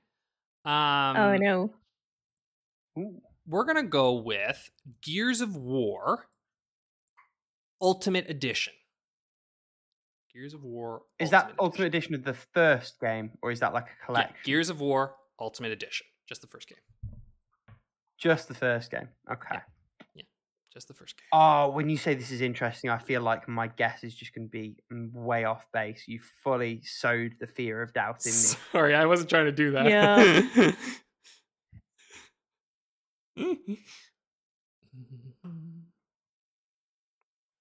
[0.64, 1.70] Um, oh no.
[2.98, 3.22] Ooh.
[3.46, 4.68] we're gonna go with
[5.00, 6.26] Gears of War
[7.80, 8.72] Ultimate Edition.
[10.34, 11.02] Gears of War.
[11.20, 11.56] Is that Edition.
[11.60, 14.30] Ultimate Edition of the first game, or is that like a Yeah.
[14.42, 16.08] Gears of War Ultimate Edition.
[16.28, 16.78] Just the first game.
[18.18, 19.10] Just the first game.
[19.30, 19.58] Okay.
[20.78, 21.26] Just the first game.
[21.32, 24.46] Oh, when you say this is interesting, I feel like my guess is just going
[24.46, 26.04] to be mm, way off base.
[26.06, 28.36] You fully sowed the fear of doubt in me.
[28.70, 29.88] Sorry, I wasn't trying to do that.
[29.88, 30.70] Yeah.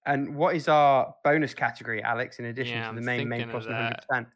[0.06, 3.40] And what is our bonus category, Alex, in addition Yeah, to I'm the main main
[3.40, 3.74] thinking of plus
[4.10, 4.26] 100%?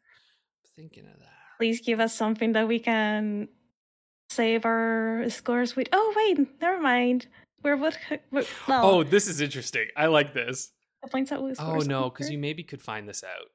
[0.75, 1.29] Thinking of that.
[1.57, 3.47] Please give us something that we can
[4.29, 5.87] save our scores with.
[5.91, 7.27] Oh wait, never mind.
[7.63, 7.97] We're what?
[8.31, 9.87] we're- Oh, this is interesting.
[9.95, 10.71] I like this.
[11.01, 13.49] the points that we Oh no, because you maybe could find this out.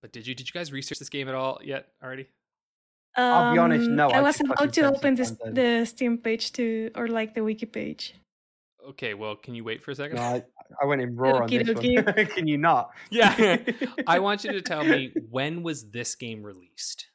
[0.00, 2.26] But did you did you guys research this game at all yet already?
[3.16, 6.16] I'll be honest, Um, no, I I was just about to open this, the Steam
[6.18, 8.14] page to, or like the wiki page.
[8.88, 10.16] Okay, well, can you wait for a second?
[10.16, 10.44] No, I,
[10.80, 12.26] I went in raw on Okie this one.
[12.34, 12.92] Can you not?
[13.10, 13.58] Yeah.
[14.06, 17.09] I want you to tell me when was this game released?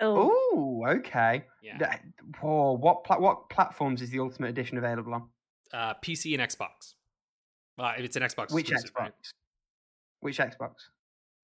[0.00, 1.44] Oh, okay.
[1.62, 1.78] Yeah.
[1.78, 2.02] That-
[2.40, 5.28] Whoa, what pla- what platforms is the Ultimate Edition available on?
[5.72, 6.94] Uh, PC and Xbox.
[7.78, 8.52] Uh, it's an Xbox.
[8.52, 8.94] Which Xbox?
[8.98, 9.12] right?
[10.20, 10.72] Which Xbox?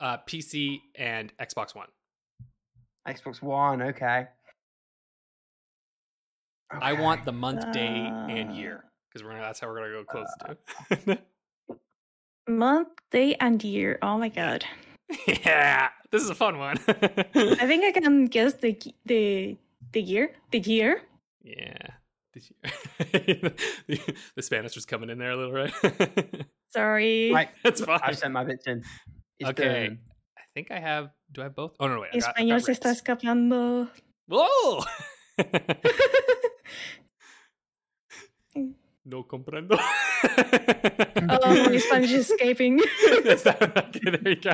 [0.01, 1.89] Uh, PC and Xbox One.
[3.09, 3.83] Xbox One.
[3.83, 4.29] Okay.
[6.81, 9.43] I want the month, day, and year because we're gonna.
[9.43, 11.19] That's how we're gonna go close to.
[12.49, 13.99] month, day, and year.
[14.03, 14.65] Oh my god.
[15.27, 16.79] yeah, this is a fun one.
[16.89, 19.57] I think I can guess the the
[19.93, 20.33] the year.
[20.51, 21.03] The year.
[21.43, 21.77] yeah.
[22.33, 22.73] This year.
[23.89, 25.73] the, the Spanish was coming in there a little, right?
[26.69, 27.33] Sorry.
[27.33, 27.49] Right.
[27.65, 27.99] That's fine.
[28.05, 28.85] I've sent my bits in.
[29.41, 29.89] It's Okay.
[29.89, 29.99] done.
[30.39, 31.11] I think I have.
[31.33, 31.75] Do I have both?
[31.81, 32.11] Oh no, wait.
[32.15, 33.89] I got, I Español got se está escapando.
[34.29, 34.85] Whoa!
[39.11, 39.77] No comprendo.
[41.31, 42.81] oh, my Spanish is escaping.
[42.81, 44.53] Is that- okay, there you go.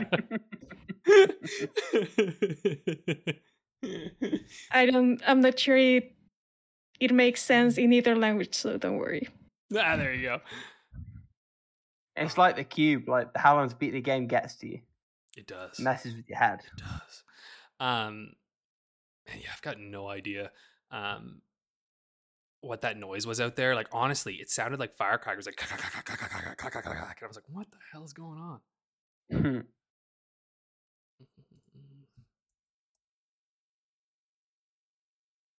[4.72, 5.20] I don't.
[5.26, 6.14] I'm not sure it,
[6.98, 9.28] it makes sense in either language, so don't worry.
[9.76, 10.40] ah, there you go.
[12.16, 13.08] It's like the cube.
[13.08, 14.80] Like how long to beat the game gets to you,
[15.36, 15.78] It does.
[15.78, 16.60] messes with your head.
[16.64, 17.22] It does.
[17.78, 18.32] Um,
[19.28, 20.50] yeah, I've got no idea.
[20.90, 21.42] Um,
[22.66, 23.74] what that noise was out there.
[23.74, 25.46] Like honestly, it sounded like firecrackers.
[25.46, 28.60] Like and I was like, what the hell is going
[29.32, 29.64] on?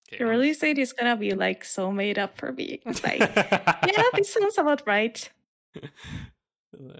[0.09, 2.79] Okay, The release date is gonna be like so made up for me.
[2.85, 5.29] It's like, yeah, this sounds about right.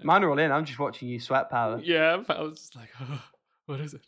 [0.02, 0.52] Mine are all in.
[0.52, 1.80] I'm just watching you sweat, Paolo.
[1.82, 3.22] Yeah, I was just like, oh,
[3.66, 4.02] what is it?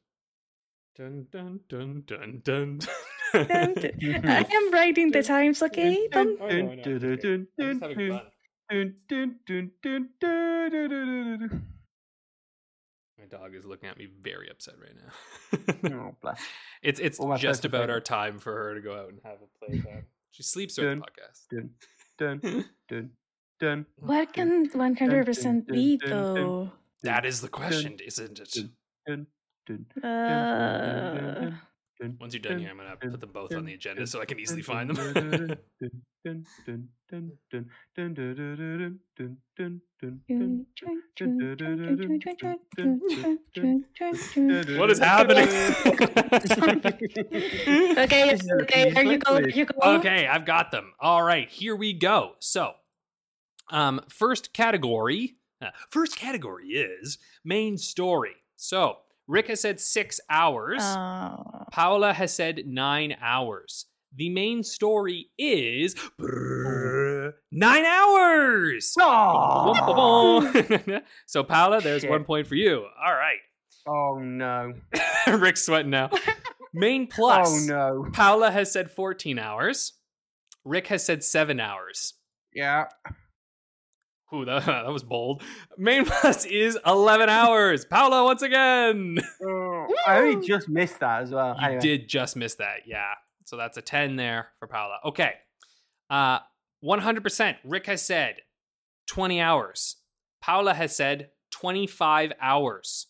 [0.97, 2.81] Dun dun dun dun dun.
[3.33, 6.09] I am writing the times like a
[13.19, 14.97] my dog is looking at me very upset right
[15.83, 16.17] now.
[16.83, 20.07] it's it's just about our time for her to go out and have a playtime.
[20.33, 21.71] she sleeps during the podcast.
[22.19, 23.11] Dun, dun,
[23.61, 26.73] dun, what can one hundred percent be though?
[27.03, 28.57] That is the question, isn't it?
[30.03, 31.51] Uh...
[32.19, 34.41] Once you're done here, I'm gonna put them both on the agenda so I can
[34.41, 35.59] easily find them.
[44.79, 45.49] what is happening?
[47.99, 49.39] okay, okay, there you go.
[49.39, 49.67] You.
[49.83, 50.95] Okay, I've got them.
[51.01, 52.33] All right, here we go.
[52.39, 52.73] So,
[53.71, 55.37] um, first category.
[55.61, 58.37] Uh, first category is main story.
[58.57, 59.01] So,
[59.31, 60.83] Rick has said six hours.
[60.83, 61.65] Oh.
[61.71, 63.87] Paola has said nine hours.
[64.13, 68.93] The main story is brrr, nine hours.
[68.99, 70.53] Oh,
[71.27, 72.11] so, Paola, there's Shit.
[72.11, 72.85] one point for you.
[73.01, 73.39] All right.
[73.87, 74.73] oh no.
[75.29, 76.11] Rick's sweating now.
[76.75, 77.49] Main plus.
[77.49, 78.11] Oh no.
[78.13, 79.93] Paola has said 14 hours.
[80.65, 82.15] Rick has said seven hours.
[82.53, 82.87] Yeah.
[84.33, 85.43] Ooh, that, that was bold.
[85.77, 87.85] Main plus is 11 hours.
[87.85, 89.19] Paola, once again.
[89.45, 91.57] Oh, I only just missed that as well.
[91.59, 91.81] You Anyway.
[91.81, 92.81] did just miss that.
[92.87, 93.13] Yeah.
[93.47, 94.99] So that's a 10 there for Paola.
[95.07, 95.33] Okay.
[96.09, 96.39] Uh,
[96.85, 97.57] 100%.
[97.65, 98.37] Rick has said
[99.09, 99.97] 20 hours.
[100.41, 103.07] Paola has said 25 hours.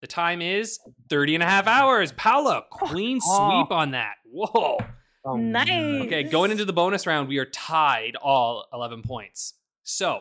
[0.00, 0.78] The time is
[1.10, 2.12] 30 and a half hours.
[2.12, 3.62] Paola, clean Oh.
[3.64, 4.14] sweep on that.
[4.24, 4.78] Whoa.
[5.24, 6.04] Oh, Nice.
[6.06, 9.54] Okay, going into the bonus round, we are tied all 11 points.
[9.82, 10.20] So,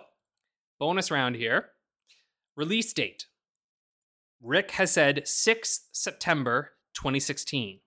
[0.80, 1.70] bonus round here.
[2.56, 3.26] Release date.
[4.42, 7.80] Rick has said 6th September 2016.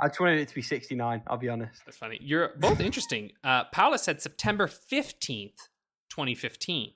[0.00, 1.82] I just wanted it to be 69, I'll be honest.
[1.84, 2.18] That's funny.
[2.22, 3.32] You're both interesting.
[3.42, 5.68] Uh, Paula said September 15th,
[6.10, 6.92] 2015.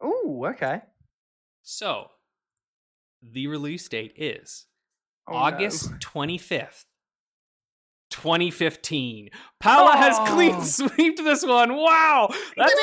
[0.00, 0.82] Oh, okay.
[1.62, 2.10] So,
[3.22, 4.66] the release date is
[5.26, 5.38] Oh, no.
[5.38, 6.84] August 25th,
[8.14, 9.30] 2015.
[9.60, 11.74] Paula has clean sweeped this one.
[11.74, 12.28] Wow.
[12.56, 12.74] That's,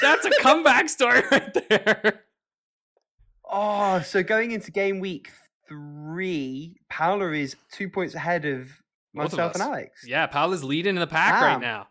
[0.00, 2.24] that's a comeback story right there.
[3.44, 5.30] Oh, so going into game week
[5.68, 8.68] three, Paula is two points ahead of
[9.14, 9.62] Both of myself and.
[9.62, 10.04] Alex.
[10.06, 11.88] Yeah, Paula's leading in the pack right now.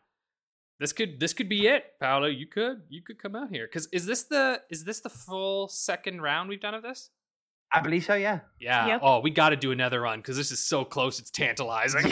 [0.79, 2.29] This could this could be it, Paula.
[2.29, 5.67] You could you could come out here because is this the is this the full
[5.67, 7.09] second round we've done of this?
[7.71, 8.39] I believe so, yeah.
[8.59, 8.87] Yeah.
[8.87, 8.99] Yep.
[9.03, 11.19] Oh, we got to do another run because this is so close.
[11.19, 12.05] It's tantalizing.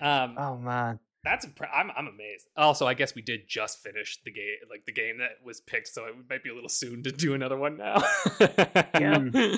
[0.00, 0.98] um, Oh, man.
[1.22, 2.46] that's impre- I'm I'm amazed.
[2.56, 5.88] Also, I guess we did just finish the game, like the game that was picked,
[5.88, 8.02] so it might be a little soon to do another one now.
[9.00, 9.56] Yeah.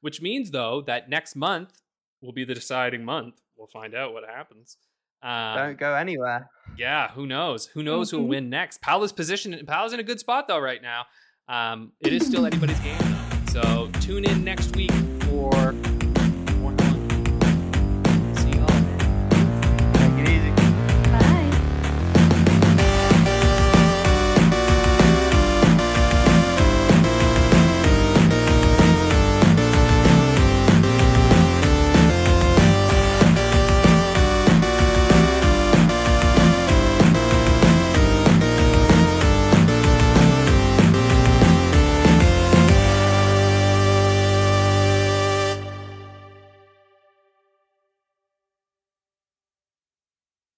[0.00, 1.80] Which means though that next month
[2.20, 3.40] will be the deciding month.
[3.56, 4.76] We'll find out what happens.
[5.22, 6.50] Um, Don't go anywhere.
[6.76, 7.66] yeah, who knows?
[7.68, 8.28] Who knows who'll Mhm.
[8.28, 8.82] win next?
[8.82, 9.58] Paola's position.
[9.66, 11.06] Paola's in a good spot though right now.
[11.48, 13.52] Um, it is still anybody's game though.
[13.52, 15.72] So tune in next week for